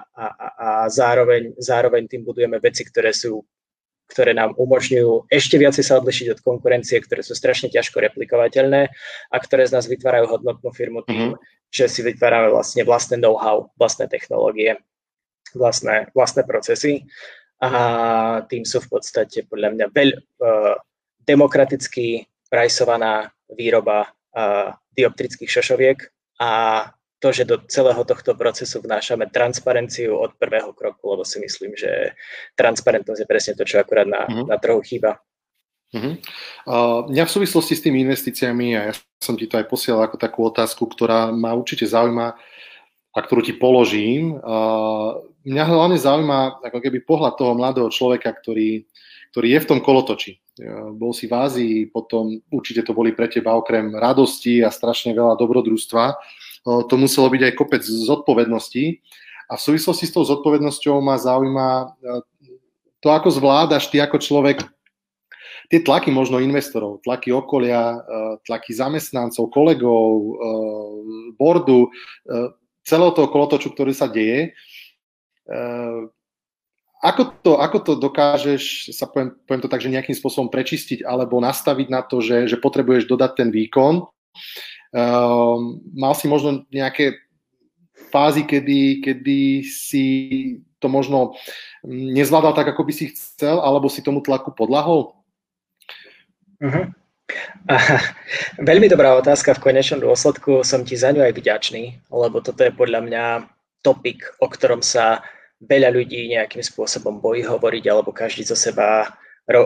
a, 0.05 0.27
a 0.37 0.69
zároveň, 0.93 1.57
zároveň 1.57 2.05
tým 2.09 2.23
budujeme 2.23 2.61
veci, 2.61 2.85
ktoré 2.85 3.17
sú 3.17 3.41
ktoré 4.13 4.37
nám 4.37 4.53
umožňujú 4.61 5.33
ešte 5.33 5.57
viacej 5.57 5.85
sa 5.89 5.97
odlišiť 5.97 6.37
od 6.37 6.41
konkurencie, 6.45 7.01
ktoré 7.01 7.25
sú 7.25 7.33
strašne 7.33 7.73
ťažko 7.73 7.97
replikovateľné 7.97 8.93
a 9.33 9.37
ktoré 9.41 9.65
z 9.65 9.73
nás 9.73 9.89
vytvárajú 9.89 10.29
hodnotnú 10.29 10.69
firmu 10.69 11.01
tým, 11.09 11.33
mm-hmm. 11.33 11.73
že 11.73 11.89
si 11.89 12.05
vytvárame 12.05 12.53
vlastne 12.53 12.85
vlastné 12.85 13.17
know-how, 13.17 13.73
vlastné 13.81 14.13
technológie, 14.13 14.77
vlastné, 15.57 16.13
vlastné 16.13 16.45
procesy 16.45 17.09
a 17.65 18.45
tým 18.53 18.69
sú 18.69 18.85
v 18.85 19.01
podstate 19.01 19.49
podľa 19.49 19.81
mňa 19.81 19.87
veľ, 19.89 20.11
uh, 20.45 20.77
demokraticky 21.25 22.29
prajsovaná 22.53 23.33
výroba 23.49 24.13
dioptrických 24.93 25.49
šošoviek 25.49 25.99
a 26.37 26.51
to, 27.23 27.31
že 27.31 27.47
do 27.47 27.57
celého 27.71 28.03
tohto 28.03 28.35
procesu 28.35 28.83
vnášame 28.83 29.31
transparenciu 29.31 30.19
od 30.19 30.35
prvého 30.35 30.75
kroku, 30.75 31.15
lebo 31.15 31.23
si 31.23 31.39
myslím, 31.39 31.79
že 31.79 32.19
transparentnosť 32.59 33.21
je 33.23 33.31
presne 33.31 33.55
to, 33.55 33.63
čo 33.63 33.79
akurát 33.79 34.11
na, 34.11 34.27
uh-huh. 34.27 34.51
na 34.51 34.59
trhu 34.59 34.83
chýba. 34.83 35.23
Uh-huh. 35.95 36.19
Uh, 36.67 37.07
mňa 37.07 37.23
v 37.23 37.35
súvislosti 37.39 37.79
s 37.79 37.85
tými 37.87 38.03
investíciami, 38.03 38.75
a 38.75 38.91
ja 38.91 38.95
som 39.23 39.39
ti 39.39 39.47
to 39.47 39.55
aj 39.55 39.71
posielal 39.71 40.03
ako 40.03 40.19
takú 40.19 40.43
otázku, 40.51 40.83
ktorá 40.91 41.31
ma 41.31 41.55
určite 41.55 41.87
zaujíma 41.87 42.35
a 43.15 43.19
ktorú 43.23 43.47
ti 43.47 43.55
položím. 43.55 44.43
Uh, 44.43 45.23
mňa 45.47 45.63
hlavne 45.63 46.03
zaujíma 46.03 46.59
ako 46.59 46.79
keby 46.83 47.07
pohľad 47.07 47.39
toho 47.39 47.55
mladého 47.55 47.87
človeka, 47.87 48.35
ktorý, 48.35 48.83
ktorý 49.31 49.47
je 49.47 49.63
v 49.63 49.69
tom 49.71 49.79
kolotoči 49.79 50.42
bol 50.93 51.17
si 51.17 51.25
v 51.25 51.35
Ázii, 51.35 51.77
potom 51.89 52.37
určite 52.53 52.85
to 52.85 52.93
boli 52.93 53.17
pre 53.17 53.25
teba 53.29 53.57
okrem 53.57 53.97
radosti 53.97 54.61
a 54.61 54.69
strašne 54.69 55.17
veľa 55.17 55.41
dobrodružstva. 55.41 56.05
To 56.65 56.95
muselo 57.01 57.33
byť 57.33 57.43
aj 57.49 57.57
kopec 57.57 57.83
zodpovedností. 57.83 59.01
A 59.49 59.57
v 59.57 59.65
súvislosti 59.65 60.09
s 60.09 60.15
tou 60.15 60.25
zodpovednosťou 60.25 61.01
ma 61.01 61.17
zaujíma 61.17 61.97
to, 63.01 63.09
ako 63.11 63.29
zvládaš 63.33 63.89
ty 63.89 63.99
ako 63.99 64.21
človek 64.21 64.65
tie 65.73 65.81
tlaky 65.81 66.13
možno 66.13 66.37
investorov, 66.37 67.01
tlaky 67.01 67.33
okolia, 67.33 67.97
tlaky 68.45 68.77
zamestnancov, 68.77 69.49
kolegov, 69.49 70.37
bordu, 71.41 71.89
celého 72.85 73.13
toho 73.17 73.29
kolotoču, 73.33 73.73
ktorý 73.73 73.97
sa 73.97 74.05
deje 74.05 74.53
ako 77.03 77.23
to, 77.43 77.53
ako 77.59 77.79
to 77.83 77.93
dokážeš, 77.99 78.95
sa 78.95 79.11
poviem, 79.11 79.35
poviem 79.43 79.63
to 79.67 79.73
tak, 79.73 79.83
že 79.83 79.91
nejakým 79.91 80.15
spôsobom 80.15 80.47
prečistiť 80.47 81.03
alebo 81.03 81.43
nastaviť 81.43 81.91
na 81.91 81.99
to, 82.07 82.23
že, 82.23 82.47
že 82.47 82.63
potrebuješ 82.63 83.11
dodať 83.11 83.43
ten 83.43 83.49
výkon? 83.51 84.07
Um, 84.95 85.83
mal 85.99 86.15
si 86.15 86.31
možno 86.31 86.63
nejaké 86.71 87.19
fázy, 88.15 88.47
kedy, 88.47 89.03
kedy 89.03 89.67
si 89.67 90.05
to 90.79 90.87
možno 90.87 91.35
nezvládal 91.91 92.55
tak, 92.55 92.71
ako 92.71 92.87
by 92.87 92.93
si 92.95 93.11
chcel, 93.11 93.59
alebo 93.59 93.91
si 93.91 93.99
tomu 93.99 94.23
tlaku 94.23 94.55
podlahol? 94.55 95.19
Uh-huh. 96.63 96.87
veľmi 98.71 98.87
dobrá 98.87 99.19
otázka. 99.19 99.59
V 99.59 99.75
konečnom 99.75 99.99
dôsledku 99.99 100.63
som 100.63 100.87
ti 100.87 100.95
za 100.95 101.11
ňu 101.11 101.27
aj 101.27 101.35
vďačný, 101.35 102.15
lebo 102.15 102.39
toto 102.39 102.63
je 102.63 102.71
podľa 102.71 103.01
mňa 103.03 103.25
topik, 103.83 104.23
o 104.39 104.47
ktorom 104.47 104.85
sa 104.85 105.27
veľa 105.63 105.95
ľudí 105.95 106.35
nejakým 106.35 106.63
spôsobom 106.63 107.23
bojí 107.23 107.47
hovoriť, 107.47 107.85
alebo 107.87 108.11
každý 108.11 108.43
zo 108.43 108.59
seba, 108.59 109.07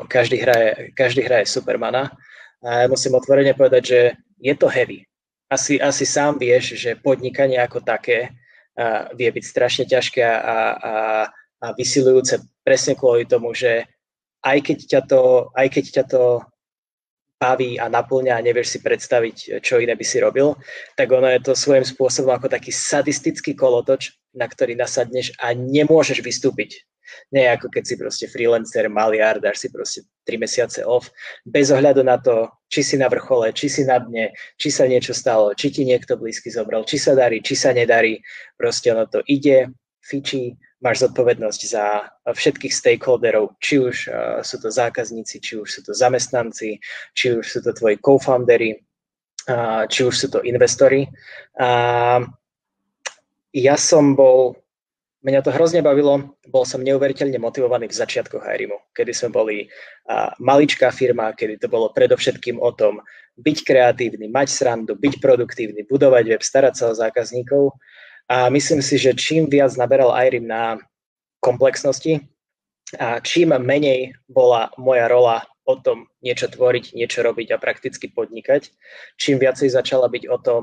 každý 0.08 0.40
hraje, 0.44 0.92
každý 0.92 1.24
hraje 1.24 1.48
Supermana. 1.48 2.12
A 2.60 2.84
ja 2.84 2.86
musím 2.88 3.16
otvorene 3.16 3.56
povedať, 3.56 3.82
že 3.84 4.00
je 4.40 4.54
to 4.56 4.68
heavy. 4.68 5.04
Asi, 5.48 5.78
asi 5.78 6.04
sám 6.04 6.42
vieš, 6.42 6.74
že 6.74 6.98
podnikanie 6.98 7.56
ako 7.62 7.80
také 7.80 8.34
a, 8.76 9.08
vie 9.14 9.30
byť 9.30 9.44
strašne 9.44 9.84
ťažké 9.86 10.20
a, 10.20 10.34
a, 10.34 10.58
a 11.62 11.66
vysilujúce 11.78 12.42
presne 12.66 12.98
kvôli 12.98 13.24
tomu, 13.24 13.54
že 13.54 13.86
aj 14.42 14.58
keď 14.62 14.78
ťa 14.86 15.00
to, 15.06 15.22
aj 15.54 15.66
keď 15.70 15.84
ťa 16.00 16.04
to 16.10 16.22
baví 17.36 17.76
a 17.76 17.92
naplňa 17.92 18.40
a 18.40 18.44
nevieš 18.44 18.76
si 18.76 18.78
predstaviť, 18.80 19.60
čo 19.60 19.76
iné 19.76 19.92
by 19.92 20.04
si 20.04 20.18
robil, 20.24 20.56
tak 20.96 21.12
ono 21.12 21.28
je 21.28 21.40
to 21.44 21.52
svojím 21.52 21.84
spôsobom 21.84 22.32
ako 22.32 22.48
taký 22.48 22.72
sadistický 22.72 23.52
kolotoč, 23.52 24.16
na 24.36 24.46
ktorý 24.46 24.76
nasadneš 24.76 25.32
a 25.40 25.56
nemôžeš 25.56 26.20
vystúpiť. 26.20 26.84
Nie 27.30 27.54
ako 27.54 27.70
keď 27.70 27.82
si 27.86 27.94
proste 27.94 28.26
freelancer, 28.26 28.90
maliar, 28.90 29.38
dáš 29.38 29.66
si 29.66 29.68
proste 29.70 30.02
3 30.26 30.42
mesiace 30.42 30.82
off, 30.82 31.10
bez 31.46 31.70
ohľadu 31.70 32.02
na 32.02 32.18
to, 32.18 32.50
či 32.66 32.82
si 32.82 32.96
na 32.98 33.06
vrchole, 33.06 33.54
či 33.54 33.70
si 33.70 33.82
na 33.86 34.02
dne, 34.02 34.34
či 34.58 34.68
sa 34.74 34.90
niečo 34.90 35.14
stalo, 35.14 35.54
či 35.54 35.70
ti 35.70 35.86
niekto 35.86 36.18
blízky 36.18 36.50
zobral, 36.50 36.82
či 36.82 36.98
sa 36.98 37.14
darí, 37.14 37.38
či 37.40 37.54
sa 37.54 37.70
nedarí. 37.70 38.18
Proste 38.58 38.90
ono 38.90 39.06
to 39.06 39.22
ide, 39.30 39.70
fičí, 40.02 40.58
máš 40.82 41.08
zodpovednosť 41.08 41.60
za 41.66 42.10
všetkých 42.26 42.74
stakeholderov, 42.74 43.56
či 43.62 43.80
už 43.80 43.96
uh, 44.06 44.14
sú 44.42 44.60
to 44.60 44.68
zákazníci, 44.68 45.40
či 45.40 45.56
už 45.56 45.66
sú 45.66 45.80
to 45.86 45.92
zamestnanci, 45.96 46.78
či 47.16 47.26
už 47.32 47.44
sú 47.46 47.58
to 47.64 47.72
tvoji 47.72 47.96
co-foundery, 48.02 48.82
uh, 49.48 49.88
či 49.88 50.04
už 50.04 50.14
sú 50.14 50.26
to 50.28 50.44
investori. 50.44 51.08
Uh, 51.56 52.26
ja 53.56 53.80
som 53.80 54.12
bol 54.12 54.60
Mňa 55.26 55.42
to 55.42 55.50
hrozne 55.50 55.82
bavilo, 55.82 56.38
bol 56.46 56.62
som 56.62 56.86
neuveriteľne 56.86 57.42
motivovaný 57.42 57.90
v 57.90 57.98
začiatkoch 57.98 58.46
Hyrimu, 58.46 58.78
kedy 58.94 59.10
sme 59.10 59.34
boli 59.34 59.56
uh, 59.66 60.30
maličká 60.38 60.94
firma, 60.94 61.34
kedy 61.34 61.58
to 61.58 61.66
bolo 61.66 61.90
predovšetkým 61.90 62.62
o 62.62 62.70
tom 62.70 63.02
byť 63.34 63.58
kreatívny, 63.66 64.30
mať 64.30 64.54
srandu, 64.54 64.94
byť 64.94 65.18
produktívny, 65.18 65.82
budovať 65.90 66.30
web, 66.30 66.42
starať 66.46 66.74
sa 66.78 66.84
o 66.92 66.94
zákazníkov. 66.94 67.74
A 68.30 68.46
myslím 68.54 68.78
si, 68.78 69.02
že 69.02 69.18
čím 69.18 69.50
viac 69.50 69.74
naberal 69.74 70.14
Irim 70.14 70.46
na 70.46 70.78
komplexnosti 71.42 72.22
a 72.94 73.18
čím 73.18 73.50
menej 73.50 74.14
bola 74.30 74.70
moja 74.78 75.10
rola 75.10 75.42
o 75.66 75.74
tom 75.74 76.06
niečo 76.22 76.46
tvoriť, 76.46 76.94
niečo 76.94 77.26
robiť 77.26 77.50
a 77.50 77.58
prakticky 77.58 78.06
podnikať, 78.14 78.70
čím 79.18 79.42
viacej 79.42 79.74
začala 79.74 80.06
byť 80.06 80.30
o 80.30 80.38
tom 80.38 80.62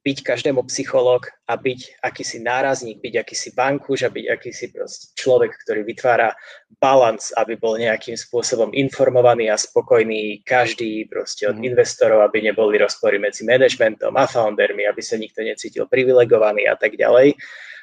byť 0.00 0.24
každému 0.24 0.64
psychológ 0.72 1.28
a 1.44 1.60
byť 1.60 2.00
akýsi 2.00 2.40
nárazník, 2.40 3.04
byť 3.04 3.14
akýsi 3.20 3.52
bankuš 3.52 4.08
a 4.08 4.10
byť 4.12 4.26
akýsi 4.32 4.72
človek, 5.12 5.52
ktorý 5.60 5.84
vytvára 5.84 6.32
balans, 6.80 7.36
aby 7.36 7.60
bol 7.60 7.76
nejakým 7.76 8.16
spôsobom 8.16 8.72
informovaný 8.72 9.52
a 9.52 9.60
spokojný 9.60 10.40
každý 10.48 11.04
proste 11.04 11.44
od 11.44 11.60
mm. 11.60 11.68
investorov, 11.68 12.24
aby 12.24 12.48
neboli 12.48 12.80
rozpory 12.80 13.20
medzi 13.20 13.44
managementom 13.44 14.16
a 14.16 14.24
foundermi, 14.24 14.88
aby 14.88 15.04
sa 15.04 15.20
nikto 15.20 15.44
necítil 15.44 15.84
privilegovaný 15.84 16.64
a 16.64 16.80
tak 16.80 16.96
ďalej. 16.96 17.36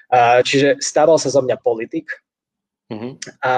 A, 0.10 0.42
čiže 0.42 0.82
stával 0.82 1.22
sa 1.22 1.30
zo 1.30 1.46
mňa 1.46 1.62
politik 1.62 2.18
mm-hmm. 2.90 3.14
a 3.46 3.54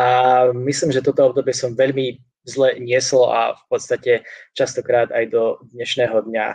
myslím, 0.51 0.91
že 0.91 1.05
toto 1.05 1.31
obdobie 1.31 1.55
som 1.55 1.79
veľmi 1.79 2.19
zle 2.43 2.75
niesol 2.81 3.31
a 3.31 3.55
v 3.55 3.63
podstate 3.71 4.27
častokrát 4.51 5.13
aj 5.15 5.31
do 5.31 5.43
dnešného 5.71 6.27
dňa 6.27 6.45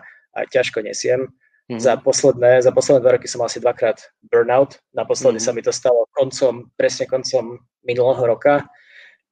ťažko 0.50 0.82
nesiem. 0.82 1.30
Mm-hmm. 1.64 1.80
Za, 1.80 1.96
posledné, 1.96 2.60
za 2.60 2.72
posledné 2.76 3.00
dva 3.00 3.16
roky 3.16 3.24
som 3.24 3.40
mal 3.40 3.48
asi 3.48 3.56
dvakrát 3.56 3.96
burnout. 4.28 4.76
Naposledy 4.92 5.40
mm-hmm. 5.40 5.48
sa 5.48 5.56
mi 5.56 5.64
to 5.64 5.72
stalo 5.72 6.04
koncom, 6.12 6.68
presne 6.76 7.08
koncom 7.08 7.56
minulého 7.88 8.20
roka, 8.20 8.68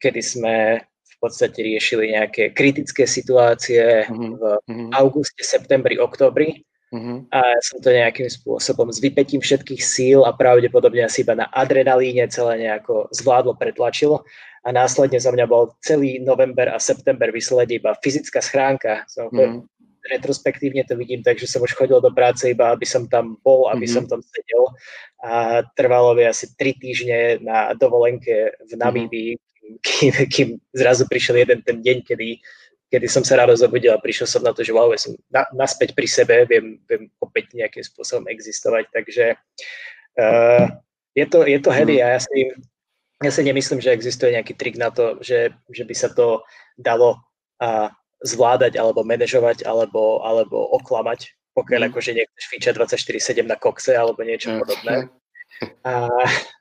kedy 0.00 0.20
sme 0.24 0.54
v 0.80 1.14
podstate 1.20 1.60
riešili 1.60 2.16
nejaké 2.16 2.56
kritické 2.56 3.04
situácie 3.04 4.08
mm-hmm. 4.08 4.32
v 4.40 4.42
mhm. 4.64 4.86
auguste, 4.96 5.44
septembri, 5.44 6.00
oktobri. 6.00 6.64
Mm-hmm. 6.92 7.32
A 7.32 7.38
ja 7.56 7.60
som 7.64 7.80
to 7.80 7.88
nejakým 7.88 8.28
spôsobom 8.28 8.88
s 8.92 9.00
vypetím 9.00 9.40
všetkých 9.40 9.80
síl 9.80 10.24
a 10.28 10.32
pravdepodobne 10.32 11.04
asi 11.08 11.24
iba 11.24 11.32
na 11.32 11.48
adrenalíne 11.48 12.28
celé 12.28 12.68
nejako 12.68 13.08
zvládlo, 13.12 13.56
pretlačilo. 13.56 14.24
A 14.64 14.72
následne 14.72 15.16
za 15.16 15.32
mňa 15.32 15.48
bol 15.48 15.72
celý 15.84 16.20
november 16.20 16.68
a 16.68 16.76
september 16.76 17.32
vysledí 17.32 17.80
iba 17.80 17.96
fyzická 18.00 18.40
schránka. 18.40 19.04
Som 19.08 19.28
mm-hmm 19.28 19.72
retrospektívne 20.10 20.82
to 20.82 20.98
vidím 20.98 21.22
tak, 21.22 21.38
že 21.38 21.46
som 21.46 21.62
už 21.62 21.78
chodil 21.78 22.02
do 22.02 22.10
práce 22.10 22.50
iba, 22.50 22.74
aby 22.74 22.82
som 22.82 23.06
tam 23.06 23.38
bol, 23.46 23.70
aby 23.70 23.86
mm-hmm. 23.86 23.94
som 23.94 24.04
tam 24.10 24.20
sedel. 24.22 24.64
A 25.22 25.62
trvalo 25.78 26.18
by 26.18 26.26
asi 26.26 26.50
tri 26.58 26.74
týždne 26.74 27.38
na 27.42 27.70
dovolenke 27.78 28.58
v 28.66 28.72
mhm. 28.74 28.80
Namíbii, 28.82 29.30
mm-hmm. 29.38 29.78
kým, 29.86 30.12
kým 30.26 30.48
zrazu 30.74 31.06
prišiel 31.06 31.46
jeden 31.46 31.62
ten 31.62 31.78
deň, 31.78 32.02
kedy, 32.02 32.42
kedy 32.90 33.06
som 33.06 33.22
sa 33.22 33.38
ráno 33.38 33.54
zobudil 33.54 33.94
a 33.94 34.02
prišiel 34.02 34.26
som 34.26 34.42
na 34.42 34.50
to, 34.50 34.66
že 34.66 34.74
wow, 34.74 34.90
ja 34.90 34.98
som 34.98 35.14
na, 35.30 35.46
naspäť 35.54 35.94
pri 35.94 36.10
sebe, 36.10 36.42
viem, 36.50 36.82
viem 36.90 37.06
opäť 37.22 37.54
nejakým 37.54 37.86
spôsobom 37.86 38.26
existovať. 38.26 38.90
Takže 38.90 39.24
uh, 40.18 40.66
je, 41.14 41.26
to, 41.30 41.46
je 41.46 41.58
to 41.62 41.70
heavy 41.70 42.02
a 42.02 42.18
ja 42.18 42.20
si, 42.20 42.50
ja 43.22 43.30
si 43.30 43.42
nemyslím, 43.46 43.78
že 43.78 43.94
existuje 43.94 44.34
nejaký 44.34 44.58
trik 44.58 44.74
na 44.74 44.90
to, 44.90 45.22
že, 45.22 45.54
že 45.70 45.86
by 45.86 45.94
sa 45.94 46.10
to 46.10 46.42
dalo 46.74 47.22
uh, 47.62 47.88
zvládať 48.22 48.78
alebo 48.78 49.02
manažovať 49.02 49.66
alebo, 49.66 50.22
alebo 50.22 50.72
oklamať, 50.78 51.34
pokiaľ 51.54 51.80
mm. 51.86 51.88
akože 51.90 52.10
nechceš 52.16 52.44
fičať 52.50 52.74
24-7 52.78 53.46
na 53.46 53.56
kokse 53.58 53.92
alebo 53.94 54.22
niečo 54.22 54.54
mm. 54.54 54.58
podobné. 54.62 54.96
A, 55.86 56.10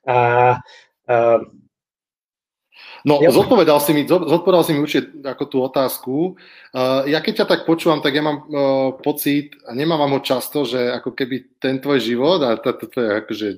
a, 0.06 0.16
a, 1.10 1.16
No, 3.02 3.18
zodpovedal 3.18 3.82
si 3.82 3.90
mi, 3.90 4.06
zodpovedal 4.06 4.62
si 4.62 4.78
mi 4.78 4.78
určite 4.78 5.26
ako 5.26 5.44
tú 5.50 5.58
otázku. 5.58 6.14
Uh, 6.70 7.02
ja 7.10 7.18
keď 7.18 7.42
ťa 7.42 7.46
tak 7.50 7.60
počúvam, 7.66 7.98
tak 7.98 8.14
ja 8.14 8.22
mám 8.22 8.46
uh, 8.46 8.94
pocit, 8.94 9.58
a 9.66 9.74
nemám 9.74 10.06
ho 10.06 10.22
často, 10.22 10.62
že 10.62 10.78
ako 10.94 11.10
keby 11.10 11.58
ten 11.58 11.82
tvoj 11.82 11.98
život 11.98 12.38
a 12.46 12.54
to, 12.54 12.70
to 12.78 12.98
je 13.02 13.10
akože 13.26 13.48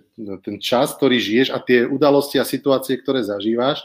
ten 0.40 0.57
čas, 0.64 0.96
ktorý 0.96 1.20
žiješ 1.20 1.52
a 1.52 1.61
tie 1.61 1.84
udalosti 1.84 2.40
a 2.40 2.48
situácie, 2.48 2.96
ktoré 2.96 3.20
zažívaš, 3.20 3.84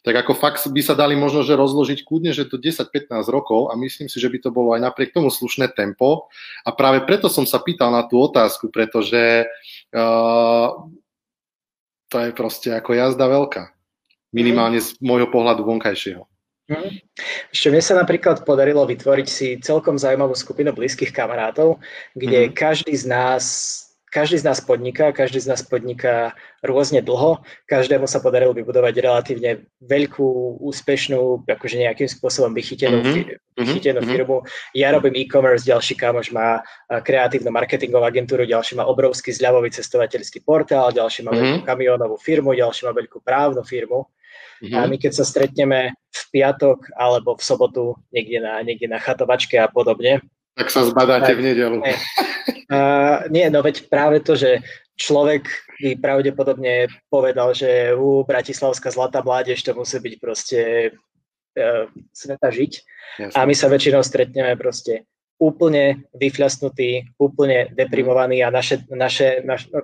tak 0.00 0.16
ako 0.16 0.32
fakt 0.32 0.64
by 0.64 0.80
sa 0.80 0.96
dali 0.96 1.12
možno, 1.12 1.44
že 1.44 1.52
rozložiť 1.52 2.08
kľudne, 2.08 2.32
že 2.32 2.48
to 2.48 2.56
10-15 2.56 3.12
rokov 3.28 3.68
a 3.68 3.76
myslím 3.76 4.08
si, 4.08 4.16
že 4.16 4.32
by 4.32 4.38
to 4.40 4.50
bolo 4.50 4.72
aj 4.72 4.80
napriek 4.80 5.12
tomu 5.12 5.28
slušné 5.28 5.76
tempo 5.76 6.32
a 6.64 6.70
práve 6.72 7.04
preto 7.04 7.28
som 7.28 7.44
sa 7.44 7.60
pýtal 7.60 7.92
na 7.92 8.08
tú 8.08 8.16
otázku, 8.16 8.72
pretože 8.72 9.44
uh, 9.92 10.68
to 12.08 12.16
je 12.16 12.30
proste 12.32 12.68
ako 12.72 12.96
jazda 12.96 13.28
veľká. 13.28 13.62
Minimálne 14.30 14.78
z 14.78 14.94
môjho 15.02 15.26
pohľadu 15.28 15.66
vonkajšieho. 15.66 16.22
Hmm. 16.70 17.02
Ešte 17.50 17.66
mne 17.66 17.82
sa 17.82 17.98
napríklad 17.98 18.46
podarilo 18.46 18.86
vytvoriť 18.86 19.26
si 19.26 19.58
celkom 19.58 19.98
zaujímavú 19.98 20.38
skupinu 20.38 20.70
blízkych 20.70 21.10
kamarátov, 21.10 21.82
kde 22.14 22.46
mm. 22.46 22.54
každý 22.54 22.94
z 22.94 23.10
nás 23.10 23.44
každý 24.10 24.42
z 24.42 24.44
nás 24.44 24.58
podniká, 24.58 25.14
každý 25.14 25.38
z 25.38 25.46
nás 25.54 25.62
podniká 25.62 26.34
rôzne 26.66 26.98
dlho, 26.98 27.46
každému 27.70 28.10
sa 28.10 28.18
podarilo 28.18 28.50
vybudovať 28.50 28.94
relatívne 28.98 29.70
veľkú, 29.86 30.58
úspešnú, 30.58 31.46
akože 31.46 31.78
nejakým 31.78 32.10
spôsobom 32.10 32.50
vychytenú, 32.50 33.06
mm-hmm. 33.06 33.38
vychytenú 33.54 34.02
mm-hmm. 34.02 34.10
firmu. 34.10 34.36
Ja 34.74 34.90
robím 34.90 35.14
e-commerce, 35.22 35.62
ďalší 35.62 35.94
kamoš 35.94 36.34
má 36.34 36.58
kreatívnu 36.90 37.54
marketingovú 37.54 38.02
agentúru, 38.02 38.42
ďalší 38.42 38.74
má 38.74 38.84
obrovský 38.90 39.30
zľavový 39.30 39.70
cestovateľský 39.70 40.42
portál, 40.42 40.90
ďalší 40.90 41.22
má 41.22 41.30
mm-hmm. 41.30 41.62
veľkú 41.62 41.66
kamionovú 41.70 42.18
firmu, 42.18 42.50
ďalší 42.58 42.90
má 42.90 42.92
veľkú 42.92 43.22
právnu 43.22 43.62
firmu. 43.62 44.10
Mm-hmm. 44.60 44.76
A 44.76 44.84
my 44.90 44.96
keď 44.98 45.12
sa 45.16 45.24
stretneme 45.24 45.94
v 46.10 46.22
piatok 46.34 46.92
alebo 46.98 47.38
v 47.38 47.42
sobotu 47.46 47.96
niekde 48.12 48.42
na, 48.42 48.60
niekde 48.60 48.90
na 48.90 48.98
chatovačke 49.00 49.56
a 49.56 49.70
podobne, 49.70 50.20
tak 50.60 50.68
sa 50.68 50.84
zbadáte 50.84 51.32
tak, 51.32 51.38
v 51.40 51.42
nedelu. 51.46 51.78
Uh, 52.70 53.26
nie, 53.34 53.50
no 53.50 53.66
veď 53.66 53.90
práve 53.90 54.22
to, 54.22 54.38
že 54.38 54.62
človek 54.94 55.50
by 55.82 55.98
pravdepodobne 55.98 56.86
povedal, 57.10 57.50
že 57.50 57.90
u 57.98 58.22
Bratislavská 58.22 58.94
zlatá 58.94 59.26
mládež 59.26 59.58
to 59.66 59.74
musí 59.74 59.98
byť 59.98 60.14
proste 60.22 60.60
uh, 61.58 61.90
sveta 62.14 62.48
žiť. 62.54 62.72
Jasne. 63.18 63.34
A 63.34 63.40
my 63.42 63.54
sa 63.58 63.66
väčšinou 63.66 64.06
stretneme 64.06 64.54
proste 64.54 65.02
úplne 65.42 66.06
vyfľasnutí, 66.14 67.18
úplne 67.18 67.74
deprimovaní 67.74 68.44
a 68.44 68.54
naše, 68.54 68.86
naše, 68.92 69.42
naš, 69.42 69.66
no, 69.72 69.82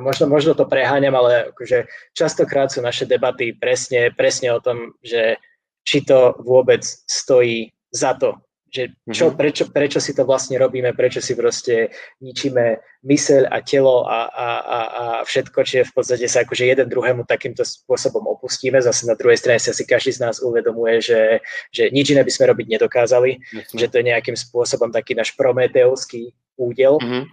možno, 0.00 0.30
možno 0.30 0.56
to 0.56 0.64
preháňam, 0.64 1.12
ale 1.12 1.52
akože 1.52 1.84
častokrát 2.16 2.72
sú 2.72 2.80
naše 2.80 3.04
debaty 3.04 3.52
presne, 3.52 4.14
presne 4.14 4.56
o 4.56 4.62
tom, 4.62 4.96
že 5.04 5.36
či 5.84 6.06
to 6.06 6.38
vôbec 6.40 6.86
stojí 7.10 7.74
za 7.92 8.14
to 8.16 8.38
že 8.72 8.96
čo, 9.12 9.28
mm-hmm. 9.28 9.36
prečo, 9.36 9.64
prečo 9.68 10.00
si 10.00 10.16
to 10.16 10.24
vlastne 10.24 10.56
robíme, 10.56 10.96
prečo 10.96 11.20
si 11.20 11.36
proste 11.36 11.92
ničíme 12.24 12.80
myseľ 13.04 13.52
a 13.52 13.60
telo 13.60 14.08
a, 14.08 14.32
a, 14.32 14.48
a, 14.48 14.78
a 14.80 15.04
všetko, 15.28 15.60
čiže 15.60 15.92
v 15.92 15.92
podstate 15.92 16.24
sa 16.24 16.40
akože 16.40 16.64
jeden 16.64 16.88
druhému 16.88 17.28
takýmto 17.28 17.68
spôsobom 17.68 18.24
opustíme. 18.32 18.80
Zase 18.80 19.04
na 19.04 19.12
druhej 19.12 19.36
strane 19.36 19.60
si 19.60 19.84
každý 19.84 20.16
z 20.16 20.24
nás 20.24 20.40
uvedomuje, 20.40 21.04
že, 21.04 21.44
že 21.68 21.92
nič 21.92 22.16
iné 22.16 22.24
by 22.24 22.32
sme 22.32 22.48
robiť 22.48 22.66
nedokázali, 22.80 23.30
mm-hmm. 23.36 23.76
že 23.76 23.86
to 23.92 24.00
je 24.00 24.08
nejakým 24.08 24.36
spôsobom 24.40 24.88
taký 24.88 25.12
náš 25.12 25.36
prometeovský 25.36 26.32
údel. 26.56 26.96
Mm-hmm. 26.96 27.24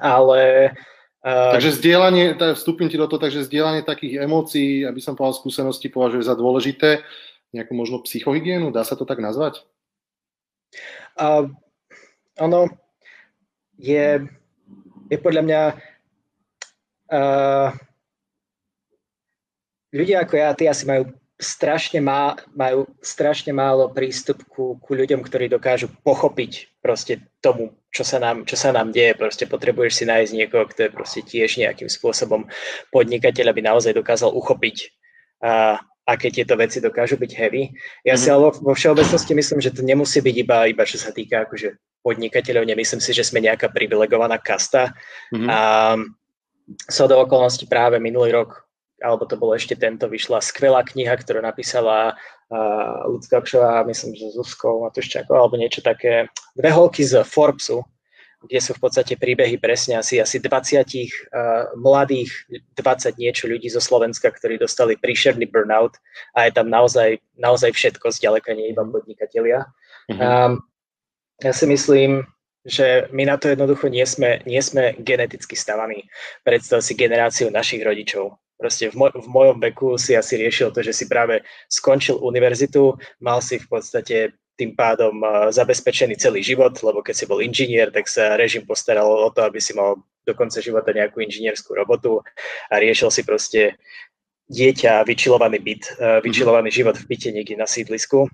Ale 0.00 0.72
Uh, 1.20 1.52
takže 1.52 1.76
zdieľanie, 1.76 2.32
vstúpim 2.56 2.88
ti 2.88 2.96
do 2.96 3.04
toho, 3.04 3.20
takže 3.20 3.44
zdieľanie 3.44 3.84
takých 3.84 4.24
emócií, 4.24 4.88
aby 4.88 5.04
som 5.04 5.12
povedal 5.12 5.36
skúsenosti, 5.36 5.92
považuje 5.92 6.24
za 6.24 6.32
dôležité, 6.32 7.04
nejakú 7.52 7.76
možno 7.76 8.00
psychohygienu, 8.08 8.72
dá 8.72 8.88
sa 8.88 8.96
to 8.96 9.04
tak 9.04 9.20
nazvať? 9.20 9.60
A 11.18 11.44
ono 12.40 12.60
je, 13.76 14.24
je 15.10 15.16
podľa 15.20 15.42
mňa 15.44 15.62
uh, 17.10 17.68
ľudia 19.92 20.24
ako 20.24 20.34
ja, 20.38 20.54
tí 20.54 20.64
asi 20.70 20.86
majú 20.86 21.10
strašne, 21.40 22.04
má, 22.04 22.36
majú 22.52 22.84
strašne 23.00 23.50
málo 23.56 23.88
prístup 23.88 24.44
ku, 24.46 24.76
ku 24.78 24.92
ľuďom, 24.92 25.24
ktorí 25.24 25.48
dokážu 25.48 25.88
pochopiť 26.04 26.80
proste 26.84 27.24
tomu, 27.40 27.72
čo 27.88 28.04
sa 28.04 28.20
nám, 28.20 28.44
čo 28.44 28.60
sa 28.60 28.70
nám 28.76 28.92
deje. 28.92 29.16
Proste 29.16 29.48
potrebuješ 29.48 29.92
si 30.00 30.04
nájsť 30.04 30.36
niekoho, 30.36 30.68
kto 30.68 30.86
je 30.86 30.94
proste 30.94 31.20
tiež 31.24 31.56
nejakým 31.56 31.88
spôsobom 31.88 32.44
podnikateľ, 32.92 33.50
aby 33.50 33.60
naozaj 33.64 33.96
dokázal 33.96 34.36
uchopiť 34.36 34.92
uh, 35.40 35.80
aké 36.08 36.32
tieto 36.32 36.56
veci 36.58 36.82
dokážu 36.82 37.20
byť 37.20 37.32
heavy. 37.36 37.70
Ja 38.02 38.14
mm-hmm. 38.14 38.22
si 38.22 38.28
ale 38.28 38.50
vo 38.50 38.72
všeobecnosti 38.74 39.32
myslím, 39.36 39.60
že 39.62 39.74
to 39.74 39.86
nemusí 39.86 40.18
byť 40.18 40.36
iba, 40.36 40.66
iba 40.66 40.84
čo 40.84 40.98
sa 40.98 41.14
týka 41.14 41.46
akože 41.46 41.76
podnikateľov, 42.00 42.64
nemyslím 42.64 43.00
si, 43.04 43.12
že 43.12 43.26
sme 43.26 43.44
nejaká 43.44 43.68
privilegovaná 43.70 44.40
kasta. 44.40 44.96
Mm-hmm. 45.30 45.48
A 45.48 45.58
so 46.88 47.04
do 47.10 47.18
okolností 47.20 47.68
práve 47.68 48.00
minulý 48.00 48.32
rok 48.34 48.70
alebo 49.00 49.24
to 49.24 49.40
bolo 49.40 49.56
ešte 49.56 49.74
tento, 49.80 50.06
vyšla 50.06 50.44
skvelá 50.44 50.84
kniha, 50.84 51.16
ktorú 51.16 51.40
napísala 51.40 52.12
uh, 52.12 53.08
Lucka 53.08 53.40
Kšová, 53.40 53.80
myslím, 53.88 54.12
že 54.12 54.36
Zuzkou 54.36 54.84
Matuščákou, 54.84 55.32
alebo 55.32 55.56
niečo 55.56 55.80
také, 55.80 56.28
dve 56.52 56.70
holky 56.70 57.00
z 57.00 57.24
Forbesu, 57.24 57.80
kde 58.40 58.60
sú 58.60 58.72
v 58.72 58.82
podstate 58.88 59.20
príbehy 59.20 59.60
presne 59.60 60.00
asi, 60.00 60.16
asi 60.16 60.40
20 60.40 60.80
uh, 60.80 61.76
mladých, 61.76 62.32
20 62.76 63.20
niečo 63.20 63.44
ľudí 63.44 63.68
zo 63.68 63.84
Slovenska, 63.84 64.32
ktorí 64.32 64.56
dostali 64.56 64.96
príšerný 64.96 65.44
burnout 65.44 66.00
a 66.32 66.48
je 66.48 66.52
tam 66.56 66.72
naozaj, 66.72 67.20
naozaj 67.36 67.76
všetko, 67.76 68.08
zďaleka 68.08 68.56
nie 68.56 68.72
iba 68.72 68.80
podnikatelia. 68.86 69.68
Mm-hmm. 70.08 70.20
Um, 70.24 70.52
ja 71.44 71.52
si 71.52 71.68
myslím, 71.68 72.24
že 72.64 73.08
my 73.12 73.24
na 73.24 73.36
to 73.40 73.48
jednoducho 73.48 73.88
nie 73.88 74.04
sme, 74.04 74.44
nie 74.44 74.60
sme 74.60 74.96
geneticky 75.00 75.56
stavaní. 75.56 76.08
Predstav 76.44 76.84
si 76.84 76.92
generáciu 76.92 77.48
našich 77.48 77.80
rodičov. 77.80 78.36
Proste 78.60 78.92
v, 78.92 78.96
moj, 79.00 79.12
v 79.16 79.28
mojom 79.28 79.56
veku 79.56 79.96
si 79.96 80.12
asi 80.12 80.36
riešil 80.36 80.68
to, 80.76 80.84
že 80.84 80.92
si 80.92 81.08
práve 81.08 81.40
skončil 81.72 82.20
univerzitu, 82.20 82.92
mal 83.24 83.40
si 83.40 83.56
v 83.56 83.66
podstate 83.68 84.16
tým 84.60 84.76
pádom 84.76 85.16
uh, 85.24 85.48
zabezpečený 85.48 86.20
celý 86.20 86.44
život, 86.44 86.76
lebo 86.84 87.00
keď 87.00 87.14
si 87.16 87.24
bol 87.24 87.40
inžinier, 87.40 87.88
tak 87.88 88.04
sa 88.04 88.36
režim 88.36 88.68
postaral 88.68 89.08
o 89.08 89.32
to, 89.32 89.40
aby 89.40 89.56
si 89.56 89.72
mal 89.72 89.96
do 90.28 90.32
konca 90.36 90.60
života 90.60 90.92
nejakú 90.92 91.24
inžinierskú 91.24 91.72
robotu 91.72 92.20
a 92.68 92.74
riešil 92.76 93.08
si 93.08 93.24
proste 93.24 93.80
dieťa, 94.52 95.08
vyčilovaný 95.08 95.58
byt, 95.64 95.82
uh, 95.96 96.20
vyčilovaný 96.20 96.68
život 96.68 97.00
v 97.00 97.08
byte 97.08 97.32
niekde 97.32 97.56
na 97.56 97.64
sídlisku. 97.64 98.28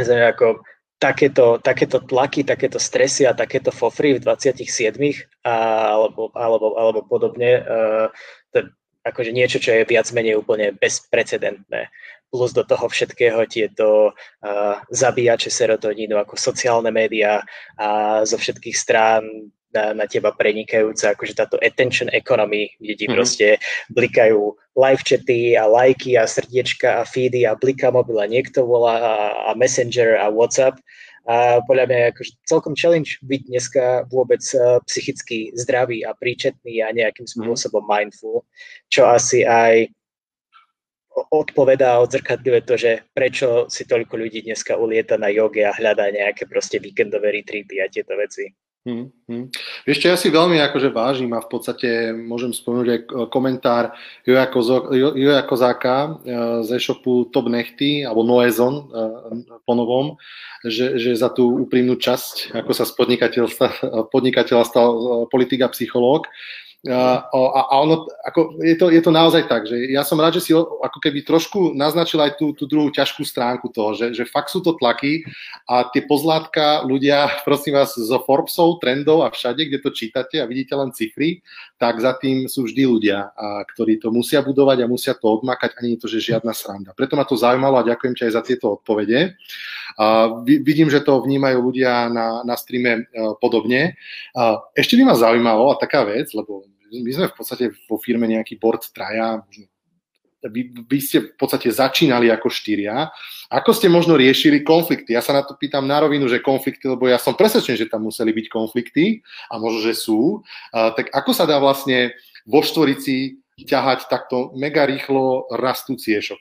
Znamená, 0.00 0.32
ako 0.32 0.64
takéto, 0.96 1.60
takéto 1.60 2.00
tlaky, 2.00 2.48
takéto 2.48 2.80
stresy 2.80 3.28
a 3.28 3.36
takéto 3.36 3.68
fofry 3.68 4.16
v 4.16 4.24
27 4.24 4.96
a, 5.44 5.54
alebo, 5.92 6.32
alebo, 6.32 6.66
alebo 6.80 7.00
podobne, 7.04 7.60
uh, 7.60 8.08
to 8.56 8.64
akože 9.04 9.30
niečo, 9.36 9.60
čo 9.60 9.76
je 9.76 9.84
viac 9.84 10.08
menej 10.16 10.40
úplne 10.40 10.72
bezprecedentné. 10.72 11.92
Plus 12.34 12.50
do 12.50 12.66
toho 12.66 12.90
všetkého 12.90 13.46
tieto 13.46 14.10
uh, 14.10 14.74
zabíjače 14.90 15.54
serotonínu 15.54 16.18
ako 16.18 16.34
sociálne 16.34 16.90
médiá 16.90 17.46
a 17.78 18.20
zo 18.26 18.34
všetkých 18.34 18.74
strán 18.74 19.22
na, 19.74 19.94
na 19.94 20.06
teba 20.06 20.30
prenikajúce, 20.30 21.10
akože 21.10 21.34
táto 21.34 21.58
attention 21.62 22.06
economy, 22.14 22.70
kde 22.78 22.94
ti 22.94 23.04
mm-hmm. 23.06 23.14
proste 23.18 23.46
blikajú 23.90 24.54
live 24.78 25.02
chaty 25.02 25.58
a 25.58 25.66
lajky 25.66 26.14
a 26.14 26.26
srdiečka 26.26 27.02
a 27.02 27.06
feedy 27.06 27.42
a 27.42 27.58
blika 27.58 27.90
mobil 27.90 28.22
a 28.22 28.30
niekto 28.30 28.62
volá 28.62 28.94
a, 28.98 29.14
a 29.50 29.58
messenger 29.58 30.14
a 30.18 30.30
whatsapp. 30.30 30.78
A 31.24 31.64
podľa 31.64 31.88
mňa 31.88 31.98
je 31.98 32.10
akože 32.12 32.32
celkom 32.44 32.74
challenge 32.76 33.16
byť 33.24 33.42
dneska 33.48 33.84
vôbec 34.12 34.44
uh, 34.54 34.76
psychicky 34.84 35.50
zdravý 35.56 36.04
a 36.04 36.12
príčetný 36.14 36.84
a 36.84 36.92
nejakým 36.94 37.26
mhm. 37.26 37.32
spôsobom 37.34 37.82
mindful, 37.84 38.46
čo 38.92 39.08
asi 39.10 39.42
aj 39.42 39.90
odpovedá 41.30 41.98
odzrkadľuje 42.02 42.60
to, 42.66 42.74
že 42.74 42.92
prečo 43.14 43.70
si 43.70 43.86
toľko 43.86 44.14
ľudí 44.18 44.42
dneska 44.44 44.74
ulieta 44.74 45.14
na 45.14 45.30
joge 45.30 45.62
a 45.62 45.74
hľadá 45.74 46.10
nejaké 46.10 46.46
proste 46.50 46.82
víkendové 46.82 47.30
retreaty 47.30 47.78
a 47.78 47.86
tieto 47.86 48.14
veci. 48.18 48.50
Hmm, 48.84 49.08
hmm. 49.32 49.48
Ešte 49.88 50.12
ja 50.12 50.16
si 50.20 50.28
veľmi 50.28 50.60
akože 50.60 50.92
vážim 50.92 51.32
a 51.32 51.40
v 51.40 51.48
podstate 51.48 52.12
môžem 52.12 52.52
spomenúť 52.52 52.88
aj 52.92 53.00
komentár 53.32 53.96
Joja, 54.28 54.44
Kozo, 54.44 54.92
Joja 54.92 55.40
Kozáka 55.48 56.20
e, 56.20 56.28
z 56.68 56.76
e-shopu 56.76 57.32
Top 57.32 57.48
Nechty 57.48 58.04
alebo 58.04 58.20
Noezon 58.28 58.74
e, 58.76 58.84
po 59.64 59.72
novom, 59.72 60.20
že, 60.68 61.00
že 61.00 61.16
za 61.16 61.32
tú 61.32 61.64
úprimnú 61.64 61.96
časť, 61.96 62.52
ako 62.60 62.70
sa 62.76 62.84
z 62.84 62.92
podnikateľa 64.12 64.64
stal 64.68 64.88
e, 64.92 65.00
politik 65.32 65.64
a 65.64 65.72
psychológ, 65.72 66.28
a, 66.84 67.24
a 67.72 67.74
ono, 67.80 68.04
ako, 68.28 68.60
je, 68.60 68.76
to, 68.76 68.92
je 68.92 69.00
to 69.00 69.08
naozaj 69.08 69.48
tak, 69.48 69.64
že 69.64 69.88
ja 69.88 70.04
som 70.04 70.20
rád, 70.20 70.36
že 70.36 70.44
si 70.44 70.52
ako 70.52 70.98
keby 71.00 71.24
trošku 71.24 71.72
naznačil 71.72 72.20
aj 72.20 72.36
tú, 72.36 72.52
tú 72.52 72.68
druhú 72.68 72.92
ťažkú 72.92 73.24
stránku 73.24 73.72
toho, 73.72 73.96
že, 73.96 74.12
že 74.12 74.28
fakt 74.28 74.52
sú 74.52 74.60
to 74.60 74.76
tlaky 74.76 75.24
a 75.64 75.88
tie 75.88 76.04
pozlátka 76.04 76.84
ľudia, 76.84 77.32
prosím 77.48 77.80
vás, 77.80 77.96
zo 77.96 78.20
Forbesov, 78.28 78.84
trendov 78.84 79.24
a 79.24 79.32
všade, 79.32 79.64
kde 79.64 79.80
to 79.80 79.96
čítate 79.96 80.36
a 80.36 80.44
vidíte 80.44 80.76
len 80.76 80.92
cifry, 80.92 81.40
tak 81.80 82.04
za 82.04 82.12
tým 82.20 82.52
sú 82.52 82.68
vždy 82.68 82.84
ľudia, 82.84 83.32
a, 83.32 83.64
ktorí 83.64 83.96
to 83.96 84.12
musia 84.12 84.44
budovať 84.44 84.84
a 84.84 84.90
musia 84.90 85.16
to 85.16 85.40
odmakať 85.40 85.80
a 85.80 85.80
nie 85.80 85.96
to, 85.96 86.04
že 86.04 86.20
žiadna 86.20 86.52
sranda. 86.52 86.92
Preto 86.92 87.16
ma 87.16 87.24
to 87.24 87.32
zaujímalo 87.32 87.80
a 87.80 87.88
ďakujem 87.88 88.12
ti 88.12 88.28
aj 88.28 88.32
za 88.36 88.42
tieto 88.44 88.76
odpovede. 88.76 89.40
A 89.96 90.36
vidím, 90.44 90.90
že 90.90 91.00
to 91.00 91.22
vnímajú 91.22 91.64
ľudia 91.64 92.10
na, 92.10 92.42
na 92.42 92.58
streame 92.58 93.06
e, 93.06 93.32
podobne. 93.38 93.94
A 94.34 94.58
ešte 94.74 94.98
by 94.98 95.06
ma 95.06 95.14
zaujímalo, 95.14 95.70
a 95.70 95.78
taká 95.78 96.02
vec, 96.02 96.34
lebo 96.34 96.66
my 97.02 97.10
sme 97.10 97.26
v 97.30 97.34
podstate 97.34 97.64
vo 97.90 97.98
firme 97.98 98.28
nejaký 98.30 98.60
board 98.60 98.86
traja, 98.94 99.42
vy, 100.48 100.76
vy 100.84 100.98
ste 101.00 101.32
v 101.32 101.36
podstate 101.40 101.72
začínali 101.72 102.28
ako 102.28 102.52
štyria. 102.52 103.08
Ako 103.48 103.72
ste 103.72 103.88
možno 103.88 104.18
riešili 104.18 104.60
konflikty? 104.60 105.16
Ja 105.16 105.24
sa 105.24 105.32
na 105.32 105.42
to 105.44 105.56
pýtam 105.56 105.88
na 105.88 106.04
rovinu, 106.04 106.28
že 106.28 106.44
konflikty, 106.44 106.84
lebo 106.84 107.08
ja 107.08 107.16
som 107.16 107.32
presvedčený, 107.32 107.76
že 107.80 107.88
tam 107.88 108.04
museli 108.04 108.32
byť 108.34 108.46
konflikty 108.52 109.24
a 109.48 109.56
možno, 109.56 109.80
že 109.80 109.96
sú. 109.96 110.44
Uh, 110.74 110.92
tak 110.92 111.08
ako 111.16 111.30
sa 111.32 111.48
dá 111.48 111.56
vlastne 111.56 112.12
vo 112.44 112.60
štvorici 112.60 113.40
ťahať 113.56 114.10
takto 114.10 114.52
mega 114.52 114.84
rýchlo 114.84 115.48
rastúci 115.54 116.12
e-shop? 116.12 116.40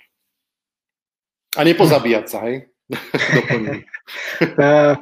A 1.56 1.62
nepozabíjať 1.64 2.26
sa, 2.28 2.40
hej? 2.50 2.68
uh, 4.60 5.00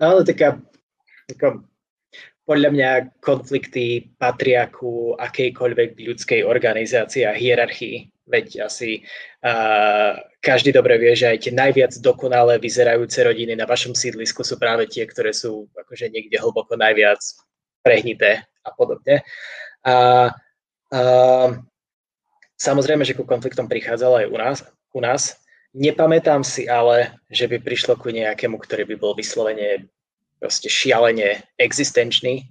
ale 0.00 0.20
taká, 0.26 0.58
taká 1.30 1.62
podľa 2.46 2.70
mňa 2.70 2.90
konflikty 3.18 4.14
patria 4.22 4.70
ku 4.70 5.18
akejkoľvek 5.18 5.98
ľudskej 5.98 6.40
organizácii 6.46 7.26
a 7.26 7.34
hierarchii. 7.34 8.06
Veď 8.26 8.66
asi 8.66 9.02
uh, 9.42 10.18
každý 10.42 10.74
dobre 10.74 10.98
vie, 10.98 11.14
že 11.14 11.30
aj 11.30 11.38
tie 11.46 11.52
najviac 11.54 11.94
dokonale 12.02 12.58
vyzerajúce 12.62 13.22
rodiny 13.22 13.54
na 13.54 13.66
vašom 13.66 13.94
sídlisku 13.94 14.42
sú 14.42 14.58
práve 14.58 14.86
tie, 14.86 15.06
ktoré 15.06 15.34
sú 15.34 15.70
akože 15.74 16.10
niekde 16.10 16.38
hlboko 16.38 16.74
najviac 16.74 17.18
prehnité 17.82 18.46
a 18.66 18.70
podobne. 18.74 19.22
A 19.86 19.94
uh, 20.90 21.48
samozrejme, 22.58 23.06
že 23.06 23.14
ku 23.14 23.22
konfliktom 23.22 23.70
prichádzalo 23.70 24.22
aj 24.22 24.26
u 24.26 24.38
nás. 24.38 24.58
U 24.94 25.00
nás. 25.02 25.22
Nepamätám 25.76 26.46
si 26.46 26.66
ale, 26.66 27.14
že 27.30 27.46
by 27.46 27.62
prišlo 27.62 27.98
ku 27.98 28.10
nejakému, 28.10 28.58
ktorý 28.58 28.86
by 28.90 28.96
bol 28.98 29.12
vyslovene 29.14 29.86
proste 30.46 30.70
šialene 30.70 31.42
existenčný. 31.58 32.46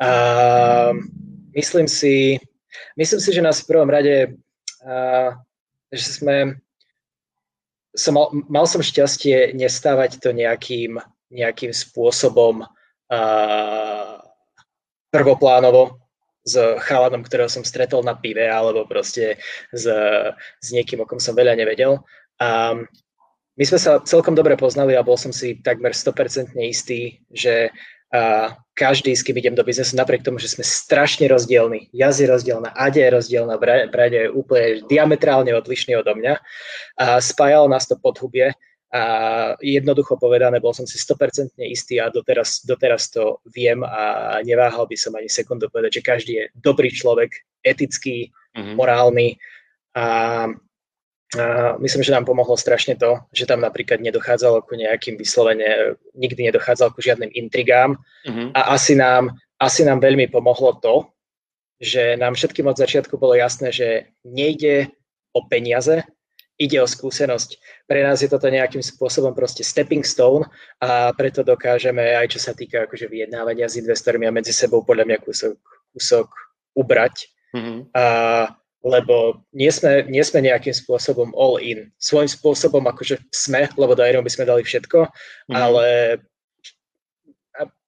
A 0.00 0.96
myslím 1.52 1.84
si, 1.84 2.40
myslím 2.96 3.20
si, 3.20 3.30
že 3.36 3.44
nás 3.44 3.60
v 3.60 3.68
prvom 3.68 3.92
rade, 3.92 4.40
a, 4.80 5.36
že 5.92 6.16
sme, 6.16 6.56
som 7.92 8.16
mal, 8.16 8.32
mal 8.48 8.64
som 8.64 8.80
šťastie 8.80 9.52
nestávať 9.52 10.16
to 10.16 10.32
nejakým, 10.32 10.96
nejakým 11.28 11.76
spôsobom 11.76 12.64
a, 13.12 13.20
prvoplánovo 15.12 16.00
s 16.40 16.56
chalanom, 16.88 17.20
ktorého 17.20 17.52
som 17.52 17.68
stretol 17.68 18.00
na 18.00 18.16
pive, 18.16 18.48
alebo 18.48 18.88
proste 18.88 19.36
s, 19.76 19.84
s 20.56 20.68
niekým, 20.72 21.04
o 21.04 21.06
kom 21.06 21.20
som 21.20 21.36
veľa 21.36 21.52
nevedel. 21.52 22.00
A 22.40 22.80
my 23.60 23.64
sme 23.68 23.76
sa 23.76 24.00
celkom 24.00 24.32
dobre 24.32 24.56
poznali 24.56 24.96
a 24.96 25.04
bol 25.04 25.20
som 25.20 25.36
si 25.36 25.60
takmer 25.60 25.92
100% 25.92 26.56
istý, 26.64 27.20
že 27.28 27.68
a 28.10 28.58
každý, 28.74 29.14
s 29.14 29.22
kým 29.22 29.38
idem 29.38 29.54
do 29.54 29.62
biznesu, 29.62 29.94
napriek 29.94 30.26
tomu, 30.26 30.42
že 30.42 30.50
sme 30.50 30.66
strašne 30.66 31.30
rozdielni. 31.30 31.94
Jaz 31.94 32.18
je 32.18 32.26
rozdielna, 32.26 32.74
Ade 32.74 32.98
je 32.98 33.06
rozdielna, 33.06 33.54
Brade 33.86 34.18
je 34.18 34.26
úplne 34.26 34.82
diametrálne 34.90 35.54
odlišný 35.54 35.94
odo 35.94 36.18
mňa. 36.18 36.34
A 36.98 37.22
spájalo 37.22 37.70
nás 37.70 37.86
to 37.86 37.94
podhubie 37.94 38.50
a 38.90 39.02
jednoducho 39.62 40.18
povedané, 40.18 40.58
bol 40.58 40.74
som 40.74 40.90
si 40.90 40.98
100% 40.98 41.54
istý 41.70 42.02
a 42.02 42.10
doteraz, 42.10 42.66
doteraz 42.66 43.14
to 43.14 43.38
viem 43.46 43.86
a 43.86 44.42
neváhal 44.42 44.90
by 44.90 44.98
som 44.98 45.14
ani 45.14 45.30
sekundu 45.30 45.70
povedať, 45.70 46.02
že 46.02 46.08
každý 46.10 46.32
je 46.34 46.44
dobrý 46.58 46.90
človek, 46.90 47.30
etický, 47.62 48.34
mm-hmm. 48.58 48.74
morálny 48.74 49.38
a 49.94 50.50
a 51.38 51.78
myslím, 51.78 52.02
že 52.02 52.10
nám 52.10 52.26
pomohlo 52.26 52.58
strašne 52.58 52.98
to, 52.98 53.22
že 53.30 53.46
tam 53.46 53.62
napríklad 53.62 54.02
nedochádzalo 54.02 54.66
ku 54.66 54.74
nejakým 54.74 55.14
vyslovene, 55.14 55.94
nikdy 56.18 56.50
nedochádzalo 56.50 56.90
ku 56.90 56.98
žiadnym 56.98 57.30
intrigám 57.30 58.02
uh-huh. 58.26 58.50
a 58.50 58.74
asi 58.74 58.98
nám, 58.98 59.38
asi 59.62 59.86
nám 59.86 60.02
veľmi 60.02 60.26
pomohlo 60.26 60.74
to, 60.82 61.06
že 61.78 62.18
nám 62.18 62.34
všetkým 62.34 62.66
od 62.66 62.74
začiatku 62.74 63.14
bolo 63.14 63.38
jasné, 63.38 63.70
že 63.70 64.10
nejde 64.26 64.90
o 65.30 65.46
peniaze, 65.46 66.02
ide 66.58 66.82
o 66.82 66.90
skúsenosť. 66.90 67.50
Pre 67.86 68.00
nás 68.02 68.20
je 68.20 68.28
toto 68.28 68.50
nejakým 68.50 68.82
spôsobom 68.82 69.30
proste 69.30 69.62
stepping 69.62 70.02
stone 70.02 70.50
a 70.82 71.14
preto 71.14 71.46
dokážeme 71.46 72.20
aj 72.20 72.36
čo 72.36 72.40
sa 72.42 72.58
týka 72.58 72.90
akože 72.90 73.06
vyjednávania 73.06 73.70
s 73.70 73.78
investormi 73.78 74.26
a 74.26 74.34
medzi 74.34 74.50
sebou 74.50 74.82
podľa 74.82 75.06
mňa 75.06 75.18
kúsok, 75.22 75.54
kúsok 75.94 76.26
ubrať. 76.74 77.30
Uh-huh. 77.54 77.86
A 77.94 78.04
lebo 78.80 79.44
nie 79.52 79.68
sme, 79.68 80.08
nie 80.08 80.24
sme 80.24 80.40
nejakým 80.40 80.72
spôsobom 80.72 81.36
all 81.36 81.60
in. 81.60 81.92
Svojím 82.00 82.32
spôsobom 82.32 82.84
akože 82.88 83.20
sme, 83.28 83.68
lebo 83.76 83.92
do 83.92 84.02
by 84.02 84.30
sme 84.32 84.48
dali 84.48 84.64
všetko, 84.64 85.08
mm. 85.50 85.54
ale 85.54 86.16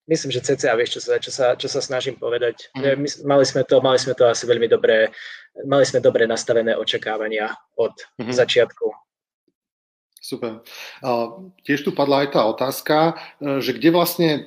myslím, 0.08 0.30
že 0.34 0.44
CCA 0.44 0.74
vieš, 0.76 0.98
čo 0.98 1.00
sa, 1.00 1.14
čo 1.18 1.30
sa, 1.30 1.46
čo 1.56 1.68
sa 1.70 1.80
snažím 1.80 2.18
povedať. 2.18 2.68
Mm. 2.76 3.00
My, 3.00 3.08
mali, 3.24 3.44
sme 3.46 3.62
to, 3.64 3.80
mali 3.80 3.98
sme 3.98 4.12
to 4.12 4.28
asi 4.28 4.44
veľmi 4.44 4.68
dobré, 4.68 5.08
mali 5.64 5.84
sme 5.86 6.04
dobre 6.04 6.28
nastavené 6.28 6.74
očakávania 6.76 7.54
od 7.78 7.94
mm-hmm. 8.20 8.34
začiatku. 8.34 8.86
Super. 10.22 10.62
Uh, 11.02 11.50
tiež 11.66 11.82
tu 11.82 11.90
padla 11.90 12.22
aj 12.22 12.38
tá 12.38 12.46
otázka, 12.46 13.18
e, 13.42 13.58
že 13.58 13.74
kde 13.74 13.90
vlastne 13.90 14.46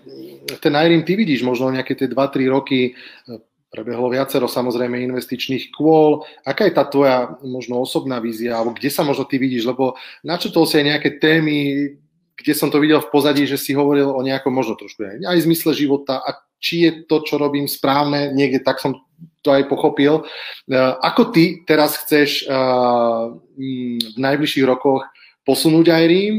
ten 0.63 0.71
IRIM 0.71 1.03
ty 1.03 1.19
vidíš 1.19 1.43
možno 1.43 1.67
nejaké 1.67 1.99
tie 1.99 2.07
2-3 2.07 2.47
roky, 2.47 2.95
e, 2.95 3.43
prebehlo 3.69 4.07
viacero 4.07 4.47
samozrejme 4.47 5.03
investičných 5.03 5.73
kôl. 5.75 6.23
Aká 6.47 6.69
je 6.69 6.73
tá 6.73 6.87
tvoja 6.87 7.35
možno 7.43 7.83
osobná 7.83 8.23
vízia, 8.23 8.55
alebo 8.55 8.77
kde 8.77 8.87
sa 8.87 9.03
možno 9.03 9.27
ty 9.27 9.35
vidíš, 9.35 9.67
lebo 9.67 9.99
načetol 10.23 10.63
si 10.63 10.79
aj 10.79 10.85
nejaké 10.95 11.09
témy, 11.19 11.91
kde 12.35 12.53
som 12.55 12.71
to 12.71 12.79
videl 12.79 12.99
v 13.03 13.11
pozadí, 13.11 13.43
že 13.47 13.59
si 13.59 13.75
hovoril 13.75 14.11
o 14.11 14.21
nejakom 14.23 14.51
možno 14.51 14.75
trošku 14.79 15.03
aj, 15.03 15.23
aj 15.23 15.43
zmysle 15.43 15.71
života 15.75 16.19
a 16.23 16.39
či 16.59 16.87
je 16.87 16.91
to, 17.05 17.21
čo 17.21 17.35
robím 17.37 17.67
správne, 17.67 18.31
niekde 18.31 18.63
tak 18.63 18.79
som 18.79 18.95
to 19.43 19.53
aj 19.53 19.69
pochopil. 19.69 20.25
Uh, 20.65 20.97
ako 21.03 21.29
ty 21.29 21.61
teraz 21.67 21.99
chceš 22.01 22.47
uh, 22.47 23.31
v 23.55 24.17
najbližších 24.17 24.65
rokoch 24.65 25.05
posunúť 25.45 25.93
aj 25.93 26.03
Rím 26.09 26.35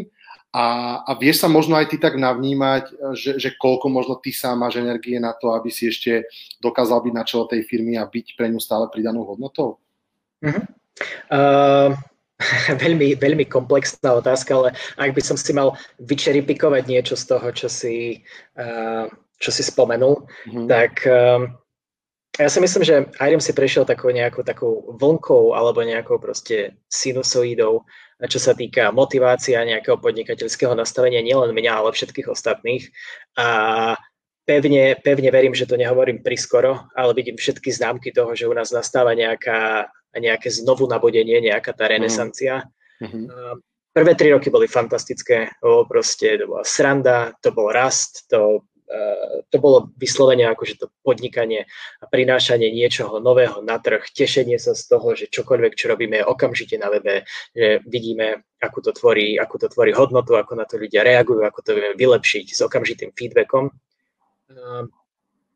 a, 0.55 0.67
a 1.05 1.11
vieš 1.19 1.45
sa 1.45 1.49
možno 1.51 1.77
aj 1.77 1.93
ty 1.93 1.97
tak 2.01 2.17
navnímať, 2.17 3.13
že, 3.13 3.37
že 3.37 3.51
koľko 3.61 3.93
možno 3.93 4.15
ty 4.17 4.33
sám 4.33 4.65
máš 4.65 4.81
energie 4.81 5.21
na 5.21 5.37
to, 5.37 5.53
aby 5.53 5.69
si 5.69 5.91
ešte 5.91 6.25
dokázal 6.65 7.05
byť 7.05 7.13
na 7.13 7.25
čele 7.29 7.45
tej 7.51 7.61
firmy 7.69 8.01
a 8.01 8.09
byť 8.09 8.39
pre 8.39 8.49
ňu 8.49 8.61
stále 8.63 8.89
pridanou 8.89 9.27
hodnotou? 9.29 9.79
Uh-huh. 10.45 10.65
Uh, 11.29 11.93
veľmi, 12.81 13.21
veľmi 13.21 13.45
komplexná 13.53 14.17
otázka, 14.17 14.57
ale 14.57 14.73
ak 14.97 15.13
by 15.13 15.21
som 15.21 15.37
si 15.37 15.53
mal 15.53 15.77
vyčeripikovať 16.01 16.89
niečo 16.89 17.21
z 17.21 17.37
toho, 17.37 17.53
čo 17.53 17.69
si, 17.69 18.25
uh, 18.57 19.05
čo 19.37 19.51
si 19.53 19.61
spomenul, 19.61 20.25
uh-huh. 20.25 20.65
tak 20.65 21.05
uh, 21.05 21.45
ja 22.37 22.49
si 22.53 22.61
myslím, 22.61 22.85
že 22.85 23.09
Irem 23.21 23.41
si 23.41 23.53
prešiel 23.57 23.89
takou 23.89 24.13
nejakou 24.13 24.45
takou 24.45 24.85
vlnkou 25.01 25.57
alebo 25.57 25.81
nejakou 25.81 26.21
proste 26.21 26.77
sinusoidou, 26.89 27.85
čo 28.25 28.41
sa 28.41 28.57
týka 28.57 28.89
motivácia 28.97 29.61
nejakého 29.61 30.01
podnikateľského 30.01 30.73
nastavenia 30.73 31.21
nielen 31.21 31.53
mňa, 31.53 31.73
ale 31.85 31.93
všetkých 31.93 32.33
ostatných. 32.33 32.89
A 33.37 33.47
pevne, 34.49 34.97
pevne 35.05 35.29
verím, 35.29 35.53
že 35.53 35.69
to 35.69 35.77
nehovorím 35.77 36.25
priskoro, 36.25 36.89
ale 36.97 37.13
vidím 37.13 37.37
všetky 37.37 37.69
známky 37.69 38.17
toho, 38.17 38.33
že 38.33 38.49
u 38.49 38.55
nás 38.57 38.73
nastáva 38.73 39.13
nejaká, 39.13 39.93
nejaké 40.17 40.49
znovu 40.49 40.89
nabodenie, 40.89 41.45
nejaká 41.45 41.77
tá 41.77 41.93
renesancia. 41.93 42.65
Mm-hmm. 43.05 43.25
Prvé 43.93 44.13
tri 44.17 44.33
roky 44.33 44.49
boli 44.49 44.69
fantastické, 44.69 45.53
bolo 45.61 45.85
proste, 45.85 46.41
to 46.41 46.49
bola 46.49 46.65
sranda, 46.65 47.37
to 47.41 47.53
bol 47.53 47.69
rast, 47.69 48.29
to 48.29 48.65
to 49.51 49.57
bolo 49.59 49.91
vyslovene 49.99 50.47
akože 50.47 50.79
to 50.79 50.87
podnikanie 51.03 51.67
a 51.99 52.07
prinášanie 52.07 52.71
niečoho 52.71 53.19
nového 53.19 53.59
na 53.63 53.83
trh, 53.83 54.07
tešenie 54.15 54.63
sa 54.63 54.79
z 54.79 54.83
toho, 54.87 55.19
že 55.19 55.27
čokoľvek, 55.27 55.73
čo 55.75 55.91
robíme, 55.91 56.23
je 56.23 56.29
okamžite 56.29 56.79
na 56.79 56.91
webe, 56.95 57.27
že 57.51 57.83
vidíme, 57.83 58.47
ako 58.63 58.79
to 58.87 58.91
tvorí, 58.95 59.37
ako 59.43 59.67
to 59.67 59.69
tvorí 59.75 59.91
hodnotu, 59.91 60.39
ako 60.39 60.55
na 60.55 60.65
to 60.65 60.79
ľudia 60.79 61.03
reagujú, 61.03 61.43
ako 61.43 61.61
to 61.67 61.71
vieme 61.75 61.99
vylepšiť 61.99 62.47
s 62.55 62.61
okamžitým 62.63 63.11
feedbackom. 63.11 63.75
Eh, 64.55 64.85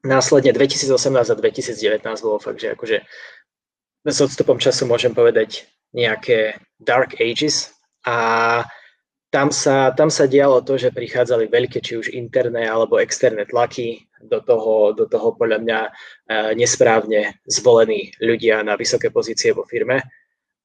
následne 0.03 0.51
2018 0.51 1.31
a 1.31 1.35
2019 1.39 2.27
bolo 2.27 2.43
fakt, 2.43 2.59
že 2.59 2.75
akože 2.75 2.99
s 4.01 4.19
odstupom 4.19 4.57
času 4.57 4.89
môžem 4.89 5.13
povedať 5.13 5.69
nejaké 5.93 6.57
dark 6.81 7.21
ages 7.21 7.77
a 8.03 8.65
tam 9.31 9.55
sa, 9.55 9.95
tam 9.95 10.11
sa 10.11 10.27
dialo 10.27 10.59
to, 10.67 10.75
že 10.75 10.91
prichádzali 10.91 11.47
veľké, 11.47 11.79
či 11.79 11.95
už 11.95 12.11
interné 12.11 12.67
alebo 12.67 12.99
externé 12.99 13.47
tlaky, 13.47 14.11
do 14.21 14.41
toho, 14.45 14.93
do 14.93 15.09
toho 15.09 15.33
podľa 15.33 15.59
mňa 15.65 15.81
e, 15.81 15.91
nesprávne 16.59 17.41
zvolení 17.49 18.13
ľudia 18.21 18.61
na 18.61 18.77
vysoké 18.77 19.09
pozície 19.09 19.57
vo 19.57 19.65
firme. 19.65 20.05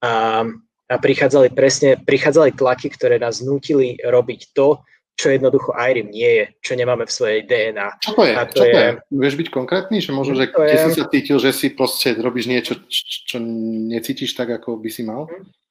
A, 0.04 0.44
a 0.90 0.94
prichádzali 1.00 1.56
presne, 1.56 1.96
prichádzali 1.96 2.52
tlaky, 2.52 2.92
ktoré 2.92 3.16
nás 3.16 3.40
nutili 3.40 3.96
robiť 4.04 4.52
to, 4.52 4.84
čo 5.16 5.32
jednoducho 5.32 5.72
IRIM 5.72 6.12
nie 6.12 6.28
je, 6.28 6.44
čo 6.60 6.72
nemáme 6.76 7.08
v 7.08 7.14
svojej 7.16 7.40
DNA. 7.48 7.88
Čo 8.04 8.12
to 8.12 8.22
je? 8.28 8.34
A 8.36 8.44
to 8.44 8.60
čo 8.60 8.64
je, 8.68 8.72
to 8.72 8.78
je? 8.78 8.90
Vieš 9.16 9.34
byť 9.40 9.48
konkrétny? 9.48 9.96
Že 10.04 10.10
možno, 10.12 10.34
že 10.36 10.52
keď 10.52 10.68
je... 10.68 10.76
si 10.76 10.90
sa 10.92 11.06
cítil, 11.08 11.36
že 11.40 11.50
si 11.56 11.66
proste 11.72 12.12
robíš 12.20 12.52
niečo, 12.52 12.76
čo 13.24 13.40
necítiš 13.88 14.36
tak, 14.36 14.52
ako 14.52 14.76
by 14.76 14.90
si 14.92 15.08
mal? 15.08 15.24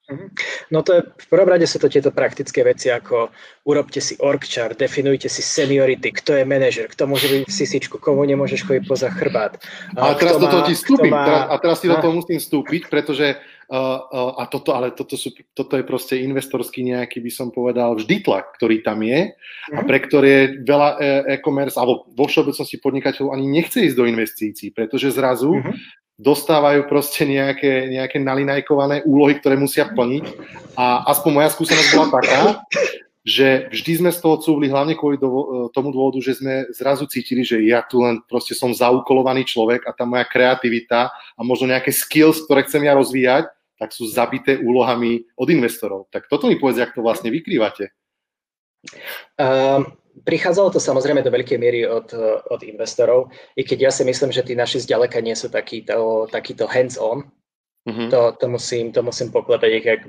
Mhm. 0.06 0.26
No 0.70 0.86
to 0.86 0.90
je, 0.94 1.00
v 1.02 1.26
prvom 1.26 1.50
rade 1.50 1.66
sú 1.66 1.82
to 1.82 1.90
tieto 1.90 2.14
praktické 2.14 2.62
veci, 2.62 2.94
ako 2.94 3.34
urobte 3.66 3.98
si 3.98 4.14
org 4.22 4.46
chart, 4.46 4.78
definujte 4.78 5.26
si 5.26 5.42
seniority, 5.42 6.14
kto 6.14 6.38
je 6.38 6.44
manažer, 6.46 6.86
kto 6.86 7.10
môže 7.10 7.26
byť 7.26 7.42
v 7.42 7.50
sisičku, 7.50 7.98
komu 7.98 8.22
nemôžeš 8.22 8.62
chodiť 8.62 8.84
poza 8.86 9.10
chrbát. 9.10 9.58
A, 9.98 10.14
a 10.14 10.18
teraz 10.18 10.38
do 10.38 10.46
toho 10.46 10.62
ti 10.62 10.78
vstúpim, 10.78 11.10
má... 11.10 11.26
teraz, 11.26 11.42
a 11.50 11.54
teraz 11.58 11.76
si 11.82 11.90
do 11.90 11.98
toho 11.98 12.14
musím 12.14 12.38
vstúpiť, 12.38 12.86
pretože 12.86 13.34
uh, 13.34 13.74
uh, 13.74 14.38
a 14.38 14.46
toto, 14.46 14.78
ale 14.78 14.94
toto, 14.94 15.18
sú, 15.18 15.34
toto 15.58 15.74
je 15.74 15.82
proste 15.82 16.22
investorský 16.22 16.86
nejaký, 16.86 17.18
by 17.18 17.30
som 17.34 17.50
povedal, 17.50 17.98
vždy 17.98 18.22
tlak, 18.22 18.54
ktorý 18.62 18.86
tam 18.86 19.02
je 19.02 19.34
a 19.74 19.80
mhm. 19.82 19.86
pre 19.90 19.98
ktoré 20.06 20.34
veľa 20.62 20.88
e-commerce, 21.34 21.74
alebo 21.74 22.06
vo 22.14 22.30
všeobecnosti 22.30 22.78
podnikateľov 22.78 23.34
ani 23.34 23.50
nechce 23.50 23.82
ísť 23.82 23.98
do 23.98 24.06
investícií, 24.06 24.70
pretože 24.70 25.10
zrazu 25.10 25.50
uh-huh 25.50 25.74
dostávajú 26.16 26.88
proste 26.88 27.28
nejaké, 27.28 27.92
nejaké 27.92 28.16
nalinajkované 28.20 29.04
úlohy, 29.04 29.36
ktoré 29.36 29.60
musia 29.60 29.84
plniť. 29.88 30.24
A 30.76 31.04
aspoň 31.12 31.30
moja 31.32 31.48
skúsenosť 31.52 31.88
bola 31.92 32.08
taká, 32.20 32.40
že 33.26 33.68
vždy 33.74 33.92
sme 34.00 34.10
z 34.14 34.22
toho 34.22 34.38
cúvli 34.40 34.70
hlavne 34.70 34.96
kvôli 34.96 35.20
do, 35.20 35.68
tomu 35.74 35.92
dôvodu, 35.92 36.22
že 36.22 36.38
sme 36.38 36.70
zrazu 36.72 37.04
cítili, 37.10 37.42
že 37.42 37.60
ja 37.68 37.84
tu 37.84 38.00
len 38.00 38.22
proste 38.24 38.56
som 38.56 38.72
zaukolovaný 38.72 39.44
človek 39.44 39.84
a 39.84 39.92
tá 39.92 40.06
moja 40.06 40.24
kreativita 40.24 41.10
a 41.12 41.40
možno 41.42 41.68
nejaké 41.68 41.92
skills, 41.92 42.46
ktoré 42.46 42.64
chcem 42.64 42.86
ja 42.86 42.96
rozvíjať, 42.96 43.50
tak 43.76 43.92
sú 43.92 44.08
zabité 44.08 44.56
úlohami 44.56 45.28
od 45.36 45.48
investorov. 45.52 46.08
Tak 46.08 46.32
toto 46.32 46.48
mi 46.48 46.56
povedz, 46.56 46.80
jak 46.80 46.96
to 46.96 47.04
vlastne 47.04 47.28
vykrývate. 47.28 47.92
Um, 49.36 49.90
Prichádzalo 50.26 50.74
to 50.74 50.82
samozrejme 50.82 51.22
do 51.22 51.30
veľkej 51.30 51.58
miery 51.62 51.86
od, 51.86 52.10
od 52.50 52.60
investorov, 52.66 53.30
i 53.54 53.62
keď 53.62 53.78
ja 53.86 53.92
si 53.94 54.02
myslím, 54.02 54.34
že 54.34 54.42
tí 54.42 54.58
naši 54.58 54.82
zďaleka 54.82 55.22
nie 55.22 55.38
sú 55.38 55.46
takýto, 55.46 56.26
takýto 56.26 56.66
hands-on. 56.66 57.30
Mm-hmm. 57.86 58.10
To, 58.10 58.34
to, 58.34 58.46
musím, 58.50 58.90
to 58.90 59.06
musím 59.06 59.30
pokladať, 59.30 59.70
jak 59.70 60.02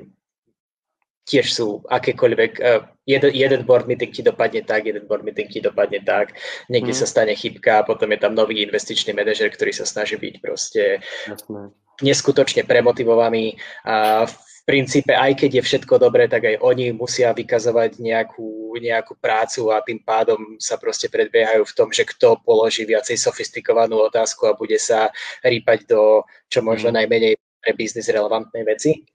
tiež 1.27 1.45
sú 1.53 1.83
akékoľvek, 1.91 2.51
uh, 2.63 2.87
jeden, 3.03 3.31
jeden 3.35 3.61
board 3.67 3.85
meeting 3.85 4.15
ti 4.15 4.23
dopadne 4.23 4.63
tak, 4.63 4.87
jeden 4.87 5.05
board 5.05 5.27
meeting 5.27 5.51
ti 5.51 5.59
dopadne 5.59 5.99
tak, 6.01 6.39
niekde 6.71 6.95
mm. 6.95 6.99
sa 7.03 7.05
stane 7.05 7.35
chybka, 7.35 7.83
potom 7.83 8.07
je 8.15 8.19
tam 8.23 8.31
nový 8.31 8.63
investičný 8.63 9.11
manažer, 9.11 9.51
ktorý 9.51 9.75
sa 9.75 9.83
snaží 9.83 10.15
byť 10.15 10.35
proste 10.39 11.03
Jasné. 11.27 11.75
neskutočne 11.99 12.63
premotivovaný 12.63 13.59
a 13.83 14.23
v 14.23 14.46
princípe, 14.67 15.15
aj 15.15 15.39
keď 15.39 15.63
je 15.63 15.63
všetko 15.63 15.95
dobré, 15.95 16.27
tak 16.27 16.43
aj 16.43 16.59
oni 16.59 16.91
musia 16.91 17.31
vykazovať 17.31 18.03
nejakú, 18.03 18.75
nejakú 18.75 19.15
prácu 19.15 19.71
a 19.71 19.79
tým 19.79 20.03
pádom 20.03 20.59
sa 20.59 20.75
proste 20.75 21.07
predbiehajú 21.07 21.63
v 21.63 21.75
tom, 21.75 21.87
že 21.87 22.03
kto 22.03 22.43
položí 22.43 22.83
viacej 22.83 23.15
sofistikovanú 23.15 23.95
otázku 24.03 24.43
a 24.43 24.59
bude 24.59 24.75
sa 24.75 25.07
rýpať 25.39 25.87
do 25.87 26.27
čo 26.51 26.59
možno 26.59 26.91
mhm. 26.91 26.95
najmenej 26.99 27.33
pre 27.63 27.71
biznis 27.79 28.11
relevantnej 28.11 28.67
veci. 28.67 29.07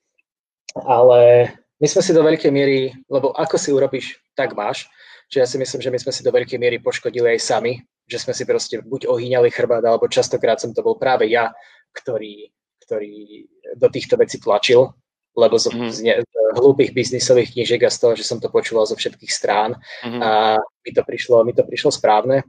Ale 0.73 1.53
my 1.77 1.87
sme 1.87 2.01
si 2.01 2.17
do 2.17 2.25
veľkej 2.25 2.49
miery, 2.49 2.97
lebo 3.13 3.37
ako 3.37 3.61
si 3.61 3.77
urobíš, 3.77 4.17
tak 4.33 4.57
máš. 4.57 4.89
Čiže 5.29 5.41
ja 5.45 5.49
si 5.49 5.57
myslím, 5.61 5.81
že 5.85 5.93
my 5.93 5.99
sme 6.01 6.13
si 6.17 6.25
do 6.25 6.33
veľkej 6.33 6.57
miery 6.57 6.81
poškodili 6.81 7.37
aj 7.37 7.45
sami, 7.45 7.77
že 8.09 8.17
sme 8.17 8.33
si 8.33 8.49
proste 8.49 8.81
buď 8.81 9.05
ohýňali 9.05 9.53
chrbát, 9.53 9.85
alebo 9.85 10.09
častokrát 10.09 10.57
som 10.57 10.73
to 10.73 10.81
bol 10.81 10.97
práve 10.97 11.29
ja, 11.29 11.53
ktorý, 11.93 12.49
ktorý 12.89 13.45
do 13.77 13.89
týchto 13.93 14.17
vecí 14.17 14.41
tlačil 14.41 14.97
lebo 15.33 15.57
zo, 15.57 15.73
mm-hmm. 15.73 15.91
z, 15.91 15.99
ne, 16.05 16.15
z 16.21 16.33
hlúpých 16.61 16.93
biznisových 16.93 17.57
knížek 17.57 17.89
a 17.89 17.91
z 17.91 17.99
toho, 17.99 18.13
že 18.17 18.25
som 18.25 18.39
to 18.41 18.53
počúval 18.53 18.85
zo 18.85 18.97
všetkých 18.97 19.33
strán 19.33 19.81
mm-hmm. 20.05 20.21
a 20.21 20.61
mi 20.61 20.91
to, 20.93 21.03
prišlo, 21.03 21.41
mi 21.45 21.57
to 21.57 21.65
prišlo 21.65 21.89
správne. 21.89 22.45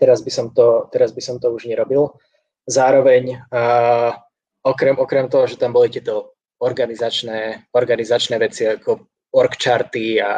Teraz 0.00 0.24
by 0.24 0.30
som 0.32 0.46
to, 0.54 0.88
teraz 0.88 1.12
by 1.12 1.20
som 1.20 1.36
to 1.36 1.50
už 1.52 1.68
nerobil. 1.68 2.16
Zároveň 2.64 3.42
uh, 3.50 4.14
okrem, 4.62 4.96
okrem 4.96 5.26
toho, 5.28 5.44
že 5.50 5.60
tam 5.60 5.74
boli 5.74 5.90
tieto 5.90 6.38
organizačné, 6.60 7.72
organizačné 7.72 8.36
veci 8.38 8.68
ako 8.68 9.08
org 9.34 9.54
charty 9.56 10.20
a, 10.20 10.32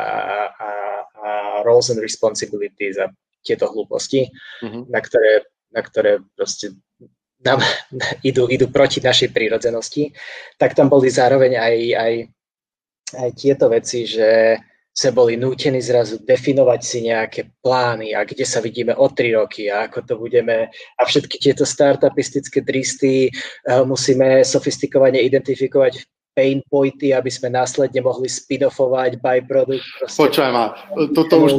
a, 0.50 0.70
a 1.04 1.28
roles 1.62 1.90
and 1.90 2.00
responsibilities 2.00 2.98
a 2.98 3.10
tieto 3.42 3.66
hlúposti, 3.70 4.30
mm-hmm. 4.62 4.82
na, 4.88 5.00
ktoré, 5.02 5.32
na 5.74 5.82
ktoré 5.82 6.10
proste 6.38 6.74
nám 7.44 7.60
idú, 8.28 8.48
idú 8.48 8.70
proti 8.70 9.02
našej 9.02 9.30
prírodzenosti, 9.30 10.10
tak 10.58 10.74
tam 10.74 10.88
boli 10.88 11.10
zároveň 11.10 11.58
aj, 11.58 11.76
aj, 11.94 12.14
aj 13.18 13.30
tieto 13.38 13.66
veci, 13.68 14.06
že 14.06 14.58
sme 14.92 15.10
boli 15.16 15.40
nútení 15.40 15.80
zrazu 15.80 16.20
definovať 16.20 16.80
si 16.84 16.98
nejaké 17.08 17.48
plány 17.64 18.12
a 18.12 18.28
kde 18.28 18.44
sa 18.44 18.60
vidíme 18.60 18.92
o 18.92 19.08
tri 19.08 19.32
roky 19.32 19.72
a 19.72 19.88
ako 19.88 20.04
to 20.04 20.14
budeme. 20.20 20.68
A 20.68 21.02
všetky 21.08 21.40
tieto 21.40 21.64
startupistické 21.64 22.60
dristy 22.60 23.32
uh, 23.32 23.88
musíme 23.88 24.44
sofistikovane 24.44 25.16
identifikovať 25.24 26.04
pain 26.32 26.64
pointy, 26.68 27.12
aby 27.12 27.28
sme 27.28 27.52
následne 27.52 28.00
mohli 28.00 28.28
spin-offovať 28.28 29.20
byproduct. 29.20 29.84
Počúvaj 30.08 30.52
ma, 30.52 30.72
toto 31.12 31.34
už, 31.44 31.52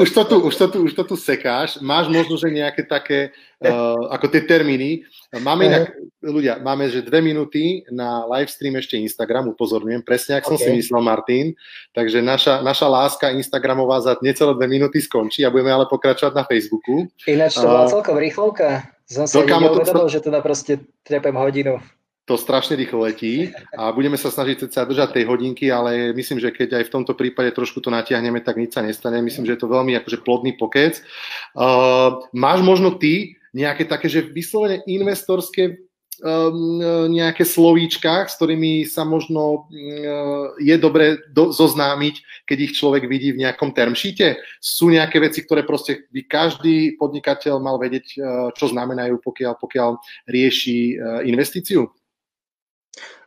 už, 0.00 0.08
to 0.08 0.22
tu, 0.24 0.36
už, 0.40 0.54
to 0.56 0.66
tu, 0.72 0.78
už 0.88 0.92
to 0.96 1.04
tu 1.04 1.14
sekáš. 1.20 1.76
Máš 1.84 2.08
možno, 2.08 2.40
že 2.40 2.48
nejaké 2.48 2.88
také, 2.88 3.36
uh, 3.60 4.08
ako 4.16 4.26
tie 4.32 4.42
termíny. 4.48 5.04
Máme 5.36 5.68
inak, 5.68 5.92
ľudia, 6.24 6.62
máme, 6.64 6.88
že 6.88 7.04
dve 7.04 7.20
minúty 7.20 7.84
na 7.92 8.24
live 8.24 8.48
stream 8.48 8.80
ešte 8.80 8.96
Instagram, 8.96 9.52
upozorňujem, 9.52 10.00
presne 10.00 10.40
ak 10.40 10.48
okay. 10.48 10.50
som 10.50 10.56
si 10.56 10.70
myslel, 10.72 11.04
Martin. 11.04 11.52
Takže 11.92 12.24
naša, 12.24 12.64
naša 12.64 12.88
láska 12.88 13.36
Instagramová 13.36 14.00
za 14.00 14.16
necelé 14.24 14.56
dve 14.56 14.66
minúty 14.66 15.04
skončí 15.04 15.44
a 15.44 15.52
budeme 15.52 15.76
ale 15.76 15.84
pokračovať 15.92 16.32
na 16.32 16.44
Facebooku. 16.48 17.04
Ináč 17.28 17.60
to 17.60 17.68
bola 17.68 17.84
uh, 17.84 17.92
celkom 17.92 18.16
rýchlovka. 18.16 18.88
Som 19.04 19.28
si 19.28 19.36
neuvedomil, 19.36 20.08
že 20.08 20.24
teda 20.24 20.40
proste 20.40 20.80
trepem 21.04 21.36
hodinu 21.36 21.76
to 22.24 22.40
strašne 22.40 22.80
rýchlo 22.80 23.04
letí 23.04 23.52
a 23.76 23.92
budeme 23.92 24.16
sa 24.16 24.32
snažiť 24.32 24.72
sa 24.72 24.88
držať 24.88 25.20
tej 25.20 25.24
hodinky, 25.28 25.68
ale 25.68 26.16
myslím, 26.16 26.40
že 26.40 26.56
keď 26.56 26.80
aj 26.80 26.84
v 26.88 26.92
tomto 26.96 27.12
prípade 27.12 27.52
trošku 27.52 27.84
to 27.84 27.92
natiahneme, 27.92 28.40
tak 28.40 28.56
nič 28.56 28.72
sa 28.72 28.80
nestane. 28.80 29.20
Myslím, 29.20 29.44
že 29.44 29.56
je 29.56 29.60
to 29.60 29.68
veľmi 29.68 29.92
akože 30.00 30.24
plodný 30.24 30.56
pokec. 30.56 31.04
Uh, 31.52 32.24
máš 32.32 32.64
možno 32.64 32.96
ty 32.96 33.36
nejaké 33.52 33.84
také, 33.84 34.08
že 34.08 34.24
vyslovene 34.24 34.80
investorské 34.88 35.84
um, 36.24 36.80
nejaké 37.12 37.44
slovíčka, 37.44 38.24
s 38.24 38.40
ktorými 38.40 38.88
sa 38.88 39.04
možno 39.04 39.68
um, 39.68 40.56
je 40.56 40.76
dobre 40.80 41.20
do, 41.28 41.52
zoznámiť, 41.52 42.48
keď 42.48 42.58
ich 42.64 42.72
človek 42.72 43.04
vidí 43.04 43.36
v 43.36 43.44
nejakom 43.44 43.76
termšíte? 43.76 44.40
Sú 44.64 44.88
nejaké 44.88 45.20
veci, 45.20 45.44
ktoré 45.44 45.60
proste 45.68 46.08
by 46.08 46.24
každý 46.24 46.96
podnikateľ 46.96 47.60
mal 47.60 47.76
vedieť, 47.76 48.06
uh, 48.16 48.48
čo 48.56 48.72
znamenajú, 48.72 49.20
pokiaľ, 49.20 49.60
pokiaľ 49.60 49.90
rieši 50.24 50.78
uh, 50.96 51.20
investíciu? 51.28 51.84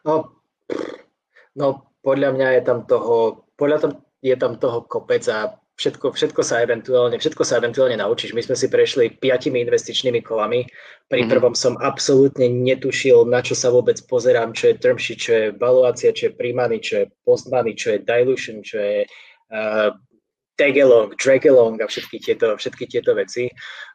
No, 0.08 0.40
no 1.60 1.68
podľa 2.00 2.30
mňa 2.32 2.48
je 2.56 2.62
tam 2.64 2.80
toho, 2.88 3.44
podľa 3.60 3.78
tam, 3.84 3.92
je 4.24 4.36
tam 4.40 4.56
toho 4.56 4.88
kopec 4.88 5.28
a 5.28 5.60
všetko, 5.78 6.16
všetko, 6.16 6.42
sa 6.42 6.64
eventuálne, 6.66 7.20
všetko 7.22 7.44
sa 7.46 7.62
eventuálne 7.62 8.00
naučíš. 8.00 8.34
My 8.34 8.42
sme 8.42 8.56
si 8.58 8.72
prešli 8.72 9.20
piatimi 9.20 9.62
investičnými 9.62 10.26
kolami. 10.26 10.66
Pri 11.12 11.22
mm-hmm. 11.22 11.32
prvom 11.32 11.54
som 11.54 11.78
absolútne 11.84 12.50
netušil, 12.50 13.30
na 13.30 13.46
čo 13.46 13.54
sa 13.54 13.70
vôbec 13.70 14.00
pozerám, 14.10 14.58
čo 14.58 14.74
je 14.74 14.80
term 14.82 14.98
sheet, 14.98 15.20
čo 15.22 15.32
je 15.36 15.46
valuácia, 15.54 16.16
čo 16.16 16.32
je 16.32 16.38
primany, 16.40 16.82
čo 16.82 17.06
je 17.06 17.12
postmany, 17.28 17.78
čo 17.78 17.94
je 17.94 18.00
dilution, 18.02 18.66
čo 18.66 18.80
je 18.82 18.98
uh, 19.54 19.94
tagalong, 20.58 21.14
dragalong 21.14 21.78
a 21.80 21.86
všetky 21.86 22.18
tieto, 22.20 22.58
všetky 22.58 22.90
tieto 22.90 23.14
veci. 23.14 23.48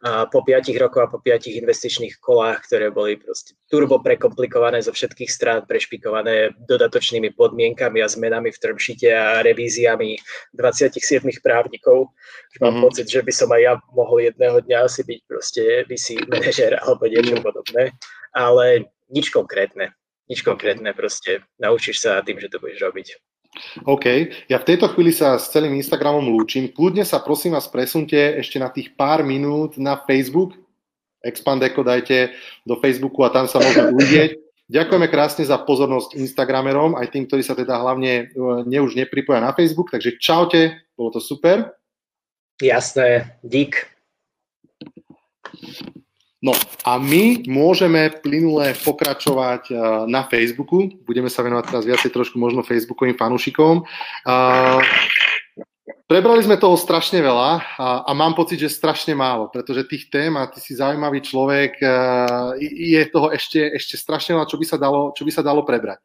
A 0.06 0.30
po 0.30 0.46
piatich 0.46 0.78
rokoch 0.78 1.04
a 1.04 1.12
po 1.12 1.18
piatich 1.18 1.58
investičných 1.58 2.22
kolách, 2.22 2.62
ktoré 2.70 2.94
boli 2.94 3.18
proste 3.18 3.58
turbo 3.66 3.98
prekomplikované 3.98 4.78
zo 4.80 4.94
všetkých 4.94 5.30
strán, 5.30 5.66
prešpikované 5.66 6.54
dodatočnými 6.70 7.34
podmienkami 7.34 7.98
a 8.00 8.08
zmenami 8.08 8.54
v 8.54 8.62
termšite 8.62 9.08
a 9.10 9.42
revíziami 9.42 10.16
27 10.54 11.26
právnikov, 11.42 12.14
mám 12.62 12.78
mm-hmm. 12.78 12.84
pocit, 12.86 13.10
že 13.10 13.20
by 13.26 13.32
som 13.34 13.50
aj 13.50 13.60
ja 13.60 13.74
mohol 13.90 14.22
jedného 14.22 14.62
dňa 14.62 14.78
asi 14.86 15.02
byť 15.02 15.20
proste 15.26 15.62
VC 15.90 16.22
manažer 16.30 16.78
alebo 16.78 17.10
niečo 17.10 17.36
mm-hmm. 17.36 17.44
podobné, 17.44 17.82
ale 18.30 18.86
nič 19.10 19.34
konkrétne. 19.34 19.90
Nič 20.30 20.46
konkrétne 20.46 20.94
proste. 20.94 21.42
Naučíš 21.58 22.06
sa 22.06 22.22
tým, 22.22 22.38
že 22.38 22.48
to 22.48 22.62
budeš 22.62 22.80
robiť. 22.80 23.31
OK, 23.84 24.06
ja 24.48 24.56
v 24.56 24.68
tejto 24.68 24.88
chvíli 24.96 25.12
sa 25.12 25.36
s 25.36 25.52
celým 25.52 25.76
Instagramom 25.76 26.24
lúčim. 26.24 26.72
Kľudne 26.72 27.04
sa 27.04 27.20
prosím 27.20 27.52
vás 27.52 27.68
presunte 27.68 28.16
ešte 28.40 28.56
na 28.56 28.72
tých 28.72 28.96
pár 28.96 29.20
minút 29.20 29.76
na 29.76 30.00
Facebook. 30.00 30.56
Expandeco 31.20 31.84
dajte 31.84 32.32
do 32.64 32.80
Facebooku 32.80 33.22
a 33.22 33.30
tam 33.30 33.44
sa 33.46 33.60
môžete 33.60 33.92
uvidieť. 33.92 34.30
Ďakujeme 34.72 35.06
krásne 35.12 35.44
za 35.44 35.60
pozornosť 35.60 36.16
Instagramerom, 36.16 36.96
aj 36.96 37.12
tým, 37.12 37.28
ktorí 37.28 37.44
sa 37.44 37.52
teda 37.52 37.76
hlavne 37.76 38.32
e, 38.32 38.64
ne, 38.64 38.78
už 38.80 38.96
nepripoja 38.96 39.44
na 39.44 39.52
Facebook. 39.52 39.92
Takže 39.92 40.16
čaute, 40.16 40.80
bolo 40.96 41.12
to 41.12 41.20
super. 41.20 41.76
Jasné, 42.56 43.36
dík. 43.44 43.84
No 46.42 46.50
a 46.82 46.98
my 46.98 47.46
môžeme 47.46 48.10
plynule 48.18 48.74
pokračovať 48.82 49.62
eh, 49.70 49.78
na 50.10 50.26
Facebooku. 50.26 50.90
Budeme 51.06 51.30
sa 51.30 51.46
venovať 51.46 51.64
teraz 51.70 51.84
viacej 51.86 52.10
trošku 52.10 52.34
možno 52.36 52.66
Facebookovým 52.66 53.14
fanúšikom. 53.14 53.86
Prebrali 56.12 56.44
sme 56.44 56.60
toho 56.60 56.76
strašne 56.76 57.24
veľa 57.24 57.50
a, 57.80 57.88
a 58.04 58.10
mám 58.12 58.36
pocit, 58.36 58.60
že 58.60 58.68
strašne 58.68 59.16
málo, 59.16 59.48
pretože 59.48 59.88
tých 59.88 60.12
tém 60.12 60.28
a 60.36 60.44
ty 60.44 60.60
si 60.60 60.76
zaujímavý 60.76 61.24
človek, 61.24 61.80
eh, 61.80 62.68
je 62.92 63.00
toho 63.08 63.32
ešte, 63.32 63.72
ešte 63.78 63.96
strašne 63.96 64.36
veľa, 64.36 64.50
čo 64.50 64.60
by 64.60 64.66
sa 64.68 64.76
dalo, 64.76 65.14
čo 65.16 65.24
by 65.24 65.32
sa 65.32 65.40
dalo 65.40 65.64
prebrať. 65.64 66.04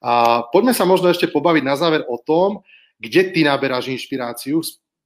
A 0.00 0.46
poďme 0.48 0.72
sa 0.72 0.88
možno 0.88 1.10
ešte 1.12 1.28
pobaviť 1.28 1.64
na 1.68 1.76
záver 1.76 2.06
o 2.08 2.16
tom, 2.16 2.64
kde 2.96 3.34
ty 3.34 3.44
naberáš 3.44 3.90
inšpiráciu 3.90 4.62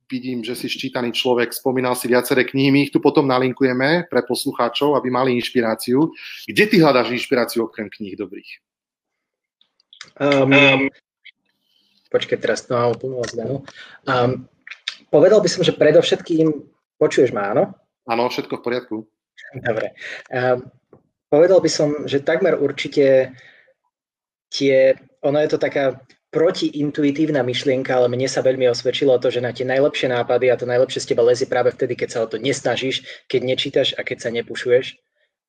vidím, 0.07 0.43
že 0.43 0.55
si 0.55 0.71
ščítaný 0.71 1.11
človek, 1.13 1.51
spomínal 1.51 1.99
si 1.99 2.07
viaceré 2.07 2.47
knihy, 2.47 2.71
my 2.71 2.81
ich 2.87 2.93
tu 2.95 3.03
potom 3.03 3.27
nalinkujeme 3.27 4.07
pre 4.07 4.23
poslucháčov, 4.23 4.95
aby 4.95 5.11
mali 5.11 5.35
inšpiráciu. 5.37 6.11
Kde 6.47 6.65
ty 6.67 6.77
hľadáš 6.79 7.15
inšpiráciu 7.15 7.67
okrem 7.67 7.91
kníh 7.91 8.15
dobrých? 8.15 8.51
Um, 10.17 10.49
um, 10.49 10.83
počkej, 12.09 12.39
teraz 12.39 12.65
to 12.65 12.79
mám 12.79 12.95
úplnú 12.95 13.21
um, 13.21 14.47
Povedal 15.11 15.41
by 15.43 15.49
som, 15.51 15.63
že 15.67 15.75
predovšetkým, 15.75 16.47
počuješ 16.99 17.35
ma, 17.35 17.55
áno? 17.55 17.75
Áno, 18.07 18.31
všetko 18.31 18.63
v 18.63 18.65
poriadku. 18.65 18.97
Dobre. 19.59 19.95
Um, 20.31 20.71
povedal 21.31 21.59
by 21.59 21.71
som, 21.71 21.89
že 22.07 22.23
takmer 22.23 22.59
určite 22.59 23.35
tie, 24.51 24.95
ono 25.23 25.39
je 25.43 25.51
to 25.51 25.59
taká 25.59 26.01
protiintuitívna 26.31 27.41
myšlienka, 27.47 27.97
ale 27.97 28.11
mne 28.11 28.27
sa 28.27 28.43
veľmi 28.43 28.67
osvedčilo 28.69 29.17
to, 29.23 29.31
že 29.31 29.41
na 29.41 29.55
tie 29.55 29.65
najlepšie 29.65 30.11
nápady 30.11 30.51
a 30.51 30.59
to 30.59 30.67
najlepšie 30.67 31.01
z 31.03 31.09
teba 31.15 31.23
lezie 31.25 31.47
práve 31.47 31.71
vtedy, 31.73 31.95
keď 31.95 32.09
sa 32.11 32.23
o 32.25 32.31
to 32.31 32.37
nesnažíš, 32.37 33.07
keď 33.31 33.41
nečítaš 33.47 33.89
a 33.97 34.03
keď 34.03 34.19
sa 34.27 34.31
nepušuješ. 34.35 34.99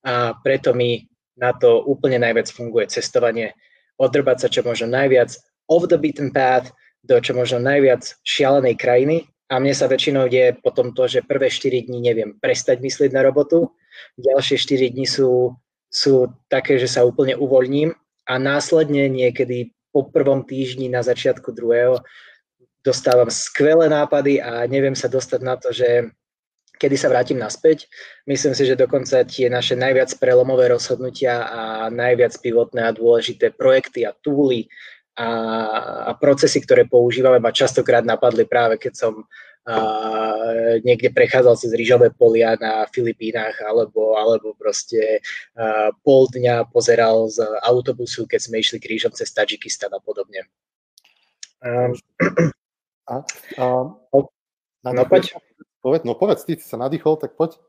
A 0.05 0.37
preto 0.39 0.71
mi 0.77 1.09
na 1.37 1.53
to 1.53 1.81
úplne 1.83 2.21
najviac 2.21 2.49
funguje 2.49 2.89
cestovanie, 2.89 3.53
odrbať 3.97 4.37
sa 4.45 4.47
čo 4.47 4.61
možno 4.61 4.89
najviac 4.89 5.33
off 5.67 5.85
the 5.89 5.97
beaten 5.97 6.31
path, 6.31 6.71
do 7.05 7.17
čo 7.21 7.33
možno 7.33 7.61
najviac 7.61 8.03
šialenej 8.25 8.75
krajiny. 8.77 9.17
A 9.47 9.63
mne 9.63 9.71
sa 9.71 9.87
väčšinou 9.87 10.27
deje 10.27 10.59
potom 10.59 10.91
to, 10.91 11.07
že 11.07 11.23
prvé 11.23 11.47
4 11.47 11.87
dní 11.87 12.03
neviem 12.03 12.35
prestať 12.35 12.83
myslieť 12.83 13.15
na 13.15 13.23
robotu, 13.23 13.71
ďalšie 14.19 14.59
4 14.59 14.91
dní 14.91 15.07
sú, 15.07 15.55
sú 15.87 16.27
také, 16.51 16.75
že 16.75 16.91
sa 16.91 17.07
úplne 17.07 17.39
uvoľním 17.39 17.95
a 18.27 18.33
následne 18.35 19.07
niekedy 19.07 19.71
po 19.97 20.13
prvom 20.13 20.45
týždni 20.45 20.93
na 20.93 21.01
začiatku 21.01 21.49
druhého 21.49 22.05
dostávam 22.85 23.33
skvelé 23.33 23.89
nápady 23.89 24.37
a 24.37 24.69
neviem 24.69 24.93
sa 24.93 25.09
dostať 25.09 25.41
na 25.41 25.57
to, 25.57 25.73
že 25.73 26.13
kedy 26.77 26.93
sa 26.93 27.09
vrátim 27.09 27.41
naspäť. 27.41 27.89
Myslím 28.29 28.53
si, 28.53 28.69
že 28.69 28.77
dokonca 28.77 29.25
tie 29.25 29.49
naše 29.49 29.73
najviac 29.73 30.13
prelomové 30.21 30.69
rozhodnutia 30.69 31.49
a 31.49 31.61
najviac 31.89 32.37
pivotné 32.37 32.85
a 32.85 32.93
dôležité 32.93 33.49
projekty 33.57 34.05
a 34.05 34.13
túly 34.13 34.69
a, 35.17 35.29
a 36.05 36.11
procesy, 36.13 36.61
ktoré 36.61 36.85
používame, 36.85 37.41
ma 37.41 37.49
častokrát 37.49 38.05
napadli 38.05 38.45
práve 38.45 38.77
keď 38.77 38.93
som 38.93 39.25
a, 39.67 39.77
niekde 40.79 41.11
prechádzal 41.11 41.59
cez 41.59 41.75
rýžové 41.75 42.07
polia 42.15 42.55
na 42.55 42.87
Filipínach 42.87 43.59
alebo, 43.59 44.15
alebo 44.15 44.55
proste 44.55 45.19
a, 45.59 45.91
pol 46.07 46.31
dňa 46.31 46.71
pozeral 46.71 47.27
z 47.27 47.43
autobusu, 47.67 48.23
keď 48.23 48.39
sme 48.47 48.63
išli 48.63 48.79
krížom 48.79 49.11
cez 49.11 49.27
Tadžikistan 49.35 49.91
a 49.91 49.99
podobne. 49.99 50.47
Um, 51.59 51.91
a, 53.11 53.27
a, 53.59 53.65
no, 54.87 55.03
poď. 55.03 55.35
Povedz, 55.83 56.03
no 56.07 56.15
povedz, 56.15 56.41
ty 56.47 56.55
sa 56.57 56.79
nadýchol, 56.79 57.19
tak 57.19 57.35
poď. 57.35 57.59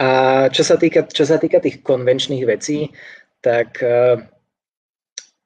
A 0.00 0.08
čo 0.50 0.66
sa 0.66 0.74
týka, 0.80 1.06
čo 1.06 1.22
sa 1.22 1.38
týka 1.38 1.62
tých 1.62 1.86
konvenčných 1.86 2.44
vecí, 2.48 2.90
tak 3.44 3.78
uh, 3.84 4.18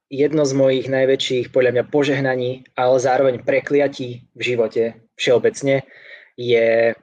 jedno 0.07 0.43
z 0.47 0.53
mojich 0.55 0.87
najväčších, 0.87 1.51
podľa 1.51 1.71
mňa, 1.75 1.83
požehnaní, 1.91 2.51
ale 2.79 2.95
zároveň 2.99 3.43
prekliatí 3.43 4.27
v 4.35 4.41
živote 4.41 4.83
všeobecne, 5.19 5.83
je 6.37 6.95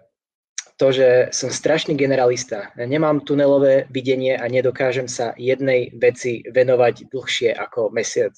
to, 0.74 0.90
že 0.90 1.30
som 1.30 1.54
strašný 1.54 1.94
generalista. 1.94 2.74
Nemám 2.74 3.22
tunelové 3.22 3.86
videnie 3.94 4.34
a 4.34 4.50
nedokážem 4.50 5.06
sa 5.06 5.30
jednej 5.38 5.94
veci 5.94 6.42
venovať 6.50 7.14
dlhšie 7.14 7.54
ako 7.54 7.94
mesiac. 7.94 8.34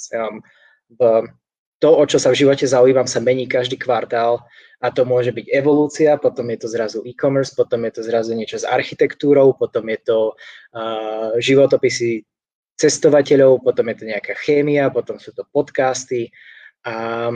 To, 1.77 1.89
o 1.93 2.05
čo 2.09 2.17
sa 2.17 2.33
v 2.33 2.41
živote 2.41 2.65
zaujímam, 2.65 3.05
sa 3.05 3.21
mení 3.21 3.45
každý 3.45 3.77
kvartál 3.77 4.41
a 4.81 4.89
to 4.93 5.05
môže 5.05 5.33
byť 5.33 5.47
evolúcia, 5.53 6.17
potom 6.17 6.49
je 6.53 6.59
to 6.65 6.69
zrazu 6.73 6.99
e-commerce, 7.05 7.53
potom 7.53 7.85
je 7.85 8.01
to 8.01 8.03
zrazu 8.05 8.33
niečo 8.33 8.61
s 8.61 8.69
architektúrou, 8.69 9.53
potom 9.57 9.85
je 9.93 9.99
to 10.01 10.19
uh, 10.33 11.37
životopisy 11.37 12.25
cestovateľov, 12.77 13.65
potom 13.65 13.89
je 13.91 13.97
to 13.97 14.05
nejaká 14.05 14.35
chémia, 14.37 14.93
potom 14.93 15.17
sú 15.17 15.33
to 15.33 15.49
podcasty 15.49 16.29
a 16.85 17.29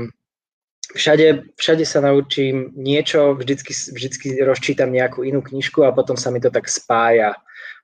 všade, 0.94 1.56
všade 1.56 1.84
sa 1.88 2.04
naučím 2.04 2.76
niečo, 2.76 3.34
vždycky, 3.34 3.72
vždycky 3.72 4.26
rozčítam 4.44 4.92
nejakú 4.92 5.24
inú 5.24 5.40
knižku 5.40 5.82
a 5.82 5.96
potom 5.96 6.14
sa 6.14 6.28
mi 6.28 6.38
to 6.38 6.52
tak 6.52 6.68
spája 6.68 7.34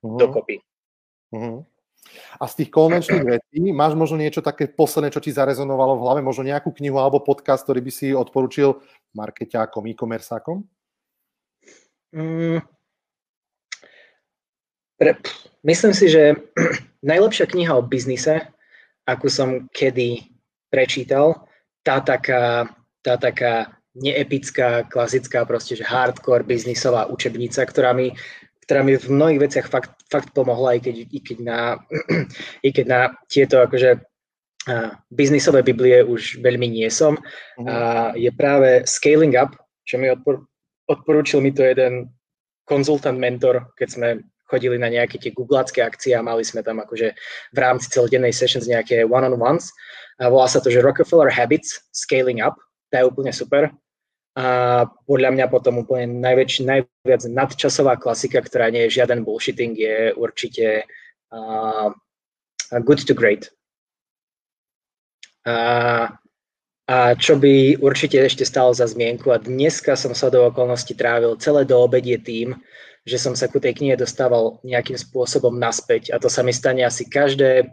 uh-huh. 0.05 0.19
dokopy. 0.21 0.61
Uh-huh. 1.33 1.65
A 2.37 2.45
z 2.45 2.65
tých 2.65 2.71
konvenčných 2.71 3.25
vecí 3.41 3.59
máš 3.73 3.97
možno 3.97 4.21
niečo 4.21 4.45
také 4.45 4.69
posledné, 4.69 5.09
čo 5.09 5.25
ti 5.25 5.33
zarezonovalo 5.33 5.97
v 5.97 6.05
hlave, 6.05 6.21
možno 6.21 6.45
nejakú 6.45 6.71
knihu 6.77 7.01
alebo 7.01 7.25
podcast, 7.25 7.65
ktorý 7.65 7.81
by 7.81 7.93
si 7.93 8.13
odporučil 8.13 8.79
markeťákom, 9.17 9.89
e-commerceákom? 9.89 10.61
Mm, 12.15 12.63
pre, 14.97 15.13
myslím 15.63 15.93
si, 15.93 16.09
že 16.09 16.37
najlepšia 17.07 17.47
kniha 17.47 17.73
o 17.79 17.87
biznise, 17.87 18.51
akú 19.07 19.31
som 19.31 19.71
kedy 19.71 20.27
prečítal, 20.69 21.47
tá 21.87 22.03
taká, 22.03 22.67
tá 23.07 23.15
taká 23.15 23.71
neepická, 23.95 24.85
klasická, 24.91 25.47
proste, 25.47 25.79
že 25.79 25.87
hardcore 25.87 26.45
biznisová 26.45 27.07
učebnica, 27.07 27.63
ktorá 27.65 27.95
mi 27.95 28.13
ktorá 28.67 28.83
mi 28.83 28.99
v 28.99 29.15
mnohých 29.15 29.41
veciach 29.47 29.67
fakt, 29.71 29.95
fakt 30.11 30.35
pomohla, 30.35 30.75
i 30.75 30.81
keď, 30.83 31.07
i 31.07 31.19
keď, 31.23 31.39
na, 31.39 31.59
i 32.67 32.75
keď 32.75 32.87
na 32.91 33.01
tieto 33.31 33.63
akože 33.63 34.03
biznisové 35.15 35.63
biblie 35.63 36.03
už 36.03 36.43
veľmi 36.43 36.67
nie 36.67 36.91
som. 36.91 37.15
Uh-huh. 37.15 37.63
Uh, 37.63 38.11
je 38.19 38.31
práve 38.35 38.83
Scaling 38.83 39.39
Up, 39.39 39.55
čo 39.87 40.03
mi 40.03 40.11
odpor, 40.11 40.43
odporúčil 40.91 41.39
mi 41.39 41.55
to 41.55 41.63
jeden 41.63 42.11
konzultant, 42.67 43.15
mentor, 43.15 43.71
keď 43.79 43.89
sme 43.89 44.09
chodili 44.47 44.79
na 44.79 44.89
nejaké 44.89 45.19
tie 45.19 45.35
googlácké 45.35 45.83
akcie 45.83 46.15
a 46.15 46.23
mali 46.23 46.47
sme 46.47 46.63
tam 46.63 46.79
akože 46.81 47.13
v 47.53 47.59
rámci 47.59 47.91
celodennej 47.91 48.33
sessions 48.33 48.71
nejaké 48.71 49.03
one-on-ones. 49.03 49.75
A 50.23 50.31
volá 50.33 50.49
sa 50.49 50.63
to, 50.63 50.73
že 50.73 50.81
Rockefeller 50.81 51.29
Habits 51.29 51.83
Scaling 51.93 52.41
Up. 52.41 52.57
To 52.91 52.95
je 52.97 53.05
úplne 53.05 53.35
super. 53.35 53.75
A 54.37 54.85
podľa 55.09 55.33
mňa 55.33 55.47
potom 55.49 55.81
úplne 55.81 56.21
najväčší, 56.21 56.69
najviac 56.69 57.23
nadčasová 57.25 57.97
klasika, 57.97 58.45
ktorá 58.45 58.69
nie 58.69 58.85
je 58.87 59.01
žiaden 59.01 59.25
bullshitting, 59.25 59.73
je 59.73 60.13
určite 60.13 60.85
uh, 61.33 61.89
Good 62.69 63.09
to 63.09 63.17
Great. 63.17 63.49
A, 65.49 65.57
a 66.85 66.97
čo 67.17 67.41
by 67.41 67.81
určite 67.81 68.21
ešte 68.21 68.45
stalo 68.45 68.77
za 68.77 68.85
zmienku, 68.85 69.33
a 69.33 69.41
dneska 69.41 69.97
som 69.97 70.13
sa 70.13 70.29
do 70.29 70.45
okolností 70.53 70.93
trávil 70.93 71.41
celé 71.41 71.65
do 71.65 71.81
obedie 71.81 72.21
tým, 72.21 72.61
že 73.07 73.23
som 73.23 73.39
sa 73.39 73.47
ku 73.47 73.63
tej 73.63 73.79
knihe 73.79 73.95
dostával 73.95 74.59
nejakým 74.67 74.99
spôsobom 74.99 75.55
naspäť 75.55 76.11
a 76.11 76.19
to 76.19 76.27
sa 76.27 76.43
mi 76.43 76.51
stane 76.51 76.83
asi 76.83 77.07
každé 77.07 77.71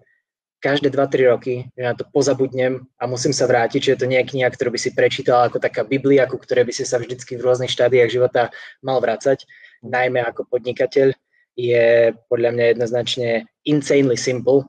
každé 0.64 0.96
2-3 0.96 1.28
roky, 1.28 1.68
že 1.76 1.84
na 1.84 1.92
to 1.92 2.08
pozabudnem 2.08 2.88
a 2.96 3.04
musím 3.04 3.36
sa 3.36 3.44
vrátiť, 3.44 3.84
že 3.84 3.92
je 3.92 4.00
to 4.00 4.08
nie 4.08 4.24
kniha, 4.24 4.48
ktorú 4.48 4.72
by 4.72 4.80
si 4.80 4.96
prečítal 4.96 5.44
ako 5.44 5.60
taká 5.60 5.84
Biblia, 5.84 6.24
ku 6.24 6.40
ktorej 6.40 6.64
by 6.64 6.72
si 6.72 6.88
sa 6.88 7.04
vždycky 7.04 7.36
v 7.36 7.44
rôznych 7.44 7.68
štádiách 7.68 8.08
života 8.08 8.48
mal 8.80 9.04
vrácať, 9.04 9.44
najmä 9.84 10.24
ako 10.24 10.48
podnikateľ, 10.48 11.12
je 11.60 12.16
podľa 12.32 12.50
mňa 12.56 12.66
jednoznačne 12.74 13.30
insanely 13.68 14.16
simple 14.16 14.64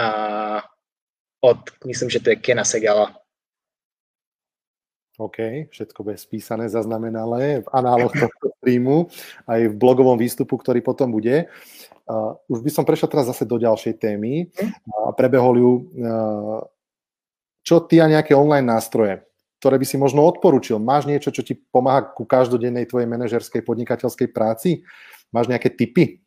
a 0.00 0.08
od, 1.44 1.60
myslím, 1.84 2.08
že 2.10 2.24
to 2.24 2.32
je 2.34 2.40
Kena 2.40 2.64
Segala. 2.64 3.14
OK, 5.18 5.66
všetko 5.74 6.06
bude 6.06 6.14
spísané, 6.14 6.70
zaznamenalé 6.70 7.66
v 7.66 7.68
análoch 7.74 8.14
tohto 8.14 8.54
streamu, 8.62 9.10
aj 9.50 9.66
v 9.66 9.74
blogovom 9.74 10.14
výstupu, 10.14 10.54
ktorý 10.54 10.78
potom 10.78 11.10
bude. 11.10 11.50
Uh, 12.06 12.38
už 12.46 12.62
by 12.62 12.70
som 12.70 12.86
prešiel 12.86 13.10
teraz 13.10 13.26
zase 13.26 13.42
do 13.42 13.58
ďalšej 13.58 13.98
témy 13.98 14.46
a 14.86 15.10
prebehol 15.18 15.54
ju. 15.58 15.72
Uh, 15.98 16.62
čo 17.66 17.82
ty 17.82 17.98
a 17.98 18.06
nejaké 18.06 18.32
online 18.32 18.64
nástroje, 18.64 19.26
ktoré 19.58 19.76
by 19.82 19.86
si 19.90 19.98
možno 19.98 20.22
odporučil? 20.22 20.78
Máš 20.78 21.10
niečo, 21.10 21.34
čo 21.34 21.42
ti 21.42 21.58
pomáha 21.58 22.14
ku 22.14 22.22
každodennej 22.22 22.86
tvojej 22.86 23.10
manažerskej 23.10 23.66
podnikateľskej 23.66 24.30
práci? 24.30 24.86
Máš 25.34 25.50
nejaké 25.50 25.74
tipy? 25.74 26.22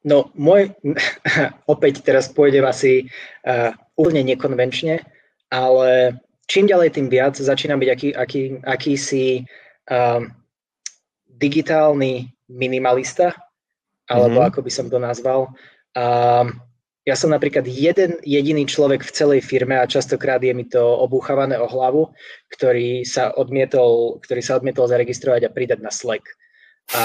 No, 0.00 0.32
môj, 0.32 0.72
opäť 1.72 2.00
teraz 2.00 2.32
pôjdem 2.32 2.64
asi 2.64 3.04
uh, 3.44 3.76
úplne 4.00 4.24
nekonvenčne, 4.32 5.04
ale 5.52 6.23
čím 6.46 6.68
ďalej, 6.68 6.96
tým 6.96 7.08
viac 7.08 7.36
začínam 7.36 7.80
byť 7.80 7.90
aký, 7.90 8.08
aký, 8.14 8.42
akýsi 8.64 9.44
uh, 9.90 10.22
digitálny 11.26 12.30
minimalista, 12.48 13.34
alebo 14.08 14.40
mm-hmm. 14.40 14.50
ako 14.52 14.60
by 14.60 14.70
som 14.70 14.86
to 14.92 14.98
nazval. 15.00 15.52
A 15.96 16.44
ja 17.04 17.14
som 17.20 17.36
napríklad 17.36 17.68
jeden 17.68 18.16
jediný 18.24 18.64
človek 18.64 19.04
v 19.04 19.12
celej 19.12 19.40
firme 19.44 19.76
a 19.76 19.84
častokrát 19.84 20.40
je 20.40 20.56
mi 20.56 20.64
to 20.64 20.80
obúchavané 20.80 21.60
o 21.60 21.68
hlavu, 21.68 22.08
ktorý 22.48 23.04
sa 23.04 23.28
odmietol, 23.36 24.24
ktorý 24.24 24.40
sa 24.40 24.56
odmietol 24.56 24.88
zaregistrovať 24.88 25.44
a 25.44 25.52
pridať 25.52 25.84
na 25.84 25.92
Slack. 25.92 26.24
A, 26.96 27.04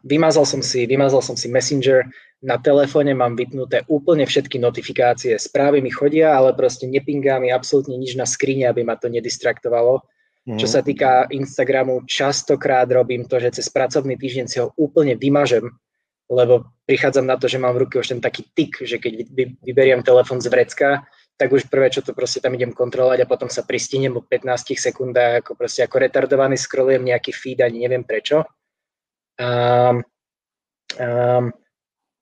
vymazal, 0.00 0.48
som 0.48 0.64
si, 0.64 0.88
vymazal 0.88 1.20
som 1.20 1.36
si 1.36 1.52
Messenger, 1.52 2.08
na 2.46 2.62
telefóne 2.62 3.10
mám 3.10 3.34
vypnuté 3.34 3.82
úplne 3.90 4.22
všetky 4.22 4.62
notifikácie. 4.62 5.34
Správy 5.34 5.82
mi 5.82 5.90
chodia, 5.90 6.38
ale 6.38 6.54
proste 6.54 6.86
nepingá 6.86 7.42
mi 7.42 7.50
absolútne 7.50 7.98
nič 7.98 8.14
na 8.14 8.22
skrine, 8.22 8.70
aby 8.70 8.86
ma 8.86 8.94
to 8.94 9.10
nedistraktovalo. 9.10 10.06
Mm. 10.46 10.54
Čo 10.54 10.70
sa 10.70 10.80
týka 10.86 11.26
Instagramu, 11.34 12.06
častokrát 12.06 12.86
robím 12.86 13.26
to, 13.26 13.42
že 13.42 13.58
cez 13.58 13.66
pracovný 13.66 14.14
týždeň 14.14 14.46
si 14.46 14.62
ho 14.62 14.70
úplne 14.78 15.18
vymažem, 15.18 15.66
lebo 16.30 16.70
prichádzam 16.86 17.26
na 17.26 17.34
to, 17.34 17.50
že 17.50 17.58
mám 17.58 17.74
v 17.74 17.82
ruke 17.82 17.98
už 17.98 18.14
ten 18.14 18.22
taký 18.22 18.46
tik, 18.54 18.78
že 18.86 19.02
keď 19.02 19.26
vyberiem 19.66 20.06
telefon 20.06 20.38
z 20.38 20.46
vrecka, 20.46 21.02
tak 21.34 21.50
už 21.50 21.66
prvé, 21.66 21.90
čo 21.90 21.98
to 22.00 22.14
proste 22.14 22.38
tam 22.38 22.54
idem 22.54 22.70
kontrolovať 22.70 23.26
a 23.26 23.30
potom 23.30 23.50
sa 23.50 23.66
pristihnem 23.66 24.14
po 24.14 24.22
15 24.22 24.78
sekundách, 24.78 25.42
ako 25.42 25.58
proste 25.58 25.82
ako 25.82 25.98
retardovaný 25.98 26.54
scrollujem 26.54 27.02
nejaký 27.02 27.34
feed, 27.34 27.58
ani 27.58 27.82
neviem 27.82 28.06
prečo. 28.06 28.46
Um, 29.36 30.00
um, 30.96 31.50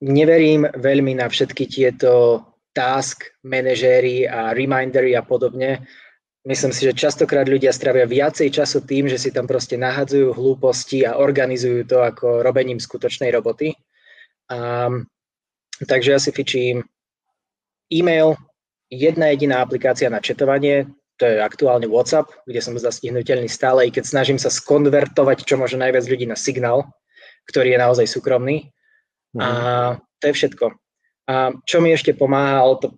neverím 0.02 0.66
veľmi 0.74 1.18
na 1.18 1.30
všetky 1.30 1.70
tieto 1.70 2.42
task 2.74 3.30
manažéry 3.46 4.26
a 4.26 4.50
remindery 4.50 5.14
a 5.14 5.22
podobne, 5.22 5.86
Myslím 6.44 6.76
si, 6.76 6.84
že 6.84 6.92
častokrát 6.92 7.48
ľudia 7.48 7.72
stravia 7.72 8.04
viacej 8.04 8.52
času 8.52 8.84
tým, 8.84 9.08
že 9.08 9.16
si 9.16 9.32
tam 9.32 9.48
proste 9.48 9.80
nahadzujú 9.80 10.36
hlúposti 10.36 11.00
a 11.08 11.16
organizujú 11.16 11.88
to 11.88 12.04
ako 12.04 12.44
robením 12.44 12.76
skutočnej 12.76 13.32
roboty. 13.32 13.72
A, 14.52 14.92
takže 15.88 16.12
ja 16.12 16.20
si 16.20 16.36
fičím 16.36 16.84
e-mail, 17.88 18.36
jedna 18.92 19.32
jediná 19.32 19.64
aplikácia 19.64 20.12
na 20.12 20.20
četovanie, 20.20 20.84
to 21.16 21.24
je 21.24 21.40
aktuálne 21.40 21.88
WhatsApp, 21.88 22.28
kde 22.44 22.60
som 22.60 22.76
zastihnutelný 22.76 23.48
stále, 23.48 23.88
i 23.88 23.94
keď 23.94 24.04
snažím 24.04 24.36
sa 24.36 24.52
skonvertovať 24.52 25.48
čo 25.48 25.56
možno 25.56 25.80
najviac 25.80 26.04
ľudí 26.04 26.28
na 26.28 26.36
signál, 26.36 26.84
ktorý 27.48 27.72
je 27.72 27.80
naozaj 27.80 28.04
súkromný. 28.04 28.68
Mm. 29.34 29.40
A 29.42 29.48
mhm. 29.50 29.94
to 30.22 30.24
je 30.30 30.34
všetko. 30.34 30.66
A 31.24 31.34
čo 31.64 31.80
mi 31.80 31.90
ešte 31.90 32.12
pomáha, 32.12 32.60
ale 32.60 32.74
to 32.80 32.88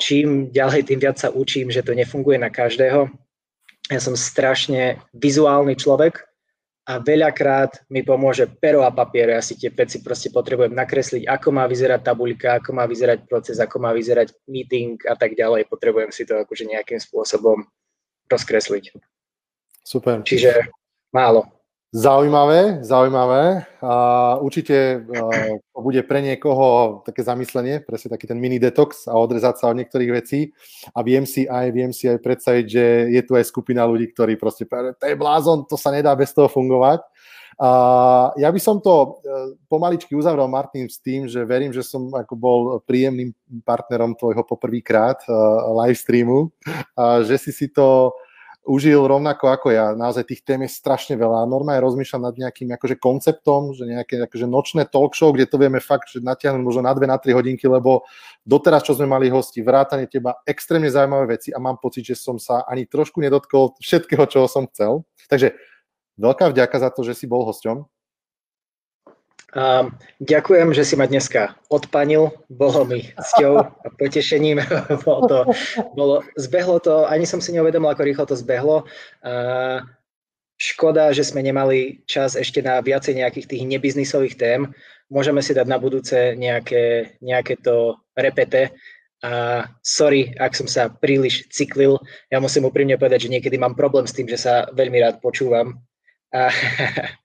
čím 0.00 0.48
ďalej, 0.48 0.88
tým 0.88 1.00
viac 1.00 1.20
sa 1.20 1.28
učím, 1.28 1.68
že 1.68 1.84
to 1.84 1.92
nefunguje 1.92 2.40
na 2.40 2.48
každého. 2.48 3.06
Ja 3.90 4.00
som 4.00 4.16
strašne 4.16 5.02
vizuálny 5.12 5.76
človek 5.76 6.24
a 6.88 6.98
veľakrát 6.98 7.86
mi 7.92 8.02
pomôže 8.02 8.48
pero 8.48 8.82
a 8.82 8.90
papier. 8.90 9.36
Ja 9.36 9.42
si 9.44 9.54
tie 9.54 9.70
veci 9.70 10.00
proste 10.00 10.32
potrebujem 10.32 10.72
nakresliť, 10.72 11.28
ako 11.28 11.48
má 11.54 11.68
vyzerať 11.68 12.00
tabuľka, 12.02 12.58
ako 12.58 12.70
má 12.74 12.88
vyzerať 12.88 13.28
proces, 13.28 13.62
ako 13.62 13.78
má 13.78 13.94
vyzerať 13.94 14.32
meeting 14.48 14.98
a 15.06 15.14
tak 15.14 15.36
ďalej. 15.36 15.68
Potrebujem 15.68 16.10
si 16.10 16.24
to 16.24 16.40
akože 16.40 16.66
nejakým 16.66 16.98
spôsobom 16.98 17.62
rozkresliť. 18.26 18.96
Super. 19.82 20.24
Čiže 20.24 20.72
málo. 21.12 21.61
Zaujímavé, 21.92 22.80
zaujímavé. 22.80 23.68
A 23.84 23.94
určite 24.40 25.04
to 25.76 25.78
bude 25.84 26.00
pre 26.08 26.24
niekoho 26.24 27.04
také 27.04 27.20
zamyslenie, 27.20 27.84
presne 27.84 28.08
taký 28.08 28.24
ten 28.24 28.40
mini 28.40 28.56
detox 28.56 29.04
a 29.04 29.12
odrezať 29.12 29.60
sa 29.60 29.68
od 29.68 29.76
niektorých 29.76 30.10
vecí. 30.16 30.56
A 30.96 31.04
viem 31.04 31.28
si 31.28 31.44
aj, 31.44 31.68
viem 31.68 31.92
si 31.92 32.08
aj 32.08 32.24
predstaviť, 32.24 32.64
že 32.64 32.84
je 33.12 33.22
tu 33.28 33.36
aj 33.36 33.44
skupina 33.44 33.84
ľudí, 33.84 34.08
ktorí 34.08 34.40
proste 34.40 34.64
povedali, 34.64 34.96
to 34.96 35.04
je 35.04 35.20
blázon, 35.20 35.68
to 35.68 35.76
sa 35.76 35.92
nedá 35.92 36.16
bez 36.16 36.32
toho 36.32 36.48
fungovať. 36.48 37.04
A 37.60 37.70
ja 38.40 38.48
by 38.48 38.56
som 38.56 38.80
to 38.80 38.96
e, 38.96 39.08
pomaličky 39.68 40.16
uzavrel, 40.16 40.48
Martin, 40.48 40.88
s 40.88 40.96
tým, 40.96 41.28
že 41.28 41.44
verím, 41.44 41.76
že 41.76 41.84
som 41.84 42.08
ako 42.08 42.34
bol 42.40 42.60
príjemným 42.88 43.36
partnerom 43.68 44.16
tvojho 44.16 44.40
poprvýkrát 44.48 45.20
uh, 45.28 45.68
live 45.84 46.00
streamu, 46.00 46.48
a 46.96 47.20
že 47.20 47.36
si 47.36 47.52
si 47.52 47.68
to 47.68 48.16
užil 48.62 49.10
rovnako 49.10 49.50
ako 49.50 49.74
ja. 49.74 49.90
Naozaj 49.98 50.22
tých 50.30 50.42
tém 50.46 50.62
je 50.62 50.70
strašne 50.70 51.18
veľa. 51.18 51.50
Normálne 51.50 51.82
rozmýšľam 51.82 52.30
nad 52.30 52.34
nejakým 52.38 52.70
akože 52.78 52.96
konceptom, 53.02 53.74
že 53.74 53.90
nejaké 53.90 54.22
akože 54.22 54.46
nočné 54.46 54.86
talk 54.86 55.18
show, 55.18 55.34
kde 55.34 55.50
to 55.50 55.58
vieme 55.58 55.82
fakt 55.82 56.14
že 56.14 56.22
natiahnuť 56.22 56.62
možno 56.62 56.86
na 56.86 56.94
2 56.94 57.10
na 57.10 57.18
3 57.18 57.34
hodinky, 57.34 57.66
lebo 57.66 58.06
doteraz, 58.46 58.86
čo 58.86 58.94
sme 58.94 59.10
mali 59.10 59.26
hosti, 59.26 59.62
vrátane 59.66 60.06
teba, 60.06 60.38
extrémne 60.46 60.86
zaujímavé 60.86 61.38
veci 61.38 61.50
a 61.50 61.58
mám 61.58 61.82
pocit, 61.82 62.06
že 62.06 62.14
som 62.14 62.38
sa 62.38 62.62
ani 62.70 62.86
trošku 62.86 63.18
nedotkol 63.18 63.74
všetkého, 63.82 64.30
čoho 64.30 64.46
som 64.46 64.70
chcel. 64.70 65.02
Takže 65.26 65.58
veľká 66.22 66.54
vďaka 66.54 66.76
za 66.78 66.90
to, 66.94 67.02
že 67.02 67.18
si 67.18 67.26
bol 67.26 67.42
hosťom. 67.42 67.82
Um, 69.52 69.92
ďakujem, 70.24 70.72
že 70.72 70.80
si 70.80 70.96
ma 70.96 71.04
dneska 71.04 71.52
odpanil. 71.68 72.32
Bolo 72.48 72.88
mi 72.88 73.12
cťou 73.12 73.60
a 73.60 73.88
potešením. 74.00 74.64
bolo 75.04 75.20
to, 75.28 75.38
bolo, 75.92 76.16
zbehlo 76.40 76.80
to, 76.80 77.04
ani 77.04 77.28
som 77.28 77.44
si 77.44 77.52
neuvedomil, 77.52 77.92
ako 77.92 78.02
rýchlo 78.08 78.24
to 78.24 78.36
zbehlo. 78.36 78.88
Uh, 79.20 79.84
škoda, 80.56 81.12
že 81.12 81.28
sme 81.28 81.44
nemali 81.44 82.00
čas 82.08 82.32
ešte 82.32 82.64
na 82.64 82.80
viacej 82.80 83.20
nejakých 83.20 83.46
tých 83.52 83.62
nebiznisových 83.68 84.40
tém. 84.40 84.60
môžeme 85.12 85.44
si 85.44 85.52
dať 85.52 85.68
na 85.68 85.76
budúce 85.76 86.32
nejaké, 86.40 87.18
nejaké 87.20 87.60
to 87.60 88.00
repete 88.16 88.72
a 89.22 89.64
sorry, 89.86 90.34
ak 90.34 90.56
som 90.56 90.66
sa 90.66 90.90
príliš 90.90 91.46
cyklil. 91.52 92.00
Ja 92.32 92.42
musím 92.42 92.66
úprimne 92.66 92.98
povedať, 92.98 93.30
že 93.30 93.32
niekedy 93.38 93.54
mám 93.54 93.78
problém 93.78 94.02
s 94.02 94.16
tým, 94.16 94.26
že 94.26 94.34
sa 94.34 94.66
veľmi 94.74 94.98
rád 94.98 95.22
počúvam. 95.22 95.78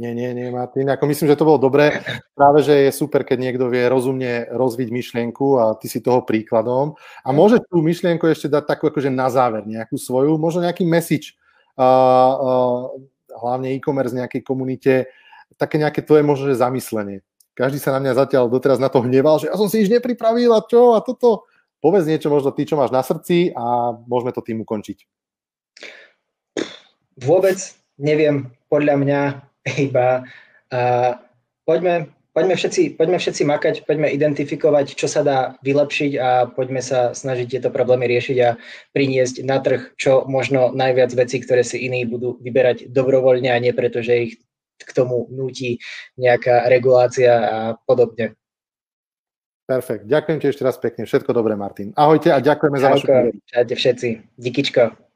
Nie, 0.00 0.16
nie, 0.16 0.32
nie, 0.32 0.48
Martin. 0.48 0.88
Ako 0.88 1.04
myslím, 1.04 1.28
že 1.28 1.36
to 1.36 1.44
bolo 1.44 1.60
dobré. 1.60 2.00
Práve, 2.32 2.64
že 2.64 2.88
je 2.88 2.90
super, 2.96 3.20
keď 3.20 3.36
niekto 3.36 3.68
vie 3.68 3.84
rozumne 3.84 4.48
rozviť 4.48 4.88
myšlienku 4.88 5.60
a 5.60 5.76
ty 5.76 5.92
si 5.92 6.00
toho 6.00 6.24
príkladom. 6.24 6.96
A 7.20 7.36
môže 7.36 7.60
tú 7.68 7.84
myšlienku 7.84 8.24
ešte 8.24 8.48
dať 8.48 8.64
takú 8.64 8.88
akože 8.88 9.12
na 9.12 9.28
záver, 9.28 9.68
nejakú 9.68 10.00
svoju, 10.00 10.40
možno 10.40 10.64
nejaký 10.64 10.88
message, 10.88 11.36
uh, 11.76 11.84
uh, 11.84 12.96
hlavne 13.28 13.76
e-commerce 13.76 14.16
nejakej 14.16 14.40
komunite, 14.40 15.12
také 15.60 15.76
nejaké 15.76 16.00
tvoje 16.00 16.24
možno 16.24 16.48
zamyslenie. 16.56 17.20
Každý 17.52 17.76
sa 17.76 17.92
na 17.92 18.00
mňa 18.00 18.24
zatiaľ 18.24 18.48
doteraz 18.48 18.80
na 18.80 18.88
to 18.88 19.04
hneval, 19.04 19.36
že 19.36 19.52
ja 19.52 19.56
som 19.60 19.68
si 19.68 19.84
nič 19.84 19.92
nepripravil 19.92 20.48
a 20.56 20.64
čo 20.64 20.96
a 20.96 21.04
toto. 21.04 21.44
Povedz 21.84 22.08
niečo 22.08 22.32
možno 22.32 22.56
ty, 22.56 22.64
čo 22.64 22.80
máš 22.80 22.88
na 22.88 23.04
srdci 23.04 23.52
a 23.52 23.92
môžeme 24.08 24.32
to 24.32 24.40
tým 24.40 24.64
ukončiť. 24.64 25.04
Vôbec 27.20 27.60
neviem, 28.00 28.48
podľa 28.72 28.96
mňa 28.96 29.20
iba 29.86 30.24
uh, 30.72 31.12
poďme, 31.64 32.10
poďme, 32.32 32.54
všetci, 32.56 32.96
poďme 32.96 33.18
všetci 33.18 33.42
makať, 33.44 33.74
poďme 33.84 34.08
identifikovať, 34.10 34.96
čo 34.96 35.06
sa 35.06 35.20
dá 35.22 35.38
vylepšiť 35.62 36.12
a 36.18 36.48
poďme 36.50 36.80
sa 36.82 37.12
snažiť 37.12 37.46
tieto 37.58 37.70
problémy 37.70 38.08
riešiť 38.08 38.36
a 38.42 38.56
priniesť 38.94 39.44
na 39.44 39.58
trh 39.60 39.94
čo 40.00 40.24
možno 40.26 40.72
najviac 40.72 41.12
vecí, 41.14 41.42
ktoré 41.42 41.62
si 41.62 41.84
iní 41.84 42.06
budú 42.06 42.38
vyberať 42.40 42.88
dobrovoľne 42.90 43.50
a 43.52 43.62
nie 43.62 43.74
preto, 43.76 44.00
že 44.00 44.30
ich 44.30 44.32
k 44.80 44.90
tomu 44.96 45.28
nutí 45.28 45.76
nejaká 46.16 46.64
regulácia 46.72 47.32
a 47.36 47.58
podobne. 47.84 48.32
Perfekt. 49.68 50.10
Ďakujem 50.10 50.38
ti 50.42 50.46
ešte 50.50 50.66
raz 50.66 50.80
pekne. 50.82 51.06
Všetko 51.06 51.30
dobré, 51.30 51.54
Martin. 51.54 51.94
Ahojte 51.94 52.34
a 52.34 52.42
ďakujeme 52.42 52.82
Ahojko. 52.82 52.82
za 52.82 52.90
vašu 52.90 53.38
Čaute 53.46 53.74
všetci. 53.78 54.08
Díkyčko. 54.34 55.09